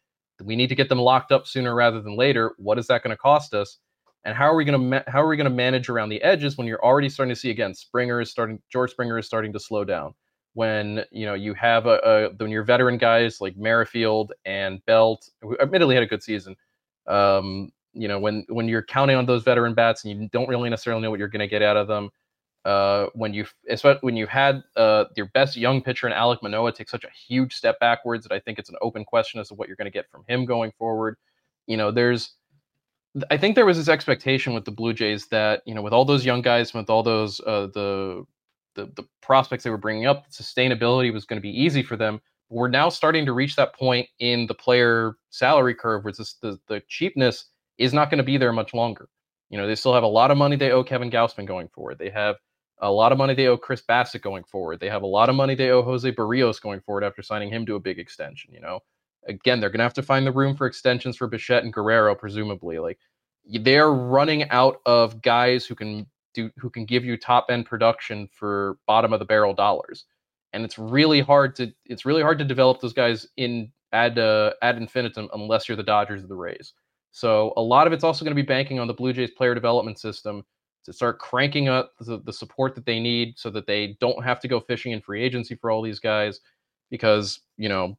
we 0.44 0.56
need 0.56 0.68
to 0.68 0.76
get 0.76 0.90
them 0.90 1.00
locked 1.00 1.32
up 1.32 1.48
sooner 1.48 1.74
rather 1.76 2.02
than 2.02 2.18
later. 2.18 2.54
What 2.58 2.78
is 2.78 2.88
that 2.88 3.04
going 3.04 3.12
to 3.12 3.18
cost 3.18 3.54
us? 3.54 3.78
And 4.24 4.36
how 4.36 4.46
are 4.46 4.56
we 4.56 4.66
going 4.66 4.80
to 4.80 4.86
ma- 4.86 5.12
how 5.12 5.22
are 5.22 5.28
we 5.28 5.38
going 5.38 5.50
to 5.50 5.56
manage 5.56 5.90
around 5.90 6.10
the 6.10 6.22
edges 6.22 6.58
when 6.58 6.68
you're 6.68 6.84
already 6.84 7.10
starting 7.10 7.34
to 7.34 7.40
see 7.40 7.50
again 7.50 7.74
Springer 7.74 8.22
is 8.22 8.30
starting 8.30 8.62
George 8.72 8.92
Springer 8.92 9.18
is 9.18 9.26
starting 9.26 9.52
to 9.54 9.60
slow 9.60 9.84
down. 9.84 10.14
When 10.54 11.04
you 11.12 11.26
know 11.26 11.34
you 11.34 11.54
have 11.56 11.86
a, 11.88 12.00
a 12.04 12.30
when 12.38 12.52
your 12.52 12.64
veteran 12.64 12.98
guys 12.98 13.42
like 13.42 13.58
Merrifield 13.58 14.34
and 14.46 14.86
Belt, 14.86 15.28
who 15.42 15.58
admittedly 15.60 15.96
had 15.96 16.04
a 16.04 16.08
good 16.08 16.22
season, 16.22 16.56
um, 17.08 17.72
you 17.94 18.08
know 18.08 18.20
when 18.20 18.46
when 18.50 18.68
you're 18.68 18.84
counting 18.84 19.16
on 19.16 19.26
those 19.26 19.44
veteran 19.44 19.74
bats 19.74 20.04
and 20.04 20.22
you 20.22 20.30
don't 20.32 20.50
really 20.50 20.70
necessarily 20.70 21.02
know 21.02 21.10
what 21.10 21.20
you're 21.20 21.28
going 21.28 21.40
to 21.40 21.48
get 21.48 21.64
out 21.64 21.78
of 21.78 21.88
them, 21.88 22.10
uh, 22.66 23.08
when 23.14 23.34
you 23.34 23.46
when 24.02 24.16
you 24.16 24.28
had 24.28 24.64
uh, 24.76 25.06
your 25.16 25.28
best 25.28 25.58
young 25.58 25.82
pitcher 25.82 26.08
in 26.08 26.14
Alek 26.14 26.42
Manoah 26.42 26.72
take 26.72 26.90
such 26.90 27.04
a 27.04 27.10
huge 27.10 27.56
step 27.56 27.80
backwards 27.80 28.26
that 28.26 28.34
I 28.34 28.40
think 28.40 28.60
it's 28.60 28.70
an 28.70 28.76
open 28.82 29.04
question 29.04 29.40
as 29.40 29.48
to 29.48 29.56
what 29.56 29.68
you're 29.68 29.78
going 29.78 29.86
to 29.86 29.92
get 29.92 30.10
from 30.12 30.24
him 30.28 30.46
going 30.46 30.72
forward. 30.78 31.18
You 31.66 31.78
know, 31.78 31.92
there's 31.92 32.36
I 33.30 33.38
think 33.38 33.56
there 33.56 33.66
was 33.66 33.78
this 33.78 33.90
expectation 33.90 34.54
with 34.54 34.66
the 34.66 34.72
Blue 34.72 34.94
Jays 34.94 35.28
that 35.28 35.64
you 35.66 35.74
know 35.74 35.82
with 35.82 35.94
all 35.94 36.06
those 36.06 36.26
young 36.26 36.42
guys, 36.42 36.74
with 36.74 36.90
all 36.90 37.04
those 37.04 37.40
uh, 37.42 37.68
the, 37.74 38.26
the 38.76 38.86
the 38.96 39.04
prospects 39.22 39.64
they 39.64 39.70
were 39.70 39.78
bringing 39.78 40.06
up, 40.06 40.30
sustainability 40.32 41.12
was 41.12 41.26
going 41.26 41.38
to 41.38 41.42
be 41.42 41.50
easy 41.50 41.84
for 41.84 41.98
them. 41.98 42.22
We're 42.50 42.70
now 42.70 42.90
starting 42.90 43.26
to 43.26 43.34
reach 43.34 43.56
that 43.56 43.74
point 43.74 44.08
in 44.20 44.46
the 44.46 44.54
player 44.54 45.16
salary 45.30 45.74
curve 45.74 46.04
where 46.04 46.14
this, 46.14 46.34
the 46.36 46.60
the 46.68 46.82
cheapness 46.88 47.46
is 47.78 47.94
not 47.94 48.10
going 48.10 48.20
to 48.20 48.24
be 48.24 48.38
there 48.38 48.54
much 48.54 48.74
longer. 48.74 49.10
You 49.50 49.58
know, 49.58 49.68
they 49.68 49.76
still 49.76 49.94
have 49.94 50.04
a 50.04 50.08
lot 50.08 50.32
of 50.32 50.38
money 50.38 50.56
they 50.56 50.72
owe 50.72 50.84
Kevin 50.84 51.10
Gausman 51.10 51.46
going 51.46 51.68
forward. 51.70 51.98
They 51.98 52.10
have 52.10 52.38
a 52.82 52.92
lot 52.92 53.12
of 53.12 53.18
money 53.18 53.34
they 53.34 53.48
owe 53.48 53.58
Chris 53.58 53.82
Bassitt 53.82 54.22
going 54.22 54.44
forward. 54.44 54.80
They 54.80 54.90
have 54.90 55.04
a 55.04 55.08
lot 55.08 55.30
of 55.30 55.36
money 55.36 55.56
they 55.56 55.70
owe 55.70 55.84
Jose 55.84 56.12
Berrios 56.12 56.62
going 56.62 56.82
forward 56.82 57.04
after 57.04 57.22
signing 57.22 57.50
him 57.50 57.66
to 57.68 57.76
a 57.76 57.80
big 57.80 58.00
extension. 58.00 58.54
You 58.54 58.62
know, 58.62 58.80
again, 59.28 59.60
they're 59.60 59.70
going 59.70 59.80
to 59.80 59.84
have 59.84 59.94
to 59.96 60.04
find 60.04 60.26
the 60.26 60.32
room 60.32 60.56
for 60.56 60.66
extensions 60.66 61.16
for 61.16 61.28
Bichette 61.28 61.64
and 61.64 61.72
Guerrero, 61.72 62.16
presumably. 62.16 62.80
Like 62.80 62.98
they're 63.46 63.94
running 63.94 64.50
out 64.50 64.82
of 64.86 65.22
guys 65.22 65.66
who 65.66 65.76
can 65.76 66.08
do 66.34 66.50
who 66.58 66.70
can 66.70 66.86
give 66.86 67.06
you 67.06 67.18
top 67.18 67.48
end 67.50 67.66
production 67.66 68.28
for 68.32 68.78
bottom 68.88 69.14
of 69.14 69.20
the 69.20 69.26
barrel 69.26 69.54
dollars, 69.54 70.06
and 70.54 70.66
it's 70.66 70.80
really 70.80 71.22
hard 71.22 71.56
to 71.58 71.72
it's 71.86 72.06
really 72.06 72.22
hard 72.22 72.40
to 72.40 72.46
develop 72.46 72.82
those 72.82 72.94
guys 72.94 73.28
in 73.38 73.72
ad 73.94 74.18
uh, 74.18 74.54
ad 74.62 74.78
infinitum 74.78 75.30
unless 75.34 75.68
you're 75.68 75.76
the 75.76 75.84
Dodgers 75.84 76.24
or 76.24 76.28
the 76.28 76.36
Rays. 76.36 76.74
So 77.12 77.54
a 77.58 77.62
lot 77.62 77.88
of 77.88 77.94
it's 77.94 78.06
also 78.06 78.24
going 78.24 78.36
to 78.36 78.42
be 78.42 78.48
banking 78.48 78.80
on 78.80 78.88
the 78.88 78.94
Blue 78.94 79.12
Jays 79.14 79.32
player 79.32 79.54
development 79.54 80.00
system 80.00 80.46
to 80.86 80.94
start 80.94 81.20
cranking 81.20 81.68
up 81.68 81.94
the, 82.00 82.20
the 82.20 82.34
support 82.34 82.76
that 82.76 82.86
they 82.86 83.00
need 83.00 83.38
so 83.38 83.50
that 83.50 83.68
they 83.68 83.98
don't 84.00 84.24
have 84.24 84.40
to 84.40 84.48
go 84.48 84.60
fishing 84.60 84.92
in 84.92 85.02
free 85.02 85.24
agency 85.24 85.56
for 85.56 85.72
all 85.72 85.82
these 85.82 86.00
guys 86.00 86.40
because 86.90 87.42
you 87.58 87.70
know 87.70 87.98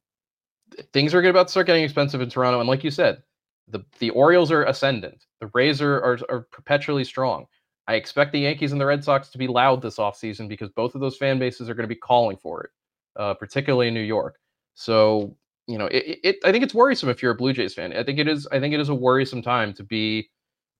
things 0.91 1.13
are 1.13 1.23
about 1.23 1.47
to 1.47 1.51
start 1.51 1.67
getting 1.67 1.83
expensive 1.83 2.21
in 2.21 2.29
Toronto. 2.29 2.59
And 2.59 2.69
like 2.69 2.83
you 2.83 2.91
said 2.91 3.23
the 3.69 3.83
the 3.99 4.09
Orioles 4.11 4.51
are 4.51 4.65
ascendant. 4.65 5.25
The 5.39 5.49
Rays 5.53 5.81
are, 5.81 5.95
are, 6.03 6.19
are 6.29 6.47
perpetually 6.51 7.03
strong. 7.03 7.45
I 7.87 7.95
expect 7.95 8.31
the 8.31 8.39
Yankees 8.39 8.71
and 8.71 8.79
the 8.79 8.85
Red 8.85 9.03
Sox 9.03 9.29
to 9.29 9.37
be 9.37 9.47
loud 9.47 9.81
this 9.81 9.97
offseason 9.97 10.47
because 10.47 10.69
both 10.69 10.95
of 10.95 11.01
those 11.01 11.17
fan 11.17 11.37
bases 11.37 11.69
are 11.69 11.73
going 11.73 11.83
to 11.83 11.93
be 11.93 11.99
calling 11.99 12.37
for 12.37 12.63
it 12.63 12.69
uh, 13.15 13.33
particularly 13.33 13.87
in 13.87 13.93
New 13.93 14.01
York. 14.01 14.37
So 14.75 15.35
you 15.67 15.77
know 15.77 15.85
it, 15.87 16.19
it 16.23 16.35
I 16.43 16.51
think 16.51 16.63
it's 16.63 16.73
worrisome 16.73 17.09
if 17.09 17.21
you're 17.21 17.31
a 17.31 17.35
Blue 17.35 17.53
Jays 17.53 17.73
fan. 17.73 17.95
I 17.95 18.03
think 18.03 18.19
it 18.19 18.27
is 18.27 18.47
I 18.51 18.59
think 18.59 18.73
it 18.73 18.79
is 18.79 18.89
a 18.89 18.95
worrisome 18.95 19.41
time 19.41 19.73
to 19.73 19.83
be 19.83 20.29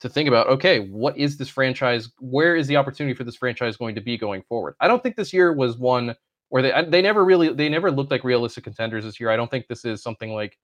to 0.03 0.09
think 0.09 0.27
about 0.27 0.47
okay 0.47 0.79
what 0.79 1.17
is 1.17 1.37
this 1.37 1.49
franchise 1.49 2.09
where 2.19 2.55
is 2.55 2.67
the 2.67 2.75
opportunity 2.75 3.15
for 3.15 3.23
this 3.23 3.37
franchise 3.37 3.77
going 3.77 3.95
to 3.95 4.01
be 4.01 4.17
going 4.17 4.43
forward? 4.43 4.75
I 4.79 4.87
don't 4.87 5.01
think 5.01 5.15
this 5.15 5.33
year 5.33 5.53
was 5.53 5.77
one 5.77 6.15
where 6.49 6.61
they 6.61 6.73
they 6.89 7.01
never 7.01 7.25
really 7.25 7.53
they 7.53 7.69
never 7.69 7.89
looked 7.91 8.11
like 8.11 8.23
realistic 8.23 8.65
contenders 8.65 9.05
this 9.05 9.19
year. 9.19 9.29
I 9.29 9.35
don't 9.35 9.49
think 9.49 9.67
this 9.67 9.85
is 9.85 10.03
something 10.03 10.33
like 10.33 10.57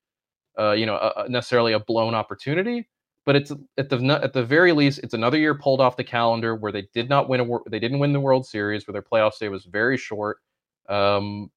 uh, 0.60 0.74
you 0.74 0.86
know 0.86 0.96
a, 0.96 1.24
a 1.24 1.30
necessarily 1.30 1.74
a 1.74 1.80
blown 1.80 2.14
opportunity 2.14 2.88
but 3.26 3.36
it's 3.36 3.52
at 3.78 3.90
the 3.90 4.20
at 4.24 4.34
the 4.34 4.44
very 4.44 4.72
least 4.72 5.00
it's 5.04 5.14
another 5.14 5.38
year 5.38 5.54
pulled 5.56 5.80
off 5.82 5.98
the 5.98 6.04
calendar 6.04 6.56
where 6.56 6.72
they 6.72 6.88
did 6.94 7.10
not 7.10 7.30
win 7.30 7.42
a 7.42 7.70
they 7.70 7.80
didn't 7.80 8.00
win 8.00 8.12
the 8.12 8.20
world 8.20 8.46
series 8.46 8.88
where 8.88 8.94
their 8.94 9.02
playoff 9.02 9.34
stay 9.34 9.50
was 9.50 9.66
very 9.66 9.98
short. 9.98 10.40
Um, 10.90 11.52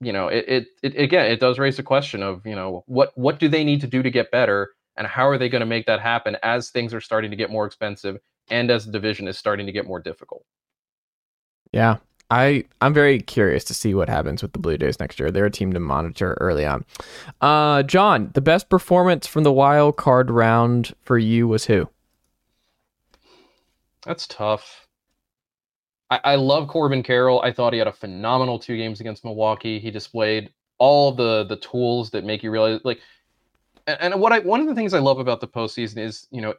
you 0.00 0.12
know, 0.12 0.28
it, 0.28 0.44
it, 0.48 0.66
it 0.82 0.96
again, 0.96 1.30
it 1.30 1.40
does 1.40 1.58
raise 1.58 1.76
the 1.76 1.82
question 1.82 2.22
of, 2.22 2.44
you 2.46 2.54
know, 2.54 2.84
what 2.86 3.16
what 3.16 3.38
do 3.38 3.48
they 3.48 3.64
need 3.64 3.80
to 3.82 3.86
do 3.86 4.02
to 4.02 4.10
get 4.10 4.30
better, 4.30 4.70
and 5.00 5.08
how 5.08 5.26
are 5.26 5.38
they 5.38 5.48
going 5.48 5.60
to 5.60 5.66
make 5.66 5.86
that 5.86 5.98
happen 5.98 6.36
as 6.42 6.68
things 6.68 6.92
are 6.92 7.00
starting 7.00 7.30
to 7.30 7.36
get 7.36 7.50
more 7.50 7.64
expensive 7.64 8.18
and 8.50 8.70
as 8.70 8.84
the 8.84 8.92
division 8.92 9.26
is 9.28 9.38
starting 9.38 9.64
to 9.64 9.72
get 9.72 9.86
more 9.86 9.98
difficult. 9.98 10.44
Yeah, 11.72 11.96
I 12.30 12.64
I'm 12.82 12.92
very 12.92 13.18
curious 13.18 13.64
to 13.64 13.74
see 13.74 13.94
what 13.94 14.10
happens 14.10 14.42
with 14.42 14.52
the 14.52 14.58
Blue 14.58 14.76
Jays 14.76 15.00
next 15.00 15.18
year. 15.18 15.30
They're 15.30 15.46
a 15.46 15.50
team 15.50 15.72
to 15.72 15.80
monitor 15.80 16.36
early 16.38 16.66
on. 16.66 16.84
Uh, 17.40 17.82
Jon, 17.82 18.30
the 18.34 18.42
best 18.42 18.68
performance 18.68 19.26
from 19.26 19.42
the 19.42 19.52
wild 19.52 19.96
card 19.96 20.30
round 20.30 20.94
for 21.02 21.16
you 21.16 21.48
was 21.48 21.64
who? 21.64 21.88
That's 24.04 24.26
tough. 24.26 24.86
I, 26.10 26.20
I 26.24 26.34
love 26.34 26.68
Corbin 26.68 27.02
Carroll. 27.02 27.40
I 27.40 27.52
thought 27.52 27.72
he 27.72 27.78
had 27.78 27.88
a 27.88 27.92
phenomenal 27.92 28.58
two 28.58 28.76
games 28.76 29.00
against 29.00 29.24
Milwaukee. 29.24 29.78
He 29.78 29.90
displayed 29.90 30.52
all 30.76 31.10
the 31.10 31.44
the 31.44 31.56
tools 31.56 32.10
that 32.10 32.24
make 32.24 32.42
you 32.42 32.50
realize 32.50 32.80
like 32.84 33.00
and, 33.90 34.12
and 34.12 34.20
what 34.20 34.32
I 34.32 34.38
one 34.40 34.60
of 34.60 34.66
the 34.66 34.74
things 34.74 34.94
I 34.94 34.98
love 34.98 35.18
about 35.18 35.40
the 35.40 35.48
postseason 35.48 35.98
is, 35.98 36.26
you 36.30 36.40
know, 36.40 36.54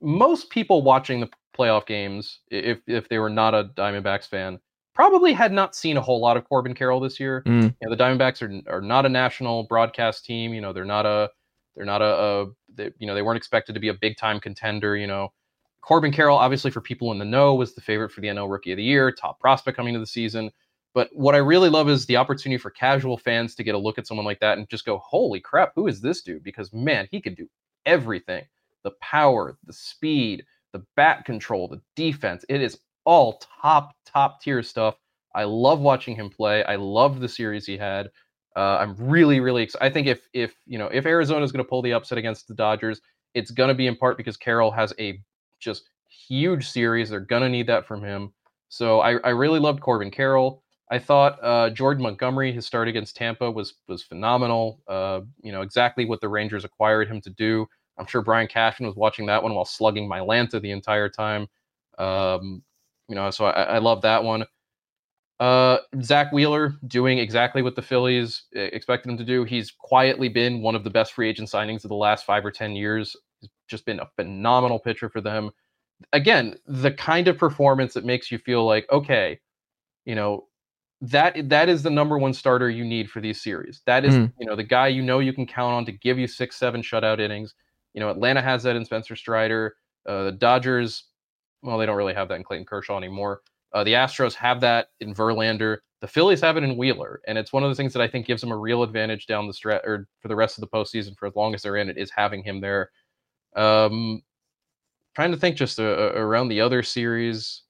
most 0.00 0.50
people 0.50 0.82
watching 0.82 1.20
the 1.20 1.28
playoff 1.56 1.86
games, 1.86 2.40
if 2.50 2.80
if 2.86 3.08
they 3.08 3.18
were 3.18 3.30
not 3.30 3.54
a 3.54 3.64
Diamondbacks 3.76 4.26
fan, 4.26 4.58
probably 4.94 5.32
had 5.32 5.52
not 5.52 5.74
seen 5.74 5.96
a 5.96 6.00
whole 6.00 6.20
lot 6.20 6.36
of 6.36 6.48
Corbin 6.48 6.74
Carroll 6.74 7.00
this 7.00 7.20
year. 7.20 7.42
Mm. 7.46 7.74
You 7.80 7.88
know, 7.88 7.94
the 7.94 8.02
Diamondbacks 8.02 8.42
are 8.42 8.72
are 8.72 8.80
not 8.80 9.06
a 9.06 9.08
national 9.08 9.64
broadcast 9.64 10.24
team. 10.24 10.54
You 10.54 10.60
know, 10.60 10.72
they're 10.72 10.84
not 10.84 11.06
a 11.06 11.30
they're 11.76 11.86
not 11.86 12.02
a, 12.02 12.04
a 12.04 12.46
they, 12.74 12.92
you 12.98 13.06
know 13.06 13.14
they 13.14 13.22
weren't 13.22 13.38
expected 13.38 13.74
to 13.74 13.80
be 13.80 13.88
a 13.88 13.94
big 13.94 14.16
time 14.16 14.40
contender. 14.40 14.96
You 14.96 15.06
know, 15.06 15.32
Corbin 15.80 16.12
Carroll, 16.12 16.38
obviously 16.38 16.70
for 16.70 16.80
people 16.80 17.12
in 17.12 17.18
the 17.18 17.24
know, 17.24 17.54
was 17.54 17.74
the 17.74 17.80
favorite 17.80 18.12
for 18.12 18.20
the 18.20 18.28
NL 18.28 18.50
Rookie 18.50 18.72
of 18.72 18.76
the 18.76 18.82
Year, 18.82 19.12
top 19.12 19.40
prospect 19.40 19.76
coming 19.76 19.94
to 19.94 20.00
the 20.00 20.06
season. 20.06 20.50
But 20.92 21.08
what 21.12 21.34
I 21.34 21.38
really 21.38 21.68
love 21.68 21.88
is 21.88 22.06
the 22.06 22.16
opportunity 22.16 22.58
for 22.58 22.70
casual 22.70 23.16
fans 23.16 23.54
to 23.54 23.62
get 23.62 23.74
a 23.74 23.78
look 23.78 23.98
at 23.98 24.06
someone 24.06 24.26
like 24.26 24.40
that 24.40 24.58
and 24.58 24.68
just 24.68 24.84
go, 24.84 24.98
"Holy 24.98 25.40
crap, 25.40 25.72
who 25.74 25.86
is 25.86 26.00
this 26.00 26.22
dude?" 26.22 26.42
Because 26.42 26.72
man, 26.72 27.08
he 27.10 27.20
can 27.20 27.34
do 27.34 27.48
everything 27.86 28.44
the 28.82 28.92
power, 29.02 29.58
the 29.64 29.72
speed, 29.72 30.44
the 30.72 30.84
bat 30.96 31.24
control, 31.24 31.68
the 31.68 31.80
defense. 31.96 32.44
It 32.48 32.62
is 32.62 32.78
all 33.04 33.42
top, 33.62 33.94
top 34.06 34.40
tier 34.40 34.62
stuff. 34.62 34.96
I 35.34 35.44
love 35.44 35.80
watching 35.80 36.16
him 36.16 36.30
play. 36.30 36.64
I 36.64 36.76
love 36.76 37.20
the 37.20 37.28
series 37.28 37.66
he 37.66 37.76
had. 37.76 38.10
Uh, 38.56 38.78
I'm 38.78 38.96
really, 38.96 39.38
really 39.40 39.62
excited. 39.62 39.84
I 39.84 39.90
think 39.90 40.06
if 40.08 40.26
if 40.32 40.54
you 40.66 40.78
know 40.78 40.88
if 40.88 41.06
Arizona 41.06 41.44
is 41.44 41.52
going 41.52 41.64
to 41.64 41.68
pull 41.68 41.82
the 41.82 41.92
upset 41.92 42.18
against 42.18 42.48
the 42.48 42.54
Dodgers, 42.54 43.00
it's 43.34 43.52
going 43.52 43.68
to 43.68 43.74
be 43.74 43.86
in 43.86 43.96
part 43.96 44.16
because 44.16 44.36
Carroll 44.36 44.72
has 44.72 44.92
a 44.98 45.20
just 45.60 45.88
huge 46.08 46.68
series. 46.68 47.10
They're 47.10 47.20
going 47.20 47.42
to 47.42 47.48
need 47.48 47.68
that 47.68 47.86
from 47.86 48.02
him. 48.02 48.32
So 48.68 49.00
I, 49.00 49.18
I 49.18 49.30
really 49.30 49.60
loved 49.60 49.80
Corbin 49.80 50.10
Carroll. 50.10 50.64
I 50.90 50.98
thought 50.98 51.38
uh, 51.42 51.70
Jordan 51.70 52.02
Montgomery, 52.02 52.52
his 52.52 52.66
start 52.66 52.88
against 52.88 53.16
Tampa 53.16 53.50
was 53.50 53.74
was 53.86 54.02
phenomenal. 54.02 54.80
Uh, 54.88 55.20
you 55.42 55.52
know 55.52 55.62
exactly 55.62 56.04
what 56.04 56.20
the 56.20 56.28
Rangers 56.28 56.64
acquired 56.64 57.08
him 57.08 57.20
to 57.22 57.30
do. 57.30 57.66
I'm 57.96 58.06
sure 58.06 58.22
Brian 58.22 58.48
Cashman 58.48 58.88
was 58.88 58.96
watching 58.96 59.26
that 59.26 59.42
one 59.42 59.54
while 59.54 59.64
slugging 59.64 60.08
Mylanta 60.08 60.60
the 60.60 60.70
entire 60.72 61.08
time. 61.08 61.46
Um, 61.98 62.62
you 63.08 63.14
know, 63.14 63.30
so 63.30 63.46
I, 63.46 63.62
I 63.62 63.78
love 63.78 64.02
that 64.02 64.24
one. 64.24 64.44
Uh, 65.38 65.78
Zack 66.02 66.32
Wheeler 66.32 66.74
doing 66.86 67.18
exactly 67.18 67.62
what 67.62 67.74
the 67.74 67.82
Phillies 67.82 68.44
expected 68.52 69.10
him 69.10 69.16
to 69.16 69.24
do. 69.24 69.44
He's 69.44 69.70
quietly 69.70 70.28
been 70.28 70.60
one 70.60 70.74
of 70.74 70.84
the 70.84 70.90
best 70.90 71.12
free 71.12 71.28
agent 71.28 71.48
signings 71.48 71.84
of 71.84 71.88
the 71.88 71.94
last 71.94 72.26
five 72.26 72.44
or 72.44 72.50
10 72.50 72.76
years. 72.76 73.16
He's 73.40 73.50
just 73.66 73.86
been 73.86 74.00
a 74.00 74.10
phenomenal 74.16 74.78
pitcher 74.78 75.08
for 75.08 75.22
them. 75.22 75.50
Again, 76.12 76.56
the 76.66 76.92
kind 76.92 77.26
of 77.26 77.38
performance 77.38 77.94
that 77.94 78.04
makes 78.04 78.30
you 78.30 78.38
feel 78.38 78.66
like, 78.66 78.86
okay, 78.92 79.40
you 80.04 80.14
know, 80.14 80.46
that 81.02 81.48
that 81.48 81.68
is 81.68 81.82
the 81.82 81.90
number 81.90 82.18
one 82.18 82.34
starter 82.34 82.68
you 82.68 82.84
need 82.84 83.10
for 83.10 83.20
these 83.20 83.42
series. 83.42 83.82
That 83.86 84.04
is, 84.04 84.14
mm. 84.14 84.32
you 84.38 84.46
know, 84.46 84.54
the 84.54 84.62
guy 84.62 84.88
you 84.88 85.02
know 85.02 85.18
you 85.18 85.32
can 85.32 85.46
count 85.46 85.74
on 85.74 85.84
to 85.86 85.92
give 85.92 86.18
you 86.18 86.26
six, 86.26 86.56
seven 86.56 86.82
shutout 86.82 87.20
innings. 87.20 87.54
You 87.94 88.00
know, 88.00 88.10
Atlanta 88.10 88.42
has 88.42 88.62
that 88.64 88.76
in 88.76 88.84
Spencer 88.84 89.16
Strider. 89.16 89.76
Uh, 90.06 90.24
the 90.24 90.32
Dodgers, 90.32 91.04
well, 91.62 91.78
they 91.78 91.86
don't 91.86 91.96
really 91.96 92.14
have 92.14 92.28
that 92.28 92.34
in 92.34 92.44
Clayton 92.44 92.66
Kershaw 92.66 92.98
anymore. 92.98 93.40
Uh, 93.72 93.84
the 93.84 93.92
Astros 93.92 94.34
have 94.34 94.60
that 94.60 94.88
in 95.00 95.14
Verlander. 95.14 95.78
The 96.00 96.08
Phillies 96.08 96.40
have 96.40 96.56
it 96.56 96.64
in 96.64 96.76
Wheeler, 96.76 97.20
and 97.26 97.36
it's 97.36 97.52
one 97.52 97.62
of 97.62 97.68
the 97.68 97.74
things 97.74 97.92
that 97.92 98.02
I 98.02 98.08
think 98.08 98.26
gives 98.26 98.40
them 98.40 98.52
a 98.52 98.56
real 98.56 98.82
advantage 98.82 99.26
down 99.26 99.46
the 99.46 99.52
stretch 99.52 99.82
or 99.84 100.08
for 100.20 100.28
the 100.28 100.36
rest 100.36 100.56
of 100.56 100.62
the 100.62 100.68
postseason 100.68 101.16
for 101.16 101.26
as 101.26 101.36
long 101.36 101.54
as 101.54 101.62
they're 101.62 101.76
in 101.76 101.90
it 101.90 101.98
is 101.98 102.10
having 102.10 102.42
him 102.42 102.60
there. 102.60 102.90
Um, 103.54 104.22
trying 105.14 105.30
to 105.30 105.36
think 105.36 105.56
just 105.56 105.78
uh, 105.78 106.12
around 106.14 106.48
the 106.48 106.60
other 106.60 106.82
series. 106.82 107.62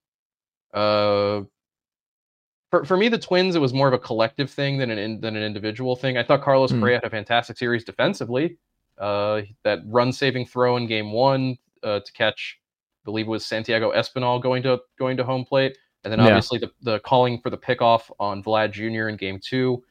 Uh, 0.72 1.42
for, 2.70 2.84
for 2.84 2.96
me, 2.96 3.08
the 3.08 3.18
Twins, 3.18 3.56
it 3.56 3.58
was 3.58 3.74
more 3.74 3.88
of 3.88 3.94
a 3.94 3.98
collective 3.98 4.50
thing 4.50 4.78
than 4.78 4.90
an 4.90 5.20
than 5.20 5.36
an 5.36 5.42
individual 5.42 5.96
thing. 5.96 6.16
I 6.16 6.22
thought 6.22 6.42
Carlos 6.42 6.72
mm. 6.72 6.80
Correa 6.80 6.96
had 6.96 7.04
a 7.04 7.10
fantastic 7.10 7.58
series 7.58 7.84
defensively. 7.84 8.56
Uh, 8.98 9.42
that 9.64 9.80
run 9.86 10.12
saving 10.12 10.44
throw 10.44 10.76
in 10.76 10.86
game 10.86 11.10
one 11.10 11.56
uh, 11.82 12.00
to 12.00 12.12
catch, 12.12 12.60
I 13.02 13.04
believe 13.06 13.26
it 13.26 13.30
was 13.30 13.46
Santiago 13.46 13.92
Espinal 13.92 14.42
going 14.42 14.62
to 14.64 14.78
going 14.98 15.16
to 15.16 15.24
home 15.24 15.44
plate, 15.44 15.76
and 16.04 16.12
then 16.12 16.20
obviously 16.20 16.58
yeah. 16.60 16.68
the, 16.82 16.92
the 16.92 16.98
calling 17.00 17.40
for 17.40 17.50
the 17.50 17.58
pickoff 17.58 18.10
on 18.20 18.42
Vlad 18.42 18.72
Jr. 18.72 19.08
in 19.08 19.16
game 19.16 19.40
two. 19.42 19.82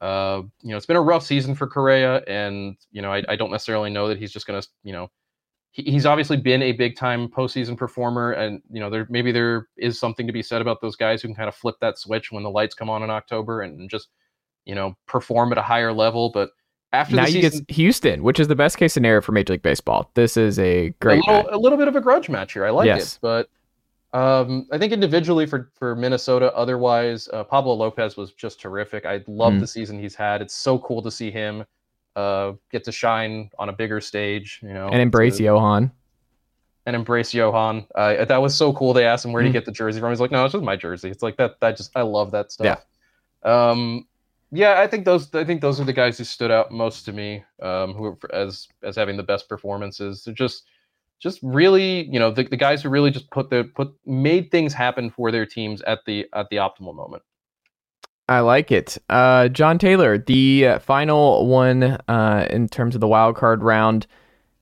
Uh, 0.00 0.42
you 0.62 0.70
know, 0.70 0.76
it's 0.76 0.86
been 0.86 0.96
a 0.96 1.02
rough 1.02 1.24
season 1.24 1.54
for 1.54 1.66
Correa, 1.66 2.22
and 2.26 2.76
you 2.90 3.00
know, 3.00 3.12
I, 3.12 3.22
I 3.28 3.36
don't 3.36 3.50
necessarily 3.50 3.90
know 3.90 4.08
that 4.08 4.18
he's 4.18 4.32
just 4.32 4.46
going 4.46 4.60
to, 4.60 4.68
you 4.82 4.92
know, 4.92 5.10
he's 5.74 6.06
obviously 6.06 6.36
been 6.36 6.62
a 6.62 6.72
big 6.72 6.96
time 6.96 7.28
postseason 7.28 7.76
performer, 7.76 8.32
and 8.32 8.62
you 8.70 8.80
know, 8.80 8.88
there 8.88 9.06
maybe 9.10 9.32
there 9.32 9.68
is 9.76 9.98
something 9.98 10.26
to 10.26 10.32
be 10.32 10.42
said 10.42 10.62
about 10.62 10.80
those 10.80 10.96
guys 10.96 11.20
who 11.20 11.28
can 11.28 11.34
kind 11.34 11.48
of 11.48 11.54
flip 11.54 11.76
that 11.80 11.98
switch 11.98 12.30
when 12.30 12.42
the 12.42 12.50
lights 12.50 12.74
come 12.74 12.88
on 12.88 13.02
in 13.02 13.10
October 13.10 13.62
and 13.62 13.90
just, 13.90 14.08
you 14.64 14.74
know, 14.74 14.96
perform 15.06 15.52
at 15.52 15.58
a 15.58 15.62
higher 15.62 15.92
level, 15.92 16.30
but 16.30 16.50
after 16.92 17.16
now 17.16 17.26
you 17.26 17.42
season, 17.42 17.64
get 17.66 17.74
Houston, 17.74 18.22
which 18.22 18.38
is 18.38 18.46
the 18.46 18.54
best 18.54 18.78
case 18.78 18.92
scenario 18.92 19.20
for 19.20 19.32
Major 19.32 19.54
League 19.54 19.62
Baseball. 19.62 20.10
This 20.14 20.36
is 20.36 20.60
a 20.60 20.90
great, 21.00 21.24
a 21.26 21.32
little, 21.32 21.54
a 21.54 21.58
little 21.58 21.78
bit 21.78 21.88
of 21.88 21.96
a 21.96 22.00
grudge 22.00 22.28
match 22.28 22.52
here. 22.52 22.64
I 22.64 22.70
like 22.70 22.86
yes. 22.86 23.16
it, 23.16 23.18
but 23.20 23.48
um, 24.12 24.68
I 24.70 24.78
think 24.78 24.92
individually 24.92 25.44
for 25.44 25.72
for 25.74 25.96
Minnesota, 25.96 26.54
otherwise, 26.54 27.28
uh, 27.32 27.42
Pablo 27.42 27.74
Lopez 27.74 28.16
was 28.16 28.32
just 28.32 28.60
terrific. 28.60 29.06
I 29.06 29.24
love 29.26 29.54
mm. 29.54 29.60
the 29.60 29.66
season 29.66 29.98
he's 29.98 30.14
had. 30.14 30.40
It's 30.40 30.54
so 30.54 30.78
cool 30.78 31.02
to 31.02 31.10
see 31.10 31.32
him 31.32 31.64
uh, 32.16 32.52
get 32.70 32.84
to 32.84 32.92
shine 32.92 33.50
on 33.58 33.68
a 33.68 33.72
bigger 33.72 34.00
stage, 34.00 34.60
you 34.62 34.72
know, 34.72 34.88
and 34.88 35.00
embrace 35.00 35.38
to, 35.38 35.44
Johan. 35.44 35.90
And 36.86 36.94
embrace 36.94 37.32
Johan. 37.32 37.86
Uh, 37.94 38.24
that 38.24 38.42
was 38.42 38.54
so 38.54 38.72
cool. 38.72 38.92
They 38.92 39.06
asked 39.06 39.24
him 39.24 39.32
where 39.32 39.42
mm. 39.42 39.46
he 39.46 39.52
get 39.52 39.64
the 39.64 39.72
jersey 39.72 40.00
from. 40.00 40.10
He's 40.10 40.20
like, 40.20 40.30
"No, 40.30 40.44
it's 40.44 40.52
just 40.52 40.64
my 40.64 40.76
jersey." 40.76 41.10
It's 41.10 41.22
like 41.22 41.36
that. 41.38 41.60
That 41.60 41.76
just 41.76 41.90
I 41.96 42.02
love 42.02 42.30
that 42.32 42.52
stuff. 42.52 42.82
Yeah. 43.44 43.70
Um, 43.70 44.06
yeah, 44.52 44.80
I 44.80 44.86
think 44.86 45.04
those 45.04 45.34
I 45.34 45.44
think 45.44 45.60
those 45.60 45.80
are 45.80 45.84
the 45.84 45.92
guys 45.92 46.18
who 46.18 46.24
stood 46.24 46.50
out 46.50 46.70
most 46.70 47.04
to 47.06 47.12
me, 47.12 47.42
um, 47.60 47.94
who 47.94 48.16
as 48.32 48.68
as 48.82 48.96
having 48.96 49.16
the 49.16 49.22
best 49.22 49.48
performances. 49.48 50.24
They're 50.24 50.34
just 50.34 50.64
just 51.18 51.40
really, 51.42 52.04
you 52.06 52.18
know, 52.18 52.30
the, 52.30 52.44
the 52.44 52.56
guys 52.56 52.82
who 52.82 52.88
really 52.88 53.10
just 53.10 53.30
put 53.30 53.50
the 53.50 53.64
put 53.74 53.92
made 54.06 54.50
things 54.50 54.72
happen 54.72 55.10
for 55.10 55.32
their 55.32 55.46
teams 55.46 55.82
at 55.82 56.00
the 56.06 56.26
at 56.34 56.48
the 56.50 56.56
optimal 56.56 56.94
moment. 56.94 57.22
I 58.28 58.40
like 58.40 58.72
it. 58.72 58.96
Uh, 59.10 59.48
Jon 59.48 59.78
Tayler, 59.78 60.24
the 60.24 60.78
final 60.82 61.46
one 61.46 61.82
uh, 61.82 62.46
in 62.50 62.68
terms 62.68 62.94
of 62.94 63.00
the 63.00 63.08
wild 63.08 63.36
card 63.36 63.62
round. 63.62 64.06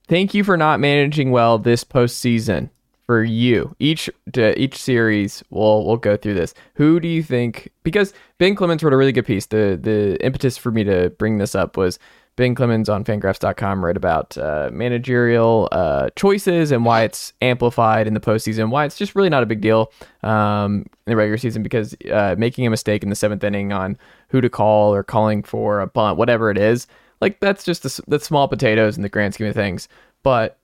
Thank 0.08 0.34
you 0.34 0.42
for 0.42 0.56
not 0.56 0.80
managing 0.80 1.30
well 1.30 1.58
this 1.58 1.84
postseason 1.84 2.70
for 3.06 3.22
you. 3.22 3.74
Each 3.78 4.10
each 4.36 4.76
series, 4.76 5.44
we'll 5.50 5.86
we'll 5.86 5.96
go 5.96 6.16
through 6.16 6.34
this. 6.34 6.54
Who 6.74 6.98
do 6.98 7.06
you 7.06 7.22
think? 7.22 7.70
Because 7.84 8.12
Ben 8.38 8.56
Clemens 8.56 8.82
wrote 8.82 8.92
a 8.92 8.96
really 8.96 9.12
good 9.12 9.26
piece. 9.26 9.46
The 9.46 9.78
the 9.80 10.18
impetus 10.24 10.58
for 10.58 10.72
me 10.72 10.82
to 10.84 11.10
bring 11.10 11.38
this 11.38 11.54
up 11.54 11.76
was 11.76 11.98
Ben 12.36 12.54
Clemens 12.54 12.88
on 12.88 13.04
Fangraphs.com 13.04 13.84
wrote 13.84 13.96
about 13.96 14.38
uh, 14.38 14.70
managerial 14.72 15.68
uh, 15.70 16.08
choices 16.16 16.72
and 16.72 16.84
why 16.84 17.02
it's 17.02 17.34
amplified 17.42 18.06
in 18.06 18.14
the 18.14 18.20
postseason. 18.20 18.70
Why 18.70 18.86
it's 18.86 18.96
just 18.96 19.14
really 19.14 19.28
not 19.28 19.42
a 19.42 19.46
big 19.46 19.60
deal 19.60 19.92
um, 20.22 20.86
in 21.06 21.10
the 21.10 21.16
regular 21.16 21.36
season 21.36 21.62
because 21.62 21.94
uh, 22.10 22.34
making 22.38 22.66
a 22.66 22.70
mistake 22.70 23.02
in 23.02 23.10
the 23.10 23.16
seventh 23.16 23.44
inning 23.44 23.72
on 23.72 23.98
who 24.28 24.40
to 24.40 24.48
call 24.48 24.94
or 24.94 25.02
calling 25.02 25.42
for 25.42 25.80
a 25.80 25.86
bunt, 25.86 26.16
whatever 26.16 26.50
it 26.50 26.56
is, 26.56 26.86
like 27.20 27.38
that's 27.40 27.64
just 27.64 27.82
the, 27.82 28.02
the 28.08 28.18
small 28.18 28.48
potatoes 28.48 28.96
in 28.96 29.02
the 29.02 29.10
grand 29.10 29.34
scheme 29.34 29.48
of 29.48 29.54
things. 29.54 29.86
But 30.22 30.58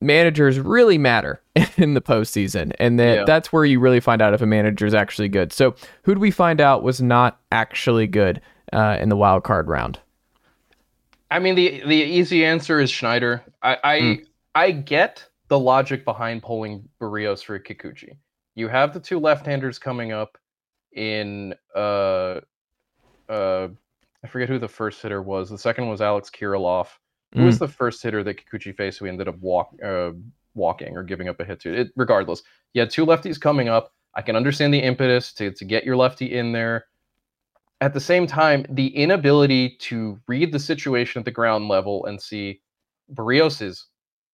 managers 0.00 0.58
really 0.58 0.98
matter 0.98 1.42
in 1.76 1.92
the 1.92 2.00
postseason, 2.00 2.72
and 2.78 2.98
that 2.98 3.18
yeah. 3.18 3.24
that's 3.24 3.52
where 3.52 3.66
you 3.66 3.80
really 3.80 4.00
find 4.00 4.22
out 4.22 4.32
if 4.32 4.40
a 4.40 4.46
manager 4.46 4.86
is 4.86 4.94
actually 4.94 5.28
good. 5.28 5.52
So, 5.52 5.74
who 6.04 6.14
do 6.14 6.20
we 6.20 6.30
find 6.30 6.60
out 6.60 6.82
was 6.82 7.02
not 7.02 7.38
actually 7.50 8.06
good 8.06 8.40
uh, 8.72 8.96
in 8.98 9.10
the 9.10 9.16
wild 9.16 9.44
card 9.44 9.68
round? 9.68 9.98
I 11.32 11.38
mean, 11.38 11.54
the 11.54 11.82
the 11.86 11.94
easy 11.94 12.44
answer 12.44 12.80
is 12.80 12.90
Schneider. 12.90 13.42
I 13.62 13.78
I, 13.82 14.00
mm. 14.00 14.26
I 14.54 14.70
get 14.70 15.26
the 15.48 15.58
logic 15.58 16.04
behind 16.04 16.42
pulling 16.42 16.88
Berrios 17.00 17.42
for 17.42 17.58
Kikuchi. 17.58 18.16
You 18.54 18.68
have 18.68 18.92
the 18.92 19.00
two 19.00 19.18
left-handers 19.18 19.78
coming 19.78 20.12
up 20.12 20.36
in 20.92 21.54
uh 21.74 22.40
uh 23.28 23.68
I 24.22 24.28
forget 24.28 24.48
who 24.48 24.58
the 24.58 24.68
first 24.68 25.00
hitter 25.02 25.22
was. 25.22 25.48
The 25.48 25.58
second 25.58 25.88
was 25.88 26.00
Alex 26.00 26.30
Kirilloff. 26.30 26.88
Who 27.34 27.44
was 27.44 27.56
mm. 27.56 27.60
the 27.60 27.68
first 27.68 28.02
hitter 28.02 28.22
that 28.24 28.36
Kikuchi 28.36 28.76
faced 28.76 28.98
who 28.98 29.06
ended 29.06 29.26
up 29.26 29.38
walk, 29.38 29.74
uh, 29.82 30.10
walking 30.54 30.98
or 30.98 31.02
giving 31.02 31.28
up 31.28 31.40
a 31.40 31.44
hit 31.46 31.60
to? 31.60 31.72
It, 31.72 31.92
regardless, 31.96 32.42
you 32.74 32.80
had 32.80 32.90
two 32.90 33.06
lefties 33.06 33.40
coming 33.40 33.70
up. 33.70 33.92
I 34.14 34.20
can 34.20 34.36
understand 34.36 34.74
the 34.74 34.78
impetus 34.78 35.32
to, 35.34 35.50
to 35.50 35.64
get 35.64 35.84
your 35.84 35.96
lefty 35.96 36.36
in 36.36 36.52
there. 36.52 36.84
At 37.82 37.92
the 37.92 38.00
same 38.00 38.28
time, 38.28 38.64
the 38.70 38.86
inability 38.96 39.70
to 39.80 40.16
read 40.28 40.52
the 40.52 40.58
situation 40.60 41.18
at 41.18 41.24
the 41.24 41.32
ground 41.32 41.66
level 41.66 42.06
and 42.06 42.22
see 42.22 42.60
Berrios 43.12 43.60
is 43.60 43.88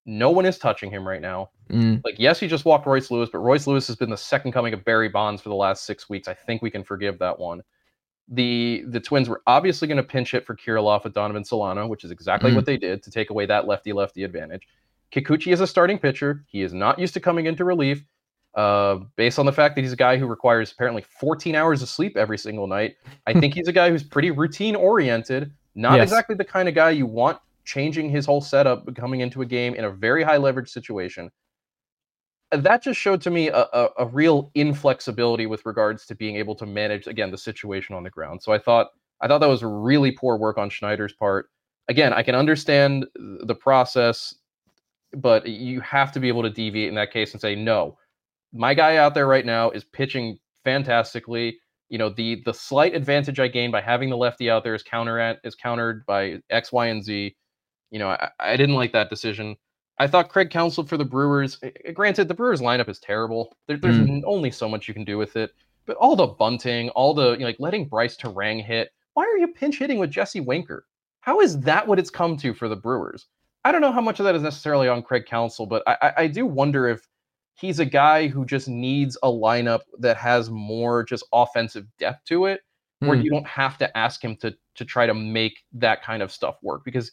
no 0.05 0.30
one 0.30 0.44
is 0.44 0.59
touching 0.59 0.90
him 0.90 1.09
right 1.09 1.22
now. 1.22 1.49
Mm. 1.70 2.03
Like, 2.05 2.16
yes, 2.18 2.38
he 2.38 2.46
just 2.46 2.66
walked 2.66 2.86
Royce 2.86 3.11
Lewis, 3.11 3.30
but 3.32 3.38
Royce 3.38 3.66
Lewis 3.66 3.86
has 3.86 3.96
been 3.96 4.11
the 4.11 4.18
second 4.18 4.53
coming 4.53 4.74
of 4.74 4.84
Barry 4.84 5.09
Bonds 5.09 5.40
for 5.40 5.49
the 5.49 5.55
last 5.55 5.86
six 5.86 6.11
weeks. 6.11 6.28
I 6.28 6.34
think 6.34 6.61
we 6.61 6.70
can 6.70 6.84
forgive 6.84 7.18
that 7.20 7.38
one. 7.38 7.62
The 8.28 8.84
the 8.86 9.01
Twins 9.01 9.30
were 9.30 9.40
obviously 9.46 9.88
going 9.88 9.96
to 9.96 10.03
pinch 10.03 10.32
hit 10.32 10.44
for 10.44 10.55
Kirilloff 10.55 11.05
with 11.05 11.14
Donovan 11.14 11.42
Solano, 11.42 11.86
which 11.86 12.05
is 12.05 12.11
exactly 12.11 12.51
Mm. 12.51 12.57
what 12.57 12.66
they 12.66 12.76
did 12.76 13.03
to 13.03 13.11
take 13.11 13.30
away 13.30 13.46
that 13.46 13.66
lefty 13.66 13.94
lefty 13.94 14.24
advantage. 14.24 14.68
Kikuchi 15.11 15.55
is 15.55 15.62
a 15.62 15.66
starting 15.66 15.99
pitcher. 15.99 16.44
He 16.49 16.61
is 16.61 16.74
not 16.74 16.99
used 16.99 17.14
to 17.14 17.20
coming 17.20 17.46
into 17.46 17.64
relief. 17.64 18.05
Uh, 18.59 19.04
based 19.14 19.38
on 19.38 19.46
the 19.46 19.52
fact 19.52 19.76
that 19.76 19.82
he's 19.82 19.92
a 19.92 19.96
guy 19.96 20.16
who 20.16 20.26
requires 20.26 20.72
apparently 20.72 21.04
14 21.20 21.54
hours 21.54 21.80
of 21.80 21.88
sleep 21.88 22.16
every 22.16 22.36
single 22.36 22.66
night, 22.66 22.96
I 23.24 23.32
think 23.32 23.54
he's 23.54 23.68
a 23.68 23.72
guy 23.72 23.88
who's 23.88 24.02
pretty 24.02 24.32
routine 24.32 24.74
oriented. 24.74 25.52
Not 25.76 25.94
Yes. 25.94 26.09
exactly 26.09 26.34
the 26.34 26.44
kind 26.44 26.68
of 26.68 26.74
guy 26.74 26.90
you 26.90 27.06
want 27.06 27.38
changing 27.64 28.11
his 28.11 28.26
whole 28.26 28.40
setup 28.40 28.92
coming 28.96 29.20
into 29.20 29.42
a 29.42 29.46
game 29.46 29.76
in 29.76 29.84
a 29.84 29.90
very 29.90 30.24
high 30.24 30.38
leverage 30.38 30.70
situation. 30.70 31.30
That 32.50 32.82
just 32.82 32.98
showed 32.98 33.20
to 33.20 33.30
me 33.30 33.46
a, 33.46 33.61
a, 33.72 33.90
a 33.98 34.06
real 34.06 34.50
inflexibility 34.56 35.46
with 35.46 35.64
regards 35.64 36.04
to 36.06 36.16
being 36.16 36.34
able 36.34 36.56
to 36.56 36.66
manage 36.66 37.06
again 37.06 37.30
the 37.30 37.38
situation 37.38 37.94
on 37.94 38.02
the 38.02 38.11
ground. 38.11 38.42
So 38.42 38.52
I 38.52 38.59
thought 38.59 38.88
I 39.20 39.28
thought 39.28 39.38
that 39.38 39.48
was 39.48 39.62
really 39.62 40.11
poor 40.11 40.36
work 40.36 40.59
on 40.59 40.68
Schneider's 40.68 41.12
part. 41.12 41.48
Again, 41.86 42.12
I 42.12 42.24
can 42.24 42.34
understand 42.34 43.06
the 43.14 43.54
process, 43.54 44.34
but 45.12 45.46
you 45.46 45.80
have 45.82 46.11
to 46.11 46.18
be 46.18 46.26
able 46.26 46.42
to 46.42 46.50
deviate 46.50 46.88
in 46.88 46.96
that 46.96 47.12
case 47.12 47.34
and 47.34 47.40
say 47.40 47.54
no. 47.54 47.96
My 48.53 48.74
guy 48.74 48.96
out 48.96 49.14
there 49.14 49.26
right 49.26 49.44
now 49.46 49.70
is 49.70 49.84
pitching 49.84 50.38
fantastically. 50.64 51.59
You 51.88 51.99
know 51.99 52.11
the 52.11 52.42
the 52.44 52.53
slight 52.55 52.94
advantage 52.94 53.40
I 53.40 53.49
gained 53.49 53.72
by 53.72 53.80
having 53.80 54.11
the 54.11 54.16
lefty 54.16 54.51
out 54.51 54.64
there 54.64 54.74
is 54.74 54.82
counter 54.82 55.18
at, 55.18 55.38
is 55.44 55.55
countered 55.55 56.05
by 56.07 56.38
X, 56.51 56.72
Y, 56.72 56.86
and 56.86 57.03
Z. 57.03 57.34
You 57.90 57.99
know 57.99 58.09
I, 58.11 58.30
I 58.40 58.57
didn't 58.57 58.74
like 58.76 58.92
that 58.92 59.11
decision. 59.11 59.57
I 59.99 60.07
thought 60.07 60.28
Craig 60.28 60.51
Counsell 60.51 60.84
for 60.84 60.96
the 60.96 61.05
Brewers. 61.05 61.59
eh, 61.62 61.70
eh, 61.86 61.92
Granted, 61.92 62.28
the 62.28 62.34
Brewers 62.34 62.61
lineup 62.61 62.88
is 62.88 63.01
terrible. 63.01 63.57
There, 63.66 63.76
there's 63.78 63.99
Mm. 63.99 64.22
only 64.26 64.51
so 64.51 64.68
much 64.68 64.86
you 64.86 64.94
can 64.94 65.05
do 65.05 65.18
with 65.18 65.36
it. 65.36 65.51
But 65.86 65.96
all 65.96 66.14
the 66.16 66.26
bunting, 66.26 66.90
all 66.90 67.14
the 67.14 67.32
you 67.32 67.38
know, 67.40 67.46
like 67.46 67.57
letting 67.59 67.88
Brice 67.88 68.16
Turang 68.16 68.62
hit. 68.64 68.90
Why 69.14 69.24
are 69.24 69.38
you 69.38 69.49
pinch 69.49 69.78
hitting 69.78 69.99
with 69.99 70.11
Jesse 70.11 70.40
Winker? 70.40 70.86
How 71.20 71.40
is 71.40 71.59
that 71.61 71.86
what 71.86 71.99
it's 71.99 72.11
come 72.11 72.36
to 72.38 72.55
for 72.55 72.68
the 72.68 72.76
Brewers? 72.76 73.26
I 73.64 73.72
don't 73.72 73.80
know 73.80 73.92
how 73.92 74.01
much 74.01 74.20
of 74.20 74.24
that 74.24 74.34
is 74.36 74.42
necessarily 74.42 74.88
on 74.88 75.03
Craig 75.03 75.26
Counsell, 75.26 75.66
but 75.66 75.82
I, 75.86 75.96
I, 76.03 76.12
I 76.18 76.26
do 76.28 76.46
wonder 76.46 76.86
if 76.88 77.07
he's 77.61 77.78
a 77.80 77.84
guy 77.84 78.28
who 78.28 78.44
just 78.44 78.68
needs 78.68 79.16
a 79.22 79.28
lineup 79.28 79.80
that 79.98 80.16
has 80.16 80.50
more 80.50 81.02
just 81.04 81.24
offensive 81.32 81.86
depth 81.98 82.24
to 82.26 82.46
it, 82.46 82.61
where 83.00 83.16
Hmm. 83.16 83.22
you 83.22 83.30
don't 83.30 83.46
have 83.46 83.78
to 83.78 83.96
ask 83.96 84.22
him 84.22 84.36
to 84.36 84.54
to 84.76 84.84
try 84.84 85.06
to 85.06 85.14
make 85.14 85.64
that 85.72 86.02
kind 86.04 86.22
of 86.22 86.30
stuff 86.30 86.56
work. 86.62 86.84
Because, 86.84 87.11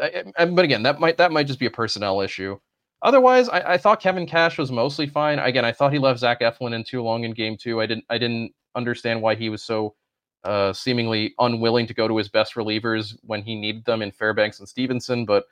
uh, 0.00 0.04
I- 0.04 0.32
I- 0.38 0.44
but 0.46 0.64
again, 0.64 0.84
that 0.84 1.00
might 1.00 1.16
that 1.16 1.32
might 1.32 1.46
just 1.48 1.58
be 1.58 1.66
a 1.66 1.70
personnel 1.70 2.20
issue. 2.20 2.58
Otherwise, 3.02 3.48
I, 3.48 3.72
I 3.74 3.78
thought 3.78 4.00
Kevin 4.00 4.26
Cash 4.26 4.56
was 4.58 4.70
mostly 4.72 5.06
fine. 5.06 5.38
Again, 5.38 5.64
I 5.64 5.72
thought 5.72 5.92
he 5.92 5.98
left 5.98 6.20
Zach 6.20 6.40
Eflin 6.40 6.72
in 6.74 6.84
too 6.84 7.02
long 7.02 7.24
in 7.24 7.32
game 7.32 7.56
two. 7.56 7.80
I 7.80 7.86
didn't 7.86 8.04
I 8.08 8.18
didn't 8.18 8.52
understand 8.76 9.20
why 9.22 9.34
he 9.34 9.48
was 9.50 9.62
so 9.64 9.94
uh, 10.44 10.72
seemingly 10.72 11.34
unwilling 11.38 11.86
to 11.86 11.94
go 11.94 12.06
to 12.06 12.16
his 12.16 12.28
best 12.28 12.54
relievers 12.54 13.16
when 13.22 13.42
he 13.42 13.56
needed 13.56 13.84
them 13.86 14.02
in 14.02 14.12
Fairbanks 14.12 14.58
and 14.60 14.68
Stephenson. 14.68 15.24
But 15.24 15.46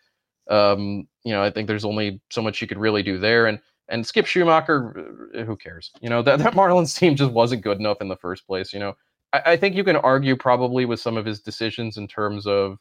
um, 0.51 1.09
you 1.25 1.33
know, 1.33 1.43
I 1.43 1.51
think 1.51 1.67
there's 1.67 1.85
only 1.85 2.21
so 2.31 2.43
much 2.43 2.61
you 2.61 2.69
could 2.69 2.79
really 2.79 3.03
do 3.03 3.17
there. 3.19 3.47
And 3.47 3.59
and 3.93 4.07
Skip 4.07 4.27
Schumaker, 4.27 5.39
uh, 5.39 5.45
who 5.45 5.57
cares? 5.57 5.93
You 6.01 6.09
know 6.11 6.23
that 6.23 6.39
that 6.41 6.55
Marlins 6.55 6.99
team 6.99 7.15
just 7.15 7.31
wasn't 7.31 7.63
good 7.63 7.79
enough 7.79 8.01
in 8.01 8.09
the 8.09 8.17
first 8.17 8.47
place. 8.47 8.73
You 8.73 8.81
know, 8.81 8.97
I, 9.33 9.43
I 9.53 9.57
think 9.57 9.77
you 9.77 9.85
can 9.85 9.97
argue 9.97 10.37
probably 10.37 10.85
with 10.85 10.99
some 10.99 11.17
of 11.17 11.25
his 11.25 11.41
decisions 11.41 11.97
in 11.97 12.09
terms 12.09 12.47
of 12.47 12.79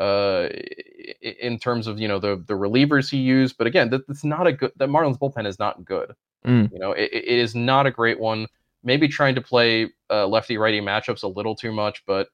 uh 0.00 0.48
in 1.20 1.58
terms 1.58 1.88
of 1.88 1.98
you 1.98 2.06
know 2.06 2.20
the 2.20 2.42
the 2.46 2.54
relievers 2.54 3.10
he 3.10 3.16
used 3.16 3.58
but 3.58 3.66
again 3.66 3.90
that, 3.90 4.06
that's 4.06 4.22
not 4.22 4.46
a 4.46 4.52
good 4.52 4.70
the 4.76 4.86
marlins 4.86 5.18
bullpen 5.18 5.46
is 5.46 5.58
not 5.58 5.84
good 5.84 6.14
Mm. 6.46 6.70
you 6.72 6.78
know 6.78 6.92
it, 6.92 7.10
it 7.12 7.24
is 7.24 7.56
not 7.56 7.86
a 7.86 7.90
great 7.90 8.20
one 8.20 8.46
maybe 8.84 9.08
trying 9.08 9.34
to 9.34 9.40
play 9.40 9.90
uh, 10.08 10.24
lefty 10.24 10.56
righty 10.56 10.80
matchups 10.80 11.24
a 11.24 11.26
little 11.26 11.56
too 11.56 11.72
much 11.72 12.04
but 12.06 12.28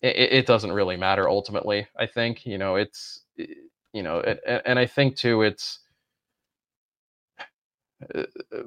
it, 0.00 0.16
it 0.32 0.46
doesn't 0.46 0.72
really 0.72 0.96
matter 0.96 1.28
ultimately 1.28 1.86
i 1.98 2.06
think 2.06 2.46
you 2.46 2.56
know 2.56 2.76
it's 2.76 3.20
you 3.92 4.02
know 4.02 4.20
and, 4.20 4.40
and 4.64 4.78
i 4.78 4.86
think 4.86 5.14
too 5.14 5.42
it's 5.42 5.80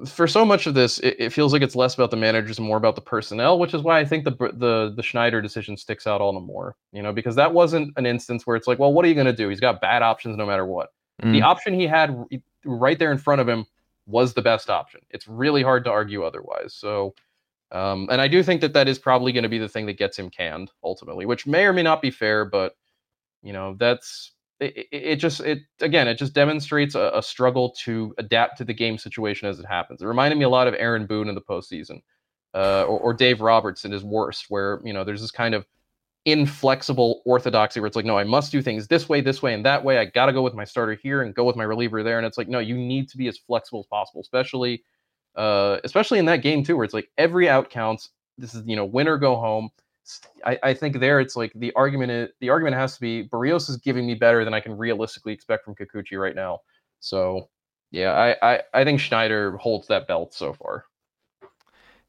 for 0.06 0.26
so 0.26 0.44
much 0.44 0.66
of 0.66 0.74
this, 0.74 0.98
it, 0.98 1.16
it 1.18 1.30
feels 1.32 1.52
like 1.52 1.62
it's 1.62 1.74
less 1.74 1.94
about 1.94 2.10
the 2.10 2.16
managers 2.16 2.58
and 2.58 2.66
more 2.66 2.76
about 2.76 2.94
the 2.94 3.00
personnel, 3.00 3.58
which 3.58 3.72
is 3.72 3.82
why 3.82 3.98
I 3.98 4.04
think 4.04 4.24
the 4.24 4.32
the 4.54 4.92
the 4.94 5.02
Schneider 5.02 5.40
decision 5.40 5.76
sticks 5.76 6.06
out 6.06 6.20
all 6.20 6.32
the 6.32 6.40
more. 6.40 6.76
You 6.92 7.02
know, 7.02 7.12
because 7.12 7.34
that 7.36 7.52
wasn't 7.52 7.92
an 7.96 8.06
instance 8.06 8.46
where 8.46 8.56
it's 8.56 8.66
like, 8.66 8.78
well, 8.78 8.92
what 8.92 9.04
are 9.04 9.08
you 9.08 9.14
going 9.14 9.26
to 9.26 9.32
do? 9.32 9.48
He's 9.48 9.60
got 9.60 9.80
bad 9.80 10.02
options 10.02 10.36
no 10.36 10.46
matter 10.46 10.66
what. 10.66 10.90
The 11.20 11.40
Mm. 11.40 11.42
option 11.42 11.74
he 11.74 11.86
had 11.86 12.16
right 12.64 12.98
there 12.98 13.12
in 13.12 13.18
front 13.18 13.40
of 13.40 13.48
him 13.48 13.64
was 14.06 14.34
the 14.34 14.42
best 14.42 14.68
option. 14.68 15.00
It's 15.10 15.28
really 15.28 15.62
hard 15.62 15.84
to 15.84 15.90
argue 15.90 16.24
otherwise. 16.24 16.74
So, 16.74 17.14
um, 17.70 18.08
and 18.10 18.20
I 18.20 18.28
do 18.28 18.42
think 18.42 18.60
that 18.60 18.72
that 18.72 18.88
is 18.88 18.98
probably 18.98 19.32
going 19.32 19.44
to 19.44 19.48
be 19.48 19.58
the 19.58 19.68
thing 19.68 19.86
that 19.86 19.98
gets 19.98 20.18
him 20.18 20.30
canned 20.30 20.72
ultimately, 20.82 21.24
which 21.24 21.46
may 21.46 21.64
or 21.64 21.72
may 21.72 21.82
not 21.82 22.02
be 22.02 22.10
fair, 22.10 22.44
but 22.44 22.74
you 23.42 23.52
know, 23.52 23.76
that's 23.78 24.32
it, 24.62 24.88
it, 24.92 25.16
just 25.16 25.40
it 25.40 25.60
again 25.80 26.08
it 26.08 26.18
just 26.18 26.34
demonstrates 26.34 26.94
a, 26.94 27.10
a 27.14 27.22
struggle 27.22 27.74
to 27.84 28.14
adapt 28.18 28.58
to 28.58 28.64
the 28.64 28.74
game 28.74 28.98
situation 28.98 29.48
as 29.48 29.58
it 29.58 29.66
happens. 29.66 30.02
It 30.02 30.06
reminded 30.06 30.38
me 30.38 30.44
a 30.44 30.48
lot 30.48 30.68
of 30.68 30.74
Aaron 30.78 31.06
Boone 31.06 31.28
in 31.28 31.34
the 31.34 31.40
postseason, 31.40 32.02
uh, 32.54 32.84
or, 32.84 32.98
or 32.98 33.14
Dave 33.14 33.40
Roberts 33.40 33.84
in 33.84 33.92
his 33.92 34.04
worst, 34.04 34.46
where 34.48 34.80
you 34.84 34.92
know 34.92 35.04
there's 35.04 35.20
this 35.20 35.30
kind 35.30 35.54
of 35.54 35.66
inflexible 36.24 37.20
orthodoxy 37.26 37.80
where 37.80 37.88
it's 37.88 37.96
like, 37.96 38.04
no, 38.04 38.16
I 38.16 38.22
must 38.24 38.52
do 38.52 38.62
things 38.62 38.86
this 38.86 39.08
way, 39.08 39.20
this 39.20 39.42
way, 39.42 39.54
and 39.54 39.66
that 39.66 39.84
way. 39.84 39.98
I 39.98 40.04
got 40.04 40.26
to 40.26 40.32
go 40.32 40.42
with 40.42 40.54
my 40.54 40.64
starter 40.64 40.94
here 40.94 41.22
and 41.22 41.34
go 41.34 41.44
with 41.44 41.56
my 41.56 41.64
reliever 41.64 42.02
there, 42.02 42.18
and 42.18 42.26
it's 42.26 42.38
like, 42.38 42.48
no, 42.48 42.60
you 42.60 42.76
need 42.76 43.08
to 43.10 43.16
be 43.16 43.26
as 43.28 43.38
flexible 43.38 43.80
as 43.80 43.86
possible, 43.86 44.20
especially 44.20 44.84
uh, 45.34 45.78
especially 45.84 46.18
in 46.18 46.26
that 46.26 46.42
game 46.42 46.62
too, 46.62 46.76
where 46.76 46.84
it's 46.84 46.94
like 46.94 47.10
every 47.18 47.48
out 47.48 47.70
counts. 47.70 48.10
This 48.38 48.54
is 48.54 48.62
you 48.66 48.76
know 48.76 48.84
win 48.84 49.08
or 49.08 49.18
go 49.18 49.36
home. 49.36 49.70
I, 50.44 50.58
I 50.62 50.74
think 50.74 50.98
there 50.98 51.20
it's 51.20 51.36
like 51.36 51.52
the 51.54 51.72
argument 51.74 52.10
is, 52.10 52.28
the 52.40 52.50
argument 52.50 52.76
has 52.76 52.94
to 52.94 53.00
be 53.00 53.28
Berrios 53.28 53.70
is 53.70 53.76
giving 53.76 54.06
me 54.06 54.14
better 54.14 54.44
than 54.44 54.54
I 54.54 54.60
can 54.60 54.76
realistically 54.76 55.32
expect 55.32 55.64
from 55.64 55.74
Kikuchi 55.74 56.20
right 56.20 56.34
now. 56.34 56.60
So 57.00 57.48
yeah, 57.90 58.12
I, 58.12 58.54
I, 58.54 58.60
I 58.74 58.84
think 58.84 59.00
Schneider 59.00 59.56
holds 59.58 59.86
that 59.88 60.08
belt 60.08 60.34
so 60.34 60.54
far. 60.54 60.86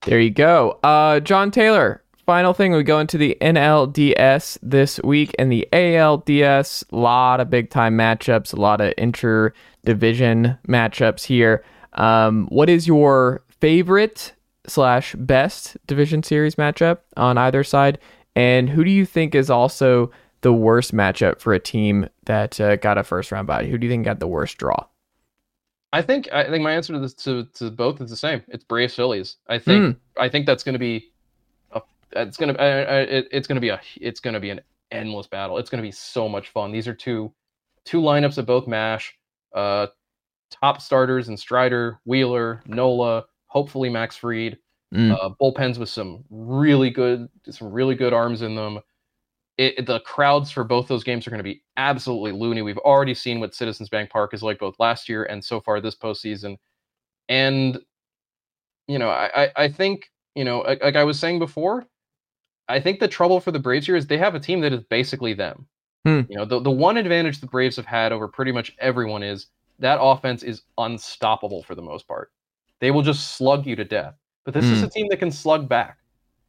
There 0.05 0.19
you 0.19 0.31
go. 0.31 0.79
Uh, 0.83 1.19
Jon 1.19 1.51
Tayler. 1.51 1.99
Final 2.25 2.53
thing, 2.53 2.71
we 2.71 2.83
go 2.83 2.99
into 2.99 3.17
the 3.17 3.37
NLDS 3.41 4.57
this 4.63 4.97
week 5.03 5.35
and 5.37 5.51
the 5.51 5.67
ALDS. 5.73 6.85
A 6.89 6.95
lot 6.95 7.41
of 7.41 7.49
big 7.49 7.69
time 7.69 7.97
matchups, 7.97 8.53
a 8.53 8.61
lot 8.61 8.79
of 8.79 8.93
inter 8.97 9.51
division 9.83 10.57
matchups 10.65 11.25
here. 11.25 11.65
Um, 11.93 12.47
what 12.47 12.69
is 12.69 12.87
your 12.87 13.43
favorite 13.49 14.31
slash 14.67 15.15
best 15.15 15.77
division 15.87 16.23
series 16.23 16.55
matchup 16.55 16.99
on 17.17 17.37
either 17.37 17.63
side? 17.63 17.99
And 18.35 18.69
who 18.69 18.83
do 18.83 18.91
you 18.91 19.05
think 19.05 19.35
is 19.35 19.49
also 19.49 20.11
the 20.41 20.53
worst 20.53 20.93
matchup 20.93 21.39
for 21.39 21.53
a 21.53 21.59
team 21.59 22.09
that 22.25 22.59
uh, 22.59 22.75
got 22.77 22.97
a 22.97 23.03
first 23.03 23.31
round 23.31 23.47
bye? 23.47 23.65
Who 23.65 23.77
do 23.77 23.85
you 23.85 23.91
think 23.91 24.05
got 24.05 24.19
the 24.19 24.27
worst 24.27 24.57
draw? 24.57 24.85
I 25.91 26.01
think 26.01 26.31
I 26.33 26.49
think 26.49 26.63
my 26.63 26.71
answer 26.71 26.93
to 26.93 26.99
this 26.99 27.13
to, 27.15 27.45
to 27.55 27.69
both 27.69 28.01
is 28.01 28.09
the 28.09 28.17
same. 28.17 28.41
It's 28.47 28.63
Braves 28.63 28.95
Phillies. 28.95 29.37
I 29.47 29.59
think 29.59 29.97
I 30.17 30.27
think 30.27 30.47
that's 30.47 30.63
going 30.63 30.73
to 30.73 30.79
be 30.79 31.11
a, 31.71 31.81
it's 32.13 32.35
going 32.35 32.53
to 32.53 32.59
I, 32.59 32.65
I, 32.65 32.99
it, 33.01 33.27
it's 33.31 33.47
going 33.47 33.57
to 33.57 33.61
be 33.61 33.69
a 33.69 33.79
it's 34.01 34.19
going 34.19 34.33
to 34.33 34.39
be 34.39 34.49
an 34.49 34.61
endless 34.91 35.27
battle. 35.27 35.59
It's 35.59 35.69
going 35.69 35.81
to 35.81 35.87
be 35.87 35.91
so 35.91 36.27
much 36.27 36.49
fun. 36.49 36.71
These 36.71 36.87
are 36.87 36.95
two 36.95 37.31
two 37.85 38.01
lineups 38.01 38.39
of 38.39 38.47
both 38.47 38.67
mash. 38.67 39.13
Uh, 39.53 39.87
top 40.49 40.81
starters 40.81 41.27
and 41.27 41.39
Strider, 41.39 41.99
Wheeler, 42.05 42.63
Nola, 42.65 43.25
hopefully 43.53 43.89
Max 43.89 44.17
Fried. 44.17 44.57
Mm. 44.93 45.11
Uh, 45.11 45.29
bullpens 45.41 45.79
with 45.79 45.89
some 45.89 46.23
really 46.29 46.91
good 46.91 47.27
some 47.49 47.71
really 47.71 47.95
good 47.95 48.13
arms 48.13 48.43
in 48.43 48.53
them. 48.53 48.79
It, 49.57 49.87
the 49.87 49.99
crowds 50.01 50.51
for 50.51 50.63
both 50.63 50.87
those 50.87 51.03
games 51.03 51.25
are 51.25 51.31
going 51.31 51.39
to 51.39 51.43
be 51.43 51.63
absolutely 51.77 52.31
loony. 52.31 52.61
We've 52.61 52.77
already 52.77 53.15
seen 53.15 53.39
what 53.39 53.55
Citizens 53.55 53.89
Bank 53.89 54.11
Park 54.11 54.35
is 54.35 54.43
like 54.43 54.59
both 54.59 54.75
last 54.79 55.09
year 55.09 55.23
and 55.23 55.43
so 55.43 55.59
far 55.59 55.81
this 55.81 55.95
postseason. 55.95 56.57
And 57.27 57.79
you 58.87 58.99
know, 58.99 59.09
I 59.09 59.45
I, 59.45 59.51
I 59.55 59.67
think 59.67 60.11
you 60.35 60.43
know, 60.43 60.59
like, 60.59 60.83
like 60.83 60.95
I 60.95 61.03
was 61.03 61.19
saying 61.19 61.39
before, 61.39 61.87
I 62.67 62.79
think 62.79 62.99
the 62.99 63.07
trouble 63.07 63.39
for 63.39 63.51
the 63.51 63.59
Braves 63.59 63.87
here 63.87 63.95
is 63.95 64.05
they 64.05 64.17
have 64.19 64.35
a 64.35 64.39
team 64.39 64.61
that 64.61 64.73
is 64.73 64.81
basically 64.89 65.33
them. 65.33 65.67
Hmm. 66.05 66.21
You 66.29 66.37
know, 66.37 66.45
the 66.45 66.59
the 66.59 66.71
one 66.71 66.97
advantage 66.97 67.39
the 67.39 67.47
Braves 67.47 67.77
have 67.77 67.85
had 67.85 68.11
over 68.11 68.27
pretty 68.27 68.51
much 68.51 68.75
everyone 68.77 69.23
is 69.23 69.47
that 69.79 69.99
offense 69.99 70.43
is 70.43 70.61
unstoppable 70.77 71.63
for 71.63 71.73
the 71.73 71.81
most 71.81 72.07
part. 72.07 72.31
They 72.83 72.91
will 72.91 73.01
just 73.01 73.37
slug 73.37 73.65
you 73.65 73.77
to 73.77 73.85
death. 73.85 74.15
But 74.43 74.53
this 74.53 74.65
is 74.65 74.79
Hmm. 74.81 74.85
a 74.85 74.89
team 74.89 75.07
that 75.09 75.19
can 75.19 75.31
slug 75.31 75.69
back 75.69 75.99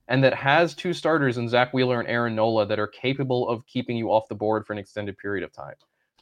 and 0.08 0.24
that 0.24 0.34
has 0.34 0.74
two 0.74 0.92
starters 0.92 1.38
in 1.38 1.48
Zack 1.48 1.72
Wheeler 1.72 2.00
and 2.00 2.08
Aaron 2.08 2.34
Nola 2.34 2.66
that 2.66 2.80
are 2.80 2.88
capable 2.88 3.48
of 3.48 3.64
keeping 3.66 3.96
you 3.96 4.10
off 4.10 4.26
the 4.26 4.34
board 4.34 4.66
for 4.66 4.72
an 4.72 4.80
extended 4.80 5.16
period 5.16 5.44
of 5.44 5.52
time. 5.52 5.76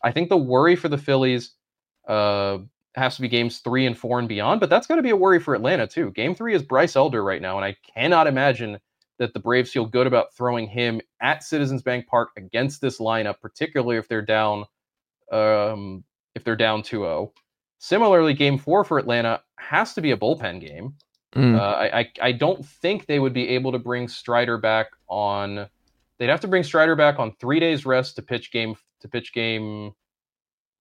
I 0.04 0.12
think 0.12 0.28
the 0.28 0.36
worry 0.36 0.76
for 0.76 0.90
the 0.90 0.98
Phillies 0.98 1.52
uh, 2.06 2.58
has 2.94 3.16
to 3.16 3.22
be 3.22 3.28
games 3.28 3.60
three 3.60 3.86
and 3.86 3.96
four 3.96 4.18
and 4.18 4.28
beyond, 4.28 4.60
but 4.60 4.68
that's 4.68 4.86
going 4.86 4.98
to 4.98 5.02
be 5.02 5.08
a 5.08 5.16
worry 5.16 5.40
for 5.40 5.54
Atlanta 5.54 5.86
too. 5.86 6.10
Game 6.10 6.34
three 6.34 6.54
is 6.54 6.62
Bryce 6.62 6.94
Elder 6.94 7.24
right 7.24 7.40
now, 7.40 7.56
and 7.56 7.64
I 7.64 7.74
cannot 7.94 8.26
imagine 8.26 8.78
that 9.16 9.32
the 9.32 9.40
Braves 9.40 9.72
feel 9.72 9.86
good 9.86 10.06
about 10.06 10.34
throwing 10.34 10.66
him 10.66 11.00
at 11.22 11.42
Citizens 11.42 11.80
Bank 11.82 12.06
Park 12.06 12.32
against 12.36 12.82
this 12.82 12.98
lineup, 12.98 13.40
particularly 13.40 13.96
if 13.96 14.08
they're 14.08 14.20
down 14.20 14.66
um, 15.32 16.04
if 16.34 16.44
they're 16.44 16.54
down 16.54 16.82
2-0. 16.82 17.32
Similarly, 17.84 18.32
game 18.32 18.58
four 18.58 18.84
for 18.84 19.00
Atlanta 19.00 19.40
has 19.58 19.92
to 19.94 20.00
be 20.00 20.12
a 20.12 20.16
bullpen 20.16 20.60
game. 20.60 20.94
Mm. 21.34 21.58
Uh, 21.58 21.62
I, 21.62 21.98
I 21.98 22.10
I 22.28 22.32
don't 22.32 22.64
think 22.64 23.06
they 23.06 23.18
would 23.18 23.32
be 23.32 23.48
able 23.48 23.72
to 23.72 23.78
bring 23.80 24.06
Strider 24.06 24.56
back 24.56 24.86
on. 25.08 25.66
They'd 26.18 26.28
have 26.28 26.38
to 26.42 26.46
bring 26.48 26.62
Strider 26.62 26.94
back 26.94 27.18
on 27.18 27.32
three 27.40 27.58
days 27.58 27.84
rest 27.84 28.14
to 28.16 28.22
pitch 28.22 28.52
game 28.52 28.76
to 29.00 29.08
pitch 29.08 29.32
game. 29.32 29.90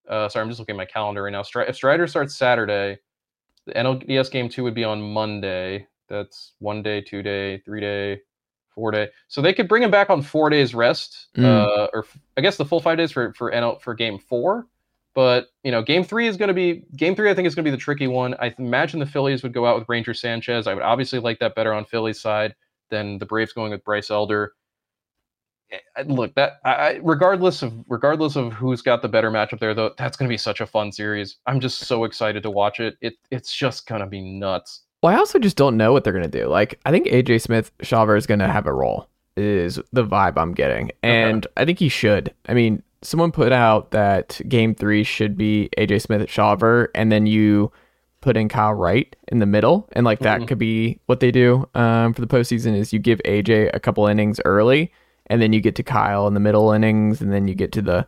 Uh, 0.08 0.28
sorry, 0.28 0.44
I'm 0.44 0.48
just 0.48 0.60
looking 0.60 0.74
at 0.74 0.76
my 0.76 0.84
calendar 0.84 1.24
right 1.24 1.32
now. 1.32 1.42
Stri- 1.42 1.68
if 1.68 1.74
Strider 1.74 2.06
starts 2.06 2.36
Saturday, 2.36 2.98
the 3.66 3.72
NLDS 3.72 4.30
game 4.30 4.48
two 4.48 4.62
would 4.62 4.74
be 4.74 4.84
on 4.84 5.02
Monday. 5.02 5.88
That's 6.08 6.52
one 6.60 6.84
day, 6.84 7.00
two 7.00 7.22
day, 7.24 7.58
three 7.64 7.80
day, 7.80 8.20
four 8.76 8.92
day. 8.92 9.08
So 9.26 9.42
they 9.42 9.52
could 9.54 9.66
bring 9.66 9.82
him 9.82 9.90
back 9.90 10.08
on 10.08 10.22
four 10.22 10.50
days 10.50 10.72
rest, 10.72 11.26
Mm. 11.36 11.44
uh, 11.46 11.88
or 11.92 12.04
f- 12.04 12.18
I 12.36 12.42
guess 12.42 12.56
the 12.56 12.64
full 12.64 12.78
five 12.80 12.96
days 12.96 13.10
for 13.10 13.32
for 13.34 13.50
NL 13.50 13.80
for 13.80 13.92
game 13.92 14.20
four. 14.20 14.68
But 15.14 15.48
you 15.62 15.70
know, 15.70 15.82
game 15.82 16.04
three 16.04 16.26
is 16.26 16.36
going 16.36 16.48
to 16.48 16.54
be 16.54 16.84
game 16.96 17.14
three. 17.14 17.30
I 17.30 17.34
think 17.34 17.46
is 17.46 17.54
going 17.54 17.64
to 17.64 17.70
be 17.70 17.74
the 17.76 17.80
tricky 17.80 18.06
one. 18.06 18.34
I 18.40 18.54
imagine 18.58 18.98
the 19.00 19.06
Phillies 19.06 19.42
would 19.42 19.52
go 19.52 19.66
out 19.66 19.78
with 19.78 19.88
Ranger 19.88 20.14
Sanchez. 20.14 20.66
I 20.66 20.74
would 20.74 20.82
obviously 20.82 21.18
like 21.18 21.38
that 21.40 21.54
better 21.54 21.72
on 21.72 21.84
Philly's 21.84 22.20
side 22.20 22.54
than 22.90 23.18
the 23.18 23.26
Braves 23.26 23.52
going 23.52 23.72
with 23.72 23.84
Bryce 23.84 24.10
Elder. 24.10 24.52
Eh, 25.70 25.78
Look, 26.06 26.34
that 26.34 26.60
I, 26.64 27.00
regardless 27.02 27.62
of 27.62 27.74
regardless 27.88 28.36
of 28.36 28.52
who's 28.52 28.80
got 28.80 29.02
the 29.02 29.08
better 29.08 29.30
matchup 29.30 29.60
there, 29.60 29.74
though, 29.74 29.92
that's 29.98 30.16
going 30.16 30.28
to 30.28 30.32
be 30.32 30.38
such 30.38 30.60
a 30.60 30.66
fun 30.66 30.92
series. 30.92 31.36
I'm 31.46 31.60
just 31.60 31.80
so 31.80 32.04
excited 32.04 32.42
to 32.42 32.50
watch 32.50 32.80
it. 32.80 32.96
It 33.00 33.14
it's 33.30 33.54
just 33.54 33.86
going 33.86 34.00
to 34.00 34.06
be 34.06 34.20
nuts. 34.20 34.82
Well, 35.02 35.14
I 35.14 35.18
also 35.18 35.38
just 35.38 35.56
don't 35.56 35.76
know 35.76 35.92
what 35.92 36.04
they're 36.04 36.12
gonna 36.12 36.28
do. 36.28 36.46
Like, 36.46 36.78
I 36.86 36.92
think 36.92 37.06
AJ 37.06 37.42
Smith 37.42 37.72
Shawver 37.78 38.16
is 38.16 38.26
gonna 38.26 38.50
have 38.50 38.66
a 38.66 38.72
role. 38.72 39.08
Is 39.36 39.80
the 39.92 40.04
vibe 40.04 40.34
I'm 40.36 40.52
getting, 40.52 40.92
and 41.02 41.46
I 41.56 41.64
think 41.64 41.78
he 41.78 41.88
should. 41.88 42.32
I 42.48 42.54
mean, 42.54 42.82
someone 43.02 43.32
put 43.32 43.52
out 43.52 43.90
that 43.92 44.40
Game 44.48 44.74
Three 44.74 45.04
should 45.04 45.36
be 45.36 45.68
AJ 45.78 46.02
Smith 46.02 46.22
at 46.22 46.28
Shawver, 46.28 46.88
and 46.94 47.10
then 47.12 47.26
you 47.26 47.72
put 48.20 48.36
in 48.36 48.48
Kyle 48.48 48.72
Wright 48.74 49.14
in 49.28 49.38
the 49.40 49.46
middle, 49.46 49.88
and 49.92 50.04
like 50.04 50.20
that 50.20 50.40
Mhm. 50.42 50.48
could 50.48 50.58
be 50.58 51.00
what 51.06 51.20
they 51.20 51.30
do 51.32 51.68
um, 51.74 52.12
for 52.14 52.20
the 52.20 52.26
postseason. 52.26 52.76
Is 52.76 52.92
you 52.92 52.98
give 53.00 53.20
AJ 53.24 53.70
a 53.74 53.80
couple 53.80 54.06
innings 54.06 54.40
early, 54.44 54.92
and 55.26 55.42
then 55.42 55.52
you 55.52 55.60
get 55.60 55.74
to 55.76 55.82
Kyle 55.82 56.26
in 56.28 56.34
the 56.34 56.40
middle 56.40 56.70
innings, 56.72 57.20
and 57.20 57.32
then 57.32 57.48
you 57.48 57.54
get 57.54 57.72
to 57.72 57.82
the 57.82 58.06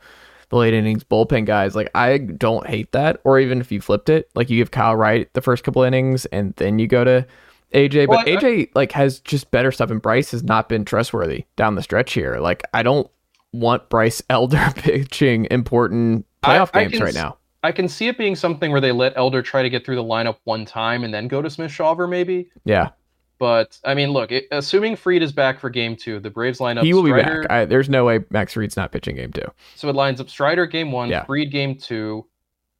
the 0.50 0.56
late 0.56 0.74
innings 0.74 1.02
bullpen 1.02 1.46
guys. 1.46 1.74
Like 1.74 1.90
I 1.94 2.18
don't 2.18 2.66
hate 2.66 2.92
that. 2.92 3.18
Or 3.24 3.40
even 3.40 3.60
if 3.60 3.72
you 3.72 3.80
flipped 3.80 4.08
it, 4.10 4.28
like 4.34 4.50
you 4.50 4.58
give 4.58 4.70
Kyle 4.70 4.94
Wright 4.94 5.28
the 5.32 5.40
first 5.40 5.64
couple 5.64 5.82
innings 5.82 6.26
and 6.26 6.52
then 6.56 6.78
you 6.78 6.86
go 6.86 7.02
to 7.02 7.26
AJ. 7.72 8.06
Well, 8.08 8.18
but 8.24 8.28
I- 8.28 8.36
AJ 8.36 8.68
like 8.74 8.92
has 8.92 9.20
just 9.20 9.50
better 9.50 9.72
stuff 9.72 9.90
and 9.90 10.02
Bryce 10.02 10.30
has 10.32 10.44
not 10.44 10.68
been 10.68 10.84
trustworthy 10.84 11.46
down 11.56 11.76
the 11.76 11.82
stretch 11.82 12.12
here. 12.12 12.36
Like 12.40 12.62
I 12.74 12.82
don't 12.82 13.08
want 13.54 13.88
Bryce 13.88 14.22
Elder 14.30 14.72
pitching 14.76 15.46
important 15.50 16.26
playoff 16.42 16.70
I 16.74 16.82
games 16.82 16.94
can 16.94 17.02
right 17.04 17.14
now. 17.14 17.38
I 17.62 17.72
can 17.72 17.88
see 17.88 18.08
it 18.08 18.18
being 18.18 18.36
something 18.36 18.70
where 18.70 18.80
they 18.80 18.92
let 18.92 19.14
Elder 19.16 19.40
try 19.40 19.62
to 19.62 19.70
get 19.70 19.86
through 19.86 19.96
the 19.96 20.04
lineup 20.04 20.36
one 20.44 20.66
time 20.66 21.02
and 21.02 21.14
then 21.14 21.28
go 21.28 21.40
to 21.40 21.48
Smith 21.48 21.70
Shawver, 21.70 22.06
maybe. 22.08 22.50
Yeah. 22.66 22.90
But 23.38 23.78
I 23.84 23.94
mean, 23.94 24.10
look, 24.10 24.30
it, 24.32 24.44
assuming 24.50 24.96
Fried 24.96 25.22
is 25.22 25.32
back 25.32 25.58
for 25.58 25.70
game 25.70 25.96
two, 25.96 26.20
the 26.20 26.30
Braves 26.30 26.58
lineup. 26.58 26.82
he 26.82 26.92
will 26.92 27.02
be 27.02 27.12
back. 27.12 27.50
I, 27.50 27.64
there's 27.64 27.88
no 27.88 28.04
way 28.04 28.20
Max 28.30 28.52
Fried's 28.52 28.76
not 28.76 28.92
pitching 28.92 29.16
game 29.16 29.32
two. 29.32 29.46
So 29.76 29.88
it 29.88 29.94
lines 29.94 30.20
up 30.20 30.28
Strider 30.28 30.66
game 30.66 30.92
one, 30.92 31.08
Yeah. 31.08 31.24
Fried 31.24 31.50
game 31.50 31.74
two, 31.76 32.26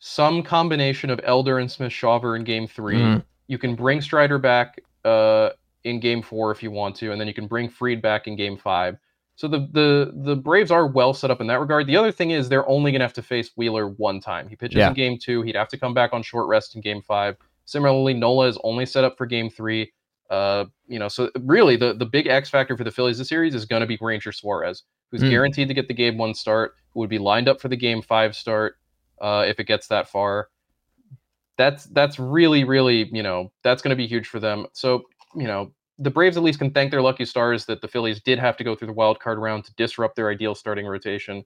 some 0.00 0.42
combination 0.42 1.08
of 1.08 1.18
Elder 1.24 1.58
and 1.58 1.70
Smith 1.70 1.90
Shawver 1.92 2.36
in 2.36 2.44
game 2.44 2.66
3 2.66 2.96
Mhm. 2.96 3.24
You 3.46 3.56
can 3.58 3.74
bring 3.74 4.00
Strider 4.02 4.38
back 4.38 4.80
uh, 5.04 5.50
in 5.84 5.98
game 6.00 6.20
four 6.22 6.50
if 6.50 6.62
you 6.62 6.70
want 6.70 6.94
to, 6.96 7.10
and 7.12 7.20
then 7.20 7.26
you 7.28 7.34
can 7.34 7.46
bring 7.46 7.68
Fried 7.70 8.00
back 8.02 8.26
in 8.26 8.36
game 8.36 8.56
five. 8.58 8.96
So 9.36 9.48
the 9.48 9.68
the 9.72 10.12
the 10.14 10.36
Braves 10.36 10.70
are 10.70 10.86
well 10.86 11.12
set 11.12 11.30
up 11.30 11.40
in 11.40 11.46
that 11.48 11.58
regard. 11.60 11.86
The 11.86 11.96
other 11.96 12.12
thing 12.12 12.30
is 12.30 12.48
they're 12.48 12.68
only 12.68 12.92
gonna 12.92 13.04
have 13.04 13.12
to 13.14 13.22
face 13.22 13.50
Wheeler 13.56 13.88
one 13.88 14.20
time. 14.20 14.48
He 14.48 14.54
pitches 14.56 14.78
Yeah. 14.78 14.88
in 14.88 14.94
game 14.94 15.18
two. 15.18 15.42
He'd 15.42 15.56
have 15.56 15.68
to 15.68 15.78
come 15.78 15.92
back 15.94 16.12
on 16.12 16.22
short 16.22 16.46
rest 16.48 16.74
in 16.76 16.80
game 16.80 17.02
five. 17.02 17.36
Similarly, 17.64 18.14
Nola 18.14 18.46
is 18.46 18.58
only 18.62 18.86
set 18.86 19.02
up 19.04 19.16
for 19.18 19.26
game 19.26 19.50
three. 19.50 19.92
Uh, 20.30 20.66
you 20.86 20.98
know, 20.98 21.08
so 21.08 21.30
really 21.40 21.76
the 21.76 21.94
the 21.94 22.06
big 22.06 22.26
X 22.28 22.48
factor 22.48 22.76
for 22.76 22.84
the 22.84 22.90
Phillies 22.90 23.18
this 23.18 23.28
series 23.28 23.54
is 23.54 23.64
going 23.64 23.80
to 23.80 23.86
be 23.86 23.98
Ranger 24.00 24.32
Suarez, 24.32 24.84
who's 25.10 25.22
Hmm. 25.22 25.30
guaranteed 25.30 25.68
to 25.68 25.74
get 25.74 25.88
the 25.88 25.94
game 25.94 26.16
one 26.16 26.32
start, 26.34 26.74
who 26.92 27.00
would 27.00 27.10
be 27.10 27.18
lined 27.18 27.48
up 27.48 27.60
for 27.60 27.68
the 27.68 27.76
game 27.76 28.02
five 28.02 28.36
start 28.36 28.76
uh, 29.20 29.44
if 29.48 29.58
it 29.58 29.64
gets 29.64 29.88
that 29.88 30.08
far. 30.08 30.48
That's 31.56 31.84
that's 31.86 32.18
really 32.18 32.64
really 32.64 33.08
you 33.12 33.22
know 33.22 33.52
that's 33.62 33.82
going 33.82 33.90
to 33.90 33.96
be 33.96 34.06
huge 34.06 34.26
for 34.28 34.40
them. 34.40 34.66
So 34.72 35.02
you 35.36 35.44
know 35.46 35.72
the 35.98 36.10
Braves 36.10 36.36
at 36.36 36.42
least 36.42 36.58
can 36.58 36.70
thank 36.70 36.90
their 36.90 37.02
lucky 37.02 37.24
stars 37.24 37.66
that 37.66 37.80
the 37.80 37.88
Phillies 37.88 38.20
did 38.20 38.38
have 38.38 38.56
to 38.56 38.64
go 38.64 38.74
through 38.74 38.88
the 38.88 38.92
wild 38.92 39.20
card 39.20 39.38
round 39.38 39.64
to 39.64 39.74
disrupt 39.74 40.16
their 40.16 40.30
ideal 40.30 40.54
starting 40.54 40.86
rotation. 40.86 41.44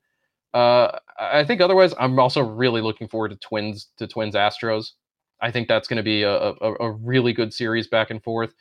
Uh, 0.55 0.99
I 1.19 1.45
think 1.45 1.61
otherwise, 1.61 1.93
I'm 1.99 2.19
also 2.19 2.41
really 2.41 2.81
looking 2.81 3.09
forward 3.09 3.31
to 3.31 3.37
Twins 3.37 3.89
to 3.99 4.07
Twins 4.07 4.35
Astros. 4.35 4.93
I 5.41 5.51
think 5.51 5.69
that's 5.69 5.87
going 5.87 5.99
to 5.99 6.03
be 6.03 6.23
a, 6.23 6.35
a, 6.37 6.75
a 6.81 6.91
really 6.93 7.33
good 7.33 7.53
series 7.53 7.87
back 7.87 8.11
and 8.11 8.23
forth. 8.23 8.55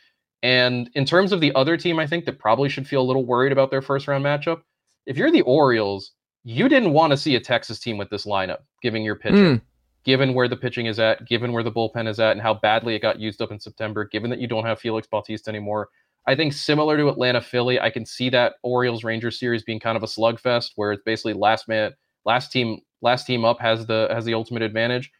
And 0.43 0.89
in 0.93 1.05
terms 1.05 1.31
of 1.31 1.41
the 1.41 1.53
other 1.55 1.77
team, 1.77 1.97
I 1.99 2.05
think 2.05 2.25
that 2.25 2.37
probably 2.39 2.69
should 2.69 2.87
feel 2.87 3.01
a 3.01 3.07
little 3.07 3.25
worried 3.25 3.51
about 3.51 3.71
their 3.71 3.81
first 3.81 4.07
round 4.07 4.23
matchup. 4.23 4.61
If 5.05 5.17
you're 5.17 5.31
the 5.31 5.41
Orioles, 5.41 6.11
you 6.43 6.69
didn't 6.69 6.93
want 6.93 7.11
to 7.11 7.17
see 7.17 7.35
a 7.35 7.39
Texas 7.39 7.79
team 7.79 7.97
with 7.97 8.09
this 8.09 8.25
lineup, 8.25 8.59
giving 8.81 9.03
your 9.03 9.15
pitching, 9.15 9.57
Mm. 9.57 9.61
Given 10.07 10.33
where 10.33 10.47
the 10.47 10.57
pitching 10.57 10.87
is 10.87 10.99
at, 10.99 11.27
given 11.27 11.51
where 11.51 11.63
the 11.63 11.71
bullpen 11.71 12.07
is 12.07 12.19
at, 12.19 12.31
and 12.31 12.41
how 12.41 12.55
badly 12.55 12.95
it 12.95 13.01
got 13.01 13.19
used 13.19 13.41
up 13.41 13.51
in 13.51 13.59
September, 13.59 14.05
given 14.05 14.31
that 14.31 14.39
you 14.39 14.47
don't 14.47 14.65
have 14.65 14.79
Felix 14.79 15.05
Bautista 15.05 15.49
anymore. 15.49 15.89
I 16.25 16.35
think 16.35 16.53
similar 16.53 16.97
to 16.97 17.09
Atlanta 17.09 17.41
Philly, 17.41 17.79
I 17.79 17.89
can 17.89 18.05
see 18.05 18.29
that 18.29 18.55
Orioles 18.63 19.03
Rangers 19.03 19.39
series 19.39 19.63
being 19.63 19.79
kind 19.79 19.95
of 19.97 20.03
a 20.03 20.07
slugfest 20.07 20.71
where 20.77 20.93
it's 20.93 21.03
basically 21.03 21.33
last 21.33 21.67
man, 21.67 21.91
last 22.25 22.51
team, 22.51 22.79
last 23.01 23.27
team 23.27 23.45
up 23.45 23.59
has 23.59 23.85
the 23.85 24.07
has 24.09 24.25
the 24.25 24.33
ultimate 24.33 24.63
advantage. 24.63 25.11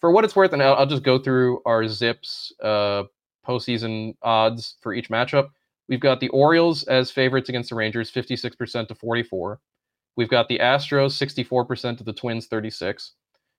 For 0.00 0.12
what 0.12 0.24
it's 0.24 0.36
worth, 0.36 0.52
and 0.52 0.62
I'll, 0.62 0.74
I'll 0.74 0.86
just 0.86 1.02
go 1.02 1.18
through 1.18 1.60
our 1.66 1.82
ZiPS 1.82 2.52
uh, 2.62 3.02
postseason 3.46 4.14
odds 4.22 4.76
for 4.80 4.94
each 4.94 5.08
matchup. 5.08 5.48
We've 5.88 6.00
got 6.00 6.20
the 6.20 6.28
Orioles 6.28 6.84
as 6.84 7.10
favorites 7.10 7.48
against 7.48 7.70
the 7.70 7.76
Rangers, 7.76 8.10
56% 8.10 8.88
to 8.88 8.94
44. 8.94 9.60
We've 10.16 10.28
got 10.28 10.48
the 10.48 10.58
Astros, 10.58 11.16
64% 11.16 11.98
to 11.98 12.04
the 12.04 12.12
Twins, 12.12 12.46
36. 12.46 13.12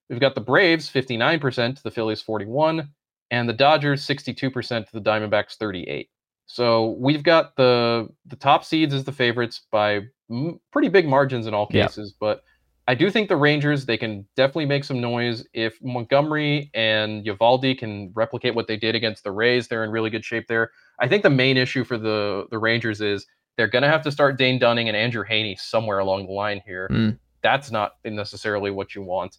We've 0.09 0.19
got 0.19 0.35
the 0.35 0.41
Braves, 0.41 0.89
59% 0.89 1.75
to 1.77 1.83
the 1.83 1.91
Phillies, 1.91 2.21
41. 2.21 2.89
And 3.29 3.49
the 3.49 3.53
Dodgers, 3.53 4.05
62% 4.07 4.85
to 4.87 4.91
the 4.93 5.01
Diamondbacks, 5.01 5.55
38. 5.55 6.09
So 6.45 6.91
we've 6.97 7.23
got 7.23 7.57
the 7.57 8.07
the 8.25 8.37
top 8.37 8.63
seeds 8.63 8.93
as 8.93 9.03
the 9.03 9.11
favorites 9.11 9.63
by 9.69 10.03
m- 10.31 10.61
pretty 10.71 10.87
big 10.87 11.05
margins 11.05 11.45
in 11.45 11.53
all 11.53 11.67
Yeah. 11.71 11.87
cases, 11.87 12.13
but 12.17 12.41
I 12.87 12.95
do 12.95 13.11
think 13.11 13.27
the 13.27 13.35
Rangers 13.35 13.85
they 13.85 13.97
can 13.97 14.25
definitely 14.37 14.67
make 14.67 14.85
some 14.85 15.01
noise 15.01 15.45
if 15.53 15.77
Montgomery 15.83 16.71
and 16.73 17.25
Eovaldi 17.25 17.77
can 17.77 18.13
replicate 18.15 18.55
what 18.55 18.67
they 18.67 18.77
did 18.77 18.95
against 18.95 19.25
the 19.25 19.31
Rays. 19.33 19.67
They're 19.67 19.83
in 19.83 19.91
really 19.91 20.09
good 20.09 20.23
shape 20.23 20.47
there. 20.47 20.71
I 20.99 21.09
think 21.09 21.21
the 21.23 21.29
main 21.29 21.57
issue 21.57 21.83
for 21.83 21.97
the 21.97 22.47
the 22.49 22.57
Rangers 22.59 23.01
is 23.01 23.27
they're 23.57 23.67
going 23.67 23.83
to 23.83 23.89
have 23.89 24.03
to 24.03 24.11
start 24.11 24.37
Dane 24.37 24.57
Dunning 24.57 24.87
and 24.87 24.95
Andrew 24.95 25.25
Heaney 25.25 25.59
somewhere 25.59 25.99
along 25.99 26.27
the 26.27 26.31
line 26.31 26.61
here. 26.65 26.87
Mm. 26.89 27.19
That's 27.41 27.71
not 27.71 27.95
necessarily 28.05 28.71
what 28.71 28.95
you 28.95 29.01
want. 29.01 29.37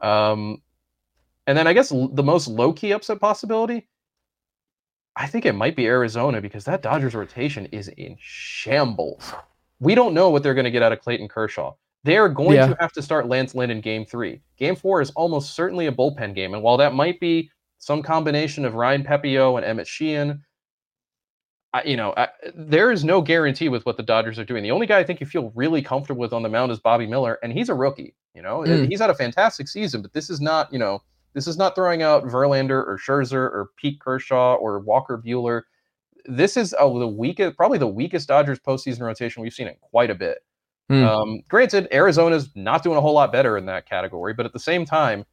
Um, 0.00 0.62
and 1.46 1.56
then 1.56 1.66
I 1.66 1.72
guess 1.72 1.88
the 1.90 2.22
most 2.22 2.48
low 2.48 2.72
key 2.72 2.92
upset 2.92 3.20
possibility, 3.20 3.88
I 5.16 5.26
think 5.26 5.44
it 5.46 5.54
might 5.54 5.76
be 5.76 5.86
Arizona 5.86 6.40
because 6.40 6.64
that 6.64 6.82
Dodgers 6.82 7.14
rotation 7.14 7.66
is 7.66 7.88
in 7.88 8.16
shambles. 8.20 9.32
We 9.80 9.94
don't 9.94 10.14
know 10.14 10.30
what 10.30 10.42
they're 10.42 10.54
going 10.54 10.64
to 10.64 10.70
get 10.70 10.82
out 10.82 10.92
of 10.92 11.00
Clayton 11.00 11.28
Kershaw. 11.28 11.74
They 12.04 12.16
are 12.16 12.28
going 12.28 12.56
Yeah. 12.56 12.68
to 12.68 12.76
have 12.80 12.92
to 12.92 13.02
start 13.02 13.28
Lance 13.28 13.54
Lynn 13.54 13.70
in 13.70 13.80
game 13.80 14.06
three. 14.06 14.40
Game 14.56 14.76
four 14.76 15.00
is 15.00 15.10
almost 15.10 15.54
certainly 15.54 15.86
a 15.86 15.92
bullpen 15.92 16.34
game. 16.34 16.54
And 16.54 16.62
while 16.62 16.76
that 16.78 16.94
might 16.94 17.20
be 17.20 17.50
some 17.78 18.02
combination 18.02 18.64
of 18.64 18.74
Ryan 18.74 19.02
Pepiot 19.02 19.56
and 19.56 19.66
Emmett 19.66 19.86
Sheehan, 19.86 20.42
I, 21.72 21.84
you 21.84 21.96
know, 21.96 22.12
I, 22.16 22.28
there 22.54 22.90
is 22.90 23.04
no 23.04 23.22
guarantee 23.22 23.68
with 23.68 23.86
what 23.86 23.96
the 23.96 24.02
Dodgers 24.02 24.38
are 24.38 24.44
doing. 24.44 24.62
The 24.62 24.72
only 24.72 24.86
guy 24.86 24.98
I 24.98 25.04
think 25.04 25.20
you 25.20 25.26
feel 25.26 25.52
really 25.54 25.82
comfortable 25.82 26.20
with 26.20 26.32
on 26.32 26.42
the 26.42 26.48
mound 26.48 26.72
is 26.72 26.80
Bobby 26.80 27.06
Miller, 27.06 27.38
and 27.42 27.52
he's 27.52 27.68
a 27.68 27.74
rookie. 27.74 28.14
You 28.34 28.42
know, 28.42 28.60
Mm. 28.60 28.88
he's 28.88 29.00
had 29.00 29.10
a 29.10 29.14
fantastic 29.14 29.68
season, 29.68 30.02
but 30.02 30.12
this 30.12 30.30
is 30.30 30.40
not, 30.40 30.72
you 30.72 30.78
know, 30.78 31.02
this 31.32 31.46
is 31.46 31.56
not 31.56 31.74
throwing 31.76 32.02
out 32.02 32.24
Verlander 32.24 32.84
or 32.86 32.98
Scherzer 32.98 33.34
or 33.34 33.70
Pete 33.76 34.00
Kershaw 34.00 34.54
or 34.54 34.80
Walker 34.80 35.16
Buehler. 35.16 35.62
This 36.26 36.56
is 36.56 36.74
oh, 36.78 36.98
the 36.98 37.08
weakest, 37.08 37.56
probably 37.56 37.78
the 37.78 37.86
weakest 37.86 38.28
Dodgers 38.28 38.58
postseason 38.58 39.00
rotation 39.00 39.42
we've 39.42 39.52
seen 39.52 39.68
in 39.68 39.76
quite 39.80 40.10
a 40.10 40.14
bit. 40.14 40.38
Hmm. 40.88 41.04
Um, 41.04 41.42
granted, 41.48 41.86
Arizona's 41.92 42.50
not 42.56 42.82
doing 42.82 42.96
a 42.98 43.00
whole 43.00 43.14
lot 43.14 43.30
better 43.30 43.56
in 43.56 43.66
that 43.66 43.88
category, 43.88 44.34
but 44.34 44.44
at 44.44 44.52
the 44.52 44.58
same 44.58 44.84
time, 44.84 45.24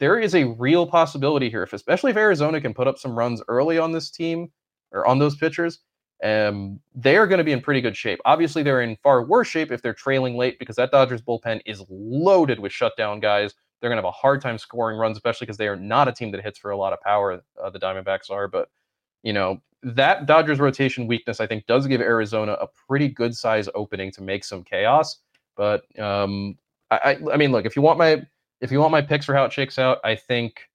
there 0.00 0.18
is 0.18 0.34
a 0.34 0.44
real 0.44 0.88
possibility 0.88 1.48
here, 1.48 1.62
if 1.62 1.72
especially 1.72 2.10
if 2.10 2.16
Arizona 2.16 2.60
can 2.60 2.74
put 2.74 2.88
up 2.88 2.98
some 2.98 3.16
runs 3.16 3.40
early 3.46 3.78
on 3.78 3.92
this 3.92 4.10
team 4.10 4.50
or 4.94 5.06
on 5.06 5.18
those 5.18 5.36
pitchers, 5.36 5.80
um, 6.22 6.80
they 6.94 7.16
are 7.16 7.26
going 7.26 7.38
to 7.38 7.44
be 7.44 7.52
in 7.52 7.60
pretty 7.60 7.80
good 7.80 7.96
shape. 7.96 8.20
Obviously, 8.24 8.62
they're 8.62 8.80
in 8.80 8.96
far 9.02 9.24
worse 9.24 9.48
shape 9.48 9.70
if 9.70 9.82
they're 9.82 9.92
trailing 9.92 10.36
late 10.36 10.58
because 10.58 10.76
that 10.76 10.90
Dodgers 10.90 11.20
bullpen 11.20 11.60
is 11.66 11.82
loaded 11.90 12.58
with 12.58 12.72
shutdown 12.72 13.20
guys. 13.20 13.54
They're 13.80 13.90
going 13.90 13.98
to 13.98 14.06
have 14.06 14.08
a 14.08 14.12
hard 14.12 14.40
time 14.40 14.56
scoring 14.56 14.96
runs, 14.96 15.18
especially 15.18 15.46
because 15.46 15.58
they 15.58 15.68
are 15.68 15.76
not 15.76 16.08
a 16.08 16.12
team 16.12 16.30
that 16.30 16.42
hits 16.42 16.58
for 16.58 16.70
a 16.70 16.76
lot 16.76 16.94
of 16.94 17.00
power. 17.00 17.42
Uh, 17.62 17.70
the 17.70 17.78
Diamondbacks 17.78 18.30
are, 18.30 18.48
but 18.48 18.70
you 19.22 19.32
know, 19.32 19.60
that 19.82 20.24
Dodgers 20.24 20.60
rotation 20.60 21.06
weakness, 21.06 21.40
I 21.40 21.46
think, 21.46 21.66
does 21.66 21.86
give 21.86 22.00
Arizona 22.00 22.52
a 22.52 22.68
pretty 22.88 23.08
good 23.08 23.36
size 23.36 23.68
opening 23.74 24.10
to 24.12 24.22
make 24.22 24.44
some 24.44 24.64
chaos. 24.64 25.18
But 25.56 25.82
um, 25.98 26.56
I, 26.90 26.96
I, 26.96 27.32
I 27.34 27.36
mean, 27.36 27.52
look, 27.52 27.66
if 27.66 27.76
you 27.76 27.82
want 27.82 27.98
my 27.98 28.22
if 28.60 28.72
you 28.72 28.80
want 28.80 28.92
my 28.92 29.02
picks 29.02 29.26
for 29.26 29.34
how 29.34 29.44
it 29.44 29.52
shakes 29.52 29.78
out, 29.78 29.98
I 30.04 30.14
think 30.14 30.68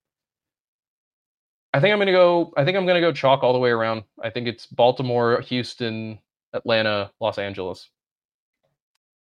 I 1.73 1.79
think 1.79 1.93
I'm 1.93 1.99
gonna 1.99 2.11
go. 2.11 2.51
I 2.57 2.65
think 2.65 2.77
I'm 2.77 2.85
gonna 2.85 3.01
go 3.01 3.11
chalk 3.11 3.43
all 3.43 3.53
the 3.53 3.59
way 3.59 3.69
around. 3.69 4.03
I 4.23 4.29
think 4.29 4.47
it's 4.47 4.65
Baltimore, 4.65 5.41
Houston, 5.41 6.19
Atlanta, 6.53 7.11
Los 7.19 7.37
Angeles. 7.37 7.89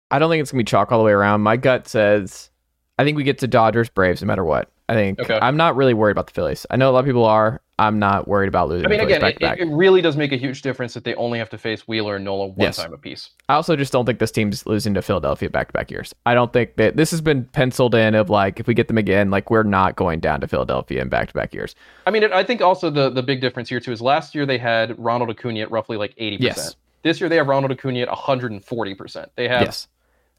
I 0.09 0.19
don't 0.19 0.29
think 0.29 0.41
it's 0.41 0.51
gonna 0.51 0.61
be 0.61 0.65
chalk 0.65 0.91
all 0.91 0.99
the 0.99 1.05
way 1.05 1.11
around. 1.11 1.41
My 1.41 1.57
gut 1.57 1.87
says 1.87 2.49
I 2.97 3.03
think 3.03 3.17
we 3.17 3.23
get 3.23 3.39
to 3.39 3.47
Dodgers, 3.47 3.89
Braves, 3.89 4.21
no 4.21 4.27
matter 4.27 4.45
what. 4.45 4.71
I 4.89 4.93
think 4.93 5.19
Okay. 5.19 5.37
I'm 5.41 5.57
not 5.57 5.75
really 5.75 5.93
worried 5.93 6.13
about 6.13 6.27
the 6.27 6.33
Phillies. 6.33 6.65
I 6.69 6.77
know 6.77 6.89
a 6.89 6.93
lot 6.93 6.99
of 6.99 7.05
people 7.05 7.25
are. 7.25 7.61
I'm 7.79 7.99
not 7.99 8.27
worried 8.27 8.47
about 8.47 8.69
losing. 8.69 8.87
I 8.87 8.89
mean, 8.89 9.01
again, 9.01 9.23
it, 9.23 9.37
it, 9.39 9.67
really 9.67 10.01
does 10.01 10.17
make 10.17 10.31
a 10.31 10.35
huge 10.35 10.63
difference 10.63 10.95
that 10.95 11.03
they 11.03 11.13
only 11.13 11.37
have 11.37 11.49
to 11.51 11.59
face 11.59 11.87
Wheeler 11.87 12.15
and 12.15 12.25
Nola 12.25 12.47
one 12.47 12.55
Yes. 12.57 12.77
time 12.77 12.91
apiece. 12.91 13.29
I 13.49 13.53
also 13.53 13.75
just 13.75 13.91
don't 13.93 14.05
think 14.05 14.17
this 14.17 14.31
team's 14.31 14.65
losing 14.65 14.95
to 14.95 15.01
Philadelphia 15.03 15.47
back 15.51 15.67
to 15.67 15.73
back 15.73 15.91
years. 15.91 16.15
I 16.25 16.33
don't 16.33 16.51
think 16.51 16.77
that 16.77 16.95
this 16.95 17.11
has 17.11 17.21
been 17.21 17.45
penciled 17.45 17.93
in 17.93 18.15
of 18.15 18.31
like 18.31 18.59
if 18.59 18.65
we 18.65 18.73
get 18.73 18.87
them 18.87 18.97
again, 18.97 19.29
like 19.29 19.51
we're 19.51 19.61
not 19.61 19.95
going 19.95 20.19
down 20.21 20.41
to 20.41 20.47
Philadelphia 20.47 21.01
in 21.03 21.09
back 21.09 21.27
to 21.27 21.33
back 21.35 21.53
years. 21.53 21.75
I 22.07 22.11
mean, 22.11 22.23
it, 22.23 22.31
I 22.31 22.43
think 22.43 22.61
also 22.61 22.89
the 22.89 23.11
the 23.11 23.21
big 23.21 23.41
difference 23.41 23.69
here 23.69 23.79
too 23.79 23.91
is 23.91 24.01
last 24.01 24.33
year 24.33 24.47
they 24.47 24.57
had 24.57 24.97
Ronald 24.97 25.29
Acuna 25.29 25.59
at 25.59 25.69
roughly 25.69 25.97
like 25.97 26.15
eighty 26.17 26.37
Yes. 26.39 26.55
percent. 26.55 26.75
This 27.03 27.19
year 27.21 27.29
they 27.29 27.35
have 27.35 27.47
Ronald 27.47 27.71
Acuna 27.71 27.99
at 27.99 28.07
one 28.07 28.17
hundred 28.17 28.53
and 28.53 28.65
forty 28.65 28.95
percent. 28.95 29.31
They 29.35 29.47
have 29.49 29.61
yes. 29.61 29.87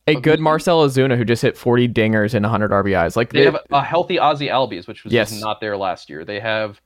A 0.08 0.20
good 0.20 0.40
Marcell 0.40 0.86
Ozuna 0.86 1.16
who 1.16 1.24
just 1.24 1.42
hit 1.42 1.56
40 1.56 1.88
dingers 1.88 2.34
and 2.34 2.44
100 2.44 2.70
RBIs. 2.70 3.16
Like 3.16 3.30
they 3.32 3.40
they- 3.40 3.44
have 3.46 3.58
a 3.70 3.82
healthy 3.82 4.16
Ozzy 4.16 4.50
Albies, 4.50 4.86
which 4.88 5.04
was 5.04 5.12
Yes. 5.12 5.40
not 5.40 5.60
there 5.60 5.76
last 5.76 6.08
year. 6.10 6.24
They 6.24 6.40
have 6.40 6.80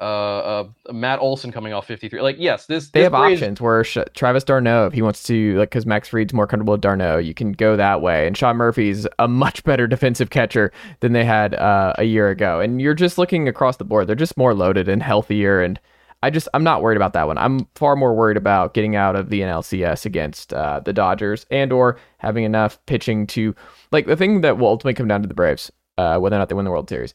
uh, 0.00 0.04
uh 0.04 0.64
Matt 0.92 1.20
Olson 1.20 1.52
coming 1.52 1.72
off 1.72 1.86
fifty 1.86 2.08
three. 2.08 2.20
Like 2.20 2.34
yes, 2.38 2.66
this 2.66 2.90
they 2.90 3.00
this 3.00 3.04
have 3.04 3.12
Braves- 3.12 3.40
options 3.40 3.60
where 3.60 3.84
Sh- 3.84 3.98
Travis 4.14 4.42
d'Arnaud, 4.42 4.86
if 4.88 4.92
he 4.92 5.02
wants 5.02 5.22
to, 5.24 5.56
like, 5.56 5.70
because 5.70 5.86
Max 5.86 6.08
Fried's 6.08 6.34
more 6.34 6.48
comfortable 6.48 6.72
with 6.72 6.80
d'Arnaud, 6.80 7.18
you 7.18 7.32
can 7.32 7.52
go 7.52 7.76
that 7.76 8.02
way. 8.02 8.26
And 8.26 8.36
Sean 8.36 8.56
Murphy's 8.56 9.06
a 9.20 9.28
much 9.28 9.62
better 9.62 9.86
defensive 9.94 10.30
catcher 10.30 10.72
than 10.98 11.12
they 11.12 11.24
had 11.24 11.54
uh, 11.54 11.92
a 11.96 12.04
year 12.04 12.28
ago. 12.28 12.58
And 12.60 12.82
you're 12.82 12.94
just 12.94 13.18
looking 13.18 13.46
across 13.46 13.76
the 13.76 13.84
board; 13.84 14.08
they're 14.08 14.16
just 14.16 14.36
more 14.36 14.52
loaded 14.52 14.88
and 14.88 15.00
healthier. 15.00 15.62
And 15.62 15.78
I 16.24 16.30
just, 16.30 16.48
I'm 16.54 16.64
not 16.64 16.80
worried 16.80 16.96
about 16.96 17.12
that 17.12 17.26
one. 17.26 17.36
I'm 17.36 17.68
far 17.74 17.96
more 17.96 18.14
worried 18.14 18.38
about 18.38 18.72
getting 18.72 18.96
out 18.96 19.14
of 19.14 19.28
the 19.28 19.42
NLCS 19.42 20.06
against 20.06 20.54
uh, 20.54 20.80
the 20.80 20.94
Dodgers 20.94 21.44
and 21.50 21.70
or 21.70 21.98
having 22.16 22.44
enough 22.44 22.78
pitching 22.86 23.26
to, 23.26 23.54
like, 23.92 24.06
the 24.06 24.16
thing 24.16 24.40
that 24.40 24.56
will 24.56 24.68
ultimately 24.68 24.94
come 24.94 25.06
down 25.06 25.20
to 25.20 25.28
the 25.28 25.34
Braves, 25.34 25.70
uh, 25.98 26.18
whether 26.18 26.36
or 26.36 26.38
not 26.38 26.48
they 26.48 26.54
win 26.54 26.64
the 26.64 26.70
World 26.70 26.88
Series. 26.88 27.12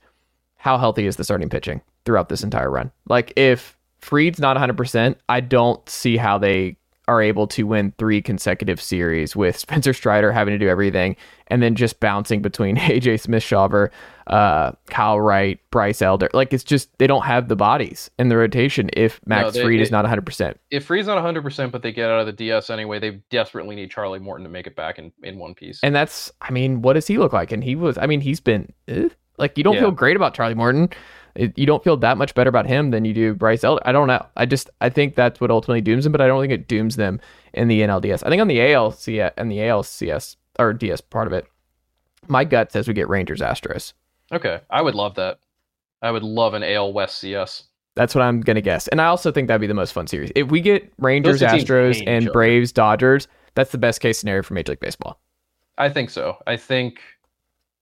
How 0.57 0.77
healthy 0.77 1.07
is 1.07 1.15
the 1.15 1.23
starting 1.23 1.49
pitching 1.49 1.81
throughout 2.05 2.29
this 2.29 2.43
entire 2.43 2.69
run? 2.69 2.91
Like, 3.07 3.33
if 3.35 3.75
Fried's 3.97 4.39
not 4.39 4.57
100%, 4.57 5.15
I 5.27 5.39
don't 5.39 5.89
see 5.89 6.15
how 6.15 6.37
they 6.37 6.77
are 7.09 7.21
able 7.21 7.47
to 7.47 7.63
win 7.63 7.91
three 7.97 8.21
consecutive 8.21 8.79
series 8.79 9.35
with 9.35 9.57
Spencer 9.65 9.93
Strider 9.93 10.31
having 10.31 10.53
to 10.53 10.57
do 10.59 10.69
everything 10.69 11.15
and 11.47 11.63
then 11.63 11.73
just 11.75 11.99
bouncing 11.99 12.41
between 12.41 12.75
AJ 12.77 13.19
Smith 13.21 13.41
Shawver, 13.43 13.89
uh, 14.27 14.73
Kyle 14.85 15.19
Wright, 15.19 15.59
Bryce 15.71 16.01
Elder. 16.03 16.29
Like, 16.33 16.53
it's 16.53 16.63
just 16.63 16.95
they 16.99 17.07
don't 17.07 17.23
have 17.25 17.47
the 17.47 17.55
bodies 17.55 18.11
in 18.19 18.29
the 18.29 18.37
rotation 18.37 18.89
if 18.93 19.19
Max 19.25 19.53
they- 19.55 19.63
Fried 19.63 19.79
is 19.81 19.89
not 19.91 20.05
100%. 20.05 20.55
if 20.69 20.85
Fried's 20.85 21.07
not 21.07 21.17
100%, 21.17 21.71
but 21.71 21.81
they 21.81 21.91
get 21.91 22.09
out 22.11 22.19
of 22.19 22.27
the 22.27 22.31
DS 22.33 22.69
anyway, 22.69 22.99
they 22.99 23.19
desperately 23.31 23.75
need 23.75 23.89
Charlie 23.89 24.19
Morton 24.19 24.43
to 24.43 24.49
make 24.51 24.67
it 24.67 24.75
back 24.75 24.99
in, 24.99 25.11
in 25.23 25.39
one 25.39 25.55
piece. 25.55 25.79
And 25.81 25.95
that's, 25.95 26.31
I 26.41 26.51
mean, 26.51 26.81
what 26.83 26.93
does 26.93 27.07
he 27.07 27.17
look 27.17 27.33
like? 27.33 27.51
And 27.51 27.63
he 27.63 27.75
was, 27.75 27.97
I 27.97 28.05
mean, 28.05 28.21
he's 28.21 28.39
been, 28.39 28.71
eh, 28.87 29.09
like, 29.39 29.57
you 29.57 29.63
don't 29.63 29.73
Yeah. 29.75 29.79
feel 29.81 29.91
great 29.91 30.15
about 30.15 30.35
Charlie 30.35 30.53
Morton. 30.53 30.89
It, 31.39 31.57
you 31.57 31.65
don't 31.65 31.81
feel 31.81 31.95
that 31.95 32.17
much 32.17 32.35
better 32.35 32.49
about 32.49 32.67
him 32.67 32.91
than 32.91 33.05
you 33.05 33.13
do 33.13 33.33
Bryce 33.33 33.63
Elder. 33.63 33.81
I 33.85 33.93
don't 33.93 34.07
know. 34.07 34.25
I 34.35 34.45
just, 34.45 34.69
I 34.81 34.89
think 34.89 35.15
that's 35.15 35.39
what 35.39 35.49
ultimately 35.49 35.79
dooms 35.79 36.03
them, 36.03 36.11
but 36.11 36.19
I 36.19 36.27
don't 36.27 36.41
think 36.41 36.51
it 36.51 36.67
dooms 36.67 36.97
them 36.97 37.21
in 37.53 37.69
the 37.69 37.79
NLDS. 37.79 38.23
I 38.25 38.29
think 38.29 38.41
on 38.41 38.49
the 38.49 38.57
ALCS 38.57 39.31
and 39.37 39.49
the 39.49 39.59
ALCS 39.59 40.35
or 40.59 40.73
DS 40.73 40.99
part 40.99 41.27
of 41.27 41.33
it, 41.33 41.47
my 42.27 42.43
gut 42.43 42.73
says 42.73 42.89
we 42.89 42.93
get 42.93 43.07
Rangers 43.07 43.39
Astros. 43.39 43.93
okay, 44.33 44.59
I 44.69 44.81
would 44.81 44.95
love 44.95 45.15
that. 45.15 45.39
I 46.01 46.11
would 46.11 46.23
love 46.23 46.55
an 46.55 46.63
AL 46.63 46.91
West 46.91 47.19
CS. 47.19 47.63
That's 47.95 48.13
what 48.13 48.21
I'm 48.21 48.41
gonna 48.41 48.59
guess, 48.61 48.89
and 48.89 49.01
I 49.01 49.05
also 49.05 49.31
think 49.31 49.47
that'd 49.47 49.61
be 49.61 49.67
the 49.67 49.73
most 49.73 49.93
fun 49.93 50.07
series 50.07 50.31
if 50.35 50.49
we 50.49 50.59
get 50.59 50.91
Rangers, 50.99 51.41
Astros, 51.41 52.03
and. 52.05 52.29
Braves, 52.33 52.73
Dodgers. 52.73 53.29
That's 53.55 53.71
the 53.71 53.77
best 53.77 54.01
case 54.01 54.19
scenario 54.19 54.43
for 54.43 54.53
Major 54.53 54.73
League 54.73 54.79
Baseball. 54.79 55.19
I 55.77 55.89
think 55.89 56.09
so. 56.09 56.37
I 56.45 56.57
think 56.57 56.99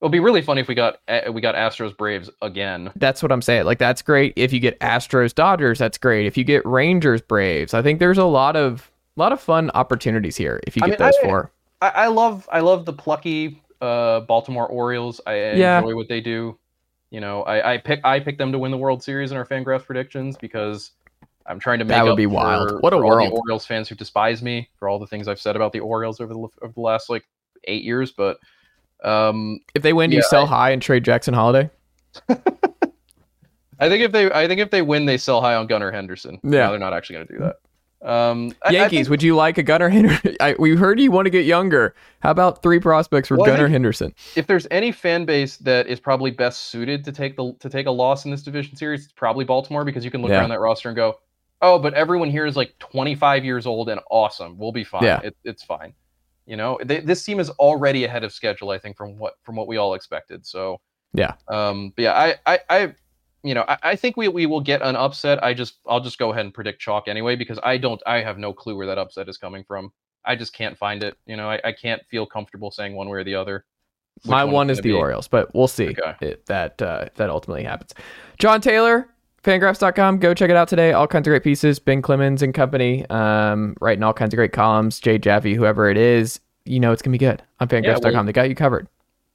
it'll 0.01 0.09
be 0.09 0.19
really 0.19 0.41
funny 0.41 0.61
if 0.61 0.67
we 0.67 0.75
got 0.75 0.99
uh, 1.07 1.31
we 1.31 1.41
got 1.41 1.55
Astros 1.55 1.95
Braves 1.95 2.29
again. 2.41 2.91
That's 2.95 3.21
what 3.23 3.31
I'm 3.31 3.41
saying. 3.41 3.65
Like 3.65 3.79
that's 3.79 4.01
great. 4.01 4.33
If 4.35 4.53
you 4.53 4.59
get 4.59 4.79
Astros, 4.79 5.33
Dodgers, 5.33 5.79
that's 5.79 5.97
great. 5.97 6.25
If 6.25 6.37
you 6.37 6.43
get 6.43 6.65
Rangers, 6.65 7.21
Braves, 7.21 7.73
I 7.73 7.81
think 7.81 7.99
there's 7.99 8.17
a 8.17 8.25
lot 8.25 8.55
of 8.55 8.91
a 9.15 9.19
lot 9.19 9.31
of 9.31 9.39
fun 9.41 9.71
opportunities 9.73 10.35
here 10.37 10.59
if 10.67 10.75
you 10.75 10.81
I 10.83 10.89
get 10.89 10.99
mean, 10.99 11.07
those 11.07 11.15
I- 11.23 11.27
four. 11.27 11.51
I, 11.81 11.89
I 11.89 12.07
love 12.07 12.47
I 12.51 12.59
love 12.61 12.85
the 12.85 12.93
plucky 12.93 13.61
uh, 13.81 14.21
Baltimore 14.21 14.67
Orioles. 14.67 15.21
I 15.27 15.35
Yeah. 15.53 15.77
enjoy 15.79 15.95
what 15.95 16.07
they 16.07 16.21
do. 16.21 16.57
You 17.11 17.21
know, 17.21 17.43
I, 17.43 17.73
I 17.73 17.77
pick 17.77 18.01
I 18.03 18.19
pick 18.19 18.37
them 18.39 18.51
to 18.51 18.59
win 18.59 18.71
the 18.71 18.77
World 18.77 19.03
Series 19.03 19.31
in 19.31 19.37
our 19.37 19.45
Fangraphs 19.45 19.85
predictions 19.85 20.35
because 20.37 20.91
I'm 21.45 21.59
trying 21.59 21.79
to 21.79 21.85
make 21.85 21.95
That 21.95 22.03
would 22.03 22.11
up 22.11 22.17
be 22.17 22.25
for- 22.25 22.31
wild. 22.31 22.81
What 22.81 22.93
a 22.93 22.97
for 22.97 23.03
all 23.03 23.09
world. 23.11 23.31
the 23.31 23.35
Orioles 23.35 23.65
fans 23.65 23.87
who 23.87 23.95
despise 23.95 24.41
me 24.41 24.67
for 24.77 24.89
all 24.89 24.97
the 24.99 25.07
things 25.07 25.27
I've 25.27 25.39
said 25.39 25.55
about 25.55 25.71
the 25.71 25.79
Orioles 25.79 26.19
over 26.19 26.33
the 26.33 26.39
over 26.39 26.73
the 26.73 26.81
last 26.81 27.09
like 27.09 27.23
eight 27.65 27.83
years. 27.83 28.11
But 28.11 28.39
um, 29.03 29.59
If 29.75 29.83
they 29.83 29.93
win, 29.93 30.09
do 30.09 30.15
you 30.15 30.21
Yeah, 30.21 30.27
sell 30.29 30.45
high 30.45 30.71
and 30.71 30.81
trade 30.81 31.03
Jackson 31.03 31.33
Holliday? 31.33 31.69
I 33.79 33.89
think 33.89 34.03
if 34.03 34.11
they 34.11 34.31
I 34.31 34.47
think 34.47 34.59
if 34.59 34.71
they 34.71 34.81
win, 34.81 35.05
they 35.05 35.17
sell 35.17 35.39
high 35.41 35.53
on 35.55 35.67
Gunnar 35.67 35.91
Henderson. 35.91 36.39
Yeah. 36.43 36.65
no, 36.65 36.69
they're 36.71 36.79
not 36.79 36.93
actually 36.93 37.15
going 37.17 37.27
to 37.27 37.33
do 37.33 37.39
that. 37.39 37.55
Um, 38.09 38.53
I- 38.63 38.69
I 38.69 38.71
Yankees, 38.71 38.99
think- 39.01 39.09
would 39.09 39.23
you 39.23 39.35
like 39.35 39.57
a 39.57 39.63
Gunnar 39.63 39.89
Henderson? 39.89 40.35
We 40.59 40.75
heard 40.75 40.99
you 40.99 41.11
want 41.11 41.25
to 41.25 41.29
get 41.29 41.45
younger. 41.45 41.95
How 42.21 42.31
about 42.31 42.63
three 42.63 42.79
prospects 42.79 43.27
for 43.27 43.37
Well, 43.37 43.45
Gunnar 43.45 43.67
Henderson? 43.67 44.13
if 44.35 44.47
there's 44.47 44.67
any 44.71 44.91
fan 44.91 45.25
base 45.25 45.57
that 45.57 45.87
is 45.87 45.99
probably 45.99 46.31
best 46.31 46.65
suited 46.71 47.03
to 47.05 47.11
take 47.11 47.35
the 47.37 47.53
to 47.59 47.69
take 47.69 47.85
a 47.85 47.91
loss 47.91 48.25
in 48.25 48.31
this 48.31 48.41
division 48.43 48.75
series, 48.75 49.03
it's 49.05 49.13
probably 49.13 49.45
Baltimore 49.45 49.83
because 49.85 50.03
you 50.05 50.11
can 50.11 50.21
look 50.21 50.31
Yeah. 50.31 50.39
around 50.39 50.49
that 50.49 50.59
roster 50.59 50.89
and 50.89 50.95
go, 50.95 51.19
"Oh, 51.61 51.77
but 51.79 51.93
everyone 51.93 52.29
here 52.31 52.45
is 52.47 52.55
like 52.55 52.73
25 52.79 53.45
years 53.45 53.65
old 53.67 53.89
and 53.89 53.99
awesome. 54.09 54.57
We'll 54.57 54.71
be 54.71 54.83
fine. 54.83 55.03
Yeah. 55.03 55.19
It, 55.23 55.35
it's 55.43 55.63
fine." 55.63 55.93
You 56.47 56.55
know, 56.55 56.79
they, 56.83 57.01
this 57.01 57.23
team 57.23 57.39
is 57.39 57.49
already 57.51 58.05
ahead 58.05 58.23
of 58.23 58.31
schedule. 58.33 58.71
I 58.71 58.79
think 58.79 58.97
from 58.97 59.17
what 59.17 59.33
from 59.43 59.55
what 59.57 59.67
we 59.67 59.77
all 59.77 59.93
expected. 59.93 60.45
So 60.45 60.79
Yeah. 61.13 61.33
um, 61.49 61.93
but 61.95 62.01
yeah, 62.03 62.13
I 62.13 62.35
I, 62.45 62.59
I 62.69 62.93
you 63.43 63.53
know 63.53 63.65
I, 63.67 63.77
I 63.83 63.95
think 63.97 64.17
we 64.17 64.29
we 64.29 64.45
will 64.45 64.61
get 64.61 64.81
an 64.81 64.95
upset. 64.95 65.43
I 65.43 65.53
just 65.53 65.75
I'll 65.85 65.99
just 65.99 66.17
go 66.17 66.31
ahead 66.31 66.45
and 66.45 66.53
predict 66.53 66.81
chalk 66.81 67.07
anyway 67.07 67.35
because 67.35 67.59
I 67.61 67.77
don't 67.77 68.01
I 68.07 68.21
have 68.21 68.37
no 68.37 68.53
clue 68.53 68.75
where 68.77 68.87
that 68.87 68.97
upset 68.97 69.27
is 69.29 69.37
coming 69.37 69.63
from. 69.67 69.91
I 70.25 70.35
just 70.35 70.53
can't 70.53 70.77
find 70.77 71.03
it. 71.03 71.17
You 71.25 71.35
know, 71.37 71.49
I, 71.49 71.59
I 71.63 71.71
can't 71.73 72.01
feel 72.09 72.25
comfortable 72.25 72.71
saying 72.71 72.95
one 72.95 73.09
way 73.09 73.19
or 73.19 73.23
the 73.23 73.35
other. 73.35 73.65
My 74.25 74.43
it's 74.43 74.51
one 74.51 74.69
is 74.69 74.77
the 74.79 74.83
be. 74.83 74.93
Orioles, 74.93 75.27
but 75.27 75.53
we'll 75.53 75.67
see 75.67 75.89
Okay. 75.89 76.15
if 76.21 76.45
that 76.45 76.81
uh, 76.81 77.03
if 77.07 77.15
that 77.15 77.29
ultimately 77.29 77.63
happens. 77.63 77.93
Jon 78.39 78.61
Tayler, 78.61 79.05
fangraphs.com. 79.47 80.17
Go 80.19 80.33
check 80.33 80.49
it 80.49 80.55
out 80.57 80.67
today. 80.67 80.91
All 80.91 81.07
kinds 81.07 81.25
of 81.27 81.31
great 81.31 81.43
pieces. 81.43 81.79
Ben 81.79 82.01
Clemens 82.01 82.41
and 82.41 82.53
company, 82.53 83.05
um, 83.09 83.75
writing 83.79 84.03
all 84.03 84.13
kinds 84.13 84.33
of 84.33 84.37
great 84.37 84.51
columns. 84.51 84.99
Jay 84.99 85.17
Jaffe, 85.17 85.53
whoever 85.53 85.89
it 85.89 85.97
is, 85.97 86.39
you 86.65 86.79
know 86.81 86.91
it's 86.91 87.01
gonna 87.01 87.13
be 87.13 87.17
good 87.17 87.41
on 87.61 87.67
fangraphs.com. 87.69 88.13
well- 88.13 88.23
they 88.25 88.33
got 88.33 88.49
you 88.49 88.55
covered. 88.55 88.87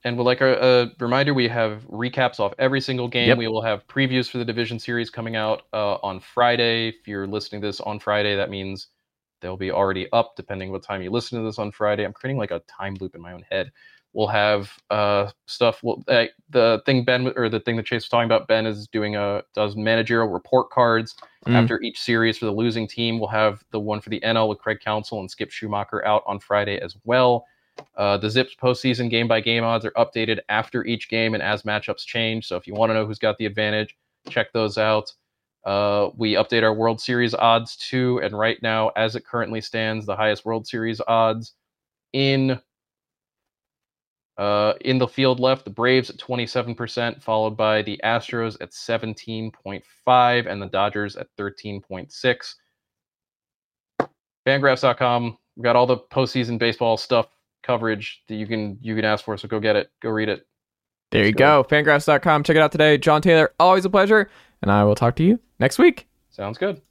And 0.05 0.17
we'll 0.17 0.27
like 0.27 0.41
a, 0.41 0.91
a 1.01 1.05
reminder, 1.05 1.33
we 1.33 1.47
have 1.47 1.83
recaps 1.89 2.41
off 2.41 2.53
every 2.59 2.81
single 2.81 3.07
game. 3.07 3.29
Yep. 3.29 3.39
We 3.39 3.47
will 3.47 3.63
have 3.63 3.87
previews 3.87 4.29
for 4.29 4.39
the 4.39 4.45
division 4.45 4.81
series 4.81 5.11
coming 5.11 5.37
out 5.37 5.63
uh, 5.73 5.95
on 6.03 6.19
Friday. 6.19 6.89
If 6.89 7.07
you're 7.07 7.29
listening 7.29 7.61
to 7.63 7.69
this 7.69 7.81
on 7.81 8.01
Friday, 8.01 8.35
that 8.35 8.51
means 8.51 8.89
they'll 9.43 9.59
be 9.59 9.71
already 9.71 10.11
up, 10.13 10.35
depending 10.37 10.73
what 10.73 10.83
time 10.83 11.03
you 11.03 11.11
listen 11.11 11.39
to 11.39 11.45
this 11.45 11.59
on 11.59 11.71
Friday. 11.71 12.05
I'm 12.05 12.15
creating 12.15 12.39
like 12.39 12.53
a 12.53 12.61
time 12.61 12.97
loop 13.01 13.15
in 13.15 13.21
my 13.21 13.33
own 13.33 13.45
head. 13.51 13.71
We'll 14.15 14.29
have 14.29 14.71
uh, 14.91 15.31
stuff. 15.47 15.83
Well, 15.83 16.03
uh, 16.09 16.27
the 16.51 16.83
thing 16.87 17.05
Ben 17.05 17.33
or 17.35 17.49
the 17.49 17.61
thing 17.61 17.77
that 17.77 17.87
Chase 17.87 18.03
was 18.05 18.09
talking 18.09 18.27
about, 18.27 18.47
Ben 18.47 18.67
is 18.67 18.87
doing 18.89 19.17
a 19.17 19.43
does 19.55 19.77
managerial 19.77 20.29
report 20.29 20.71
cards 20.71 21.15
Mm. 21.47 21.55
after 21.55 21.81
each 21.83 21.99
series 21.99 22.39
for 22.39 22.45
the 22.45 22.53
losing 22.53 22.87
team. 22.87 23.19
We'll 23.19 23.27
have 23.31 23.65
the 23.73 23.81
one 23.81 24.01
for 24.01 24.11
the 24.11 24.21
NL 24.21 24.49
with 24.49 24.59
Craig 24.61 24.79
Counsell 24.79 25.19
and 25.19 25.29
Skip 25.29 25.51
Schumaker 25.51 26.05
out 26.05 26.23
on 26.25 26.39
Friday 26.39 26.79
as 26.79 26.95
well. 27.03 27.47
Uh, 27.97 28.17
the 28.17 28.29
ZiPS 28.29 28.57
postseason 28.57 29.11
game 29.11 29.27
by 29.27 29.41
game 29.41 29.65
odds 29.65 29.85
are 29.85 29.91
updated 29.93 30.39
after 30.49 30.85
each 30.85 31.09
game 31.09 31.35
and 31.35 31.43
as 31.43 31.65
matchups 31.65 32.07
change. 32.07 32.47
So 32.47 32.55
if 32.57 32.69
you 32.69 32.75
want 32.75 32.91
to 32.91 32.95
know 32.95 33.05
who's 33.05 33.19
got 33.19 33.39
the 33.39 33.47
advantage, 33.47 33.97
check 34.29 34.53
those 34.53 34.79
out. 34.79 35.13
Uh, 35.65 36.11
we 36.17 36.35
update 36.35 36.63
our 36.63 36.75
World 36.75 37.01
Series 37.01 37.35
odds 37.35 37.77
too, 37.77 38.21
and 38.23 38.37
right 38.37 38.61
now, 38.63 38.91
as 38.97 39.15
it 39.15 39.25
currently 39.25 39.61
stands, 39.61 40.07
the 40.07 40.17
highest 40.17 40.45
World 40.45 40.67
Series 40.67 41.01
odds 41.07 41.55
in 42.13 42.61
uh, 44.39 44.75
in 44.81 44.99
the 44.99 45.07
field 45.07 45.39
left, 45.41 45.65
the 45.65 45.71
Braves 45.71 46.11
at 46.11 46.17
27%, 46.17 47.23
followed 47.23 47.57
by 47.57 47.83
the 47.83 48.01
Astros 48.03 48.57
at 48.61 48.71
17.5 48.71 50.47
and 50.47 50.63
the 50.63 50.67
Dodgers 50.67 51.17
at 51.17 51.29
13.6. 51.39 52.55
Fangraphs.com. 54.47 55.39
We've 55.57 55.65
got 55.65 55.77
all 55.77 55.87
the 55.87 55.99
postseason 55.99 56.59
baseball 56.59 56.97
stuff 56.97 57.27
coverage 57.63 58.23
that 58.27 58.35
you 58.35 58.47
can 58.47 58.77
you 58.81 58.97
can 58.97 59.05
ask 59.05 59.25
for. 59.25 59.37
So 59.37 59.47
go 59.47 59.61
get 59.61 59.77
it. 59.77 59.91
Go 60.01 60.11
read 60.11 60.29
it. 60.29 60.47
There 61.13 61.23
you 61.23 61.29
Let's 61.29 61.39
go. 61.39 61.65
Fangraphs.com. 61.65 62.43
Check 62.43 62.57
it 62.57 62.63
out 62.63 62.73
today. 62.73 62.99
Jon 62.99 63.23
Tayler, 63.23 63.49
always 63.61 63.85
a 63.85 63.91
pleasure. 63.91 64.31
And 64.63 64.71
I 64.71 64.83
will 64.85 64.95
talk 64.95 65.15
to 65.17 65.23
you 65.23 65.39
next 65.63 65.79
week. 65.79 66.09
Sounds 66.31 66.59
good. 66.59 66.83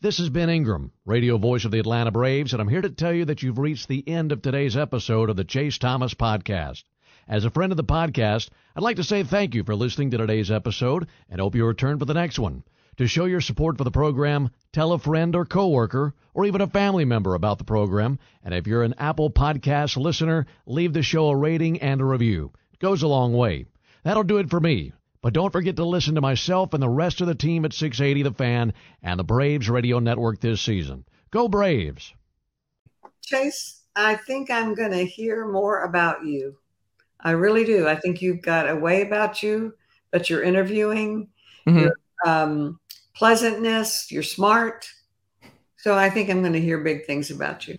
This 0.00 0.18
is 0.18 0.30
Ben 0.30 0.50
Ingram, 0.50 0.90
radio 1.04 1.38
voice 1.38 1.64
of 1.64 1.70
the 1.70 1.78
Atlanta 1.78 2.10
Braves, 2.10 2.52
and 2.52 2.60
I'm 2.60 2.66
here 2.66 2.80
to 2.80 2.90
tell 2.90 3.12
you 3.12 3.24
that 3.26 3.40
you've 3.40 3.60
reached 3.60 3.86
the 3.86 4.02
end 4.08 4.32
of 4.32 4.42
today's 4.42 4.76
episode 4.76 5.30
of 5.30 5.36
the 5.36 5.44
Chase 5.44 5.78
Thomas 5.78 6.12
Podcast. 6.12 6.82
As 7.28 7.44
a 7.44 7.50
friend 7.50 7.72
of 7.72 7.76
the 7.76 7.84
podcast, 7.84 8.48
I'd 8.74 8.82
like 8.82 8.96
to 8.96 9.04
say 9.04 9.22
thank 9.22 9.54
you 9.54 9.62
for 9.62 9.76
listening 9.76 10.10
to 10.10 10.18
today's 10.18 10.50
episode 10.50 11.06
and 11.30 11.40
hope 11.40 11.54
you 11.54 11.64
return 11.64 12.00
for 12.00 12.04
the 12.04 12.14
next 12.14 12.40
one. 12.40 12.64
To 12.96 13.06
show 13.06 13.26
your 13.26 13.40
support 13.40 13.78
for 13.78 13.84
the 13.84 13.92
program, 13.92 14.50
tell 14.72 14.92
a 14.92 14.98
friend 14.98 15.36
or 15.36 15.44
coworker 15.44 16.14
or 16.34 16.46
even 16.46 16.60
a 16.60 16.66
family 16.66 17.04
member 17.04 17.36
about 17.36 17.58
the 17.58 17.64
program. 17.64 18.18
And 18.42 18.54
if 18.54 18.66
you're 18.66 18.82
an 18.82 18.96
Apple 18.98 19.30
Podcast 19.30 19.96
listener, 19.96 20.46
leave 20.66 20.92
the 20.92 21.02
show 21.04 21.28
a 21.28 21.36
rating 21.36 21.80
and 21.80 22.00
a 22.00 22.04
review. 22.04 22.50
It 22.72 22.80
goes 22.80 23.04
a 23.04 23.08
long 23.08 23.34
way. 23.34 23.66
That'll 24.02 24.24
do 24.24 24.38
it 24.38 24.50
for 24.50 24.58
me. 24.58 24.94
But 25.26 25.32
don't 25.32 25.50
forget 25.50 25.74
to 25.74 25.84
listen 25.84 26.14
to 26.14 26.20
myself 26.20 26.72
and 26.72 26.80
the 26.80 26.88
rest 26.88 27.20
of 27.20 27.26
the 27.26 27.34
team 27.34 27.64
at 27.64 27.72
680 27.72 28.22
The 28.22 28.30
Fan 28.30 28.72
and 29.02 29.18
the 29.18 29.24
Braves 29.24 29.68
Radio 29.68 29.98
Network 29.98 30.38
this 30.38 30.60
season. 30.60 31.04
Go 31.32 31.48
Braves! 31.48 32.14
Chase, 33.22 33.82
I 33.96 34.14
think 34.14 34.52
I'm 34.52 34.76
going 34.76 34.92
to 34.92 35.04
hear 35.04 35.48
more 35.48 35.82
about 35.82 36.24
you. 36.24 36.58
I 37.18 37.32
really 37.32 37.64
do. 37.64 37.88
I 37.88 37.96
think 37.96 38.22
you've 38.22 38.40
got 38.40 38.70
a 38.70 38.76
way 38.76 39.02
about 39.02 39.42
you 39.42 39.74
that 40.12 40.30
you're 40.30 40.44
interviewing, 40.44 41.26
Mhm. 41.66 41.80
your 41.80 41.98
um, 42.24 42.78
pleasantness, 43.16 44.12
you're 44.12 44.22
smart. 44.22 44.88
So 45.78 45.96
I 45.96 46.08
think 46.08 46.30
I'm 46.30 46.42
going 46.42 46.52
to 46.52 46.60
hear 46.60 46.78
big 46.78 47.04
things 47.04 47.32
about 47.32 47.66
you. 47.66 47.78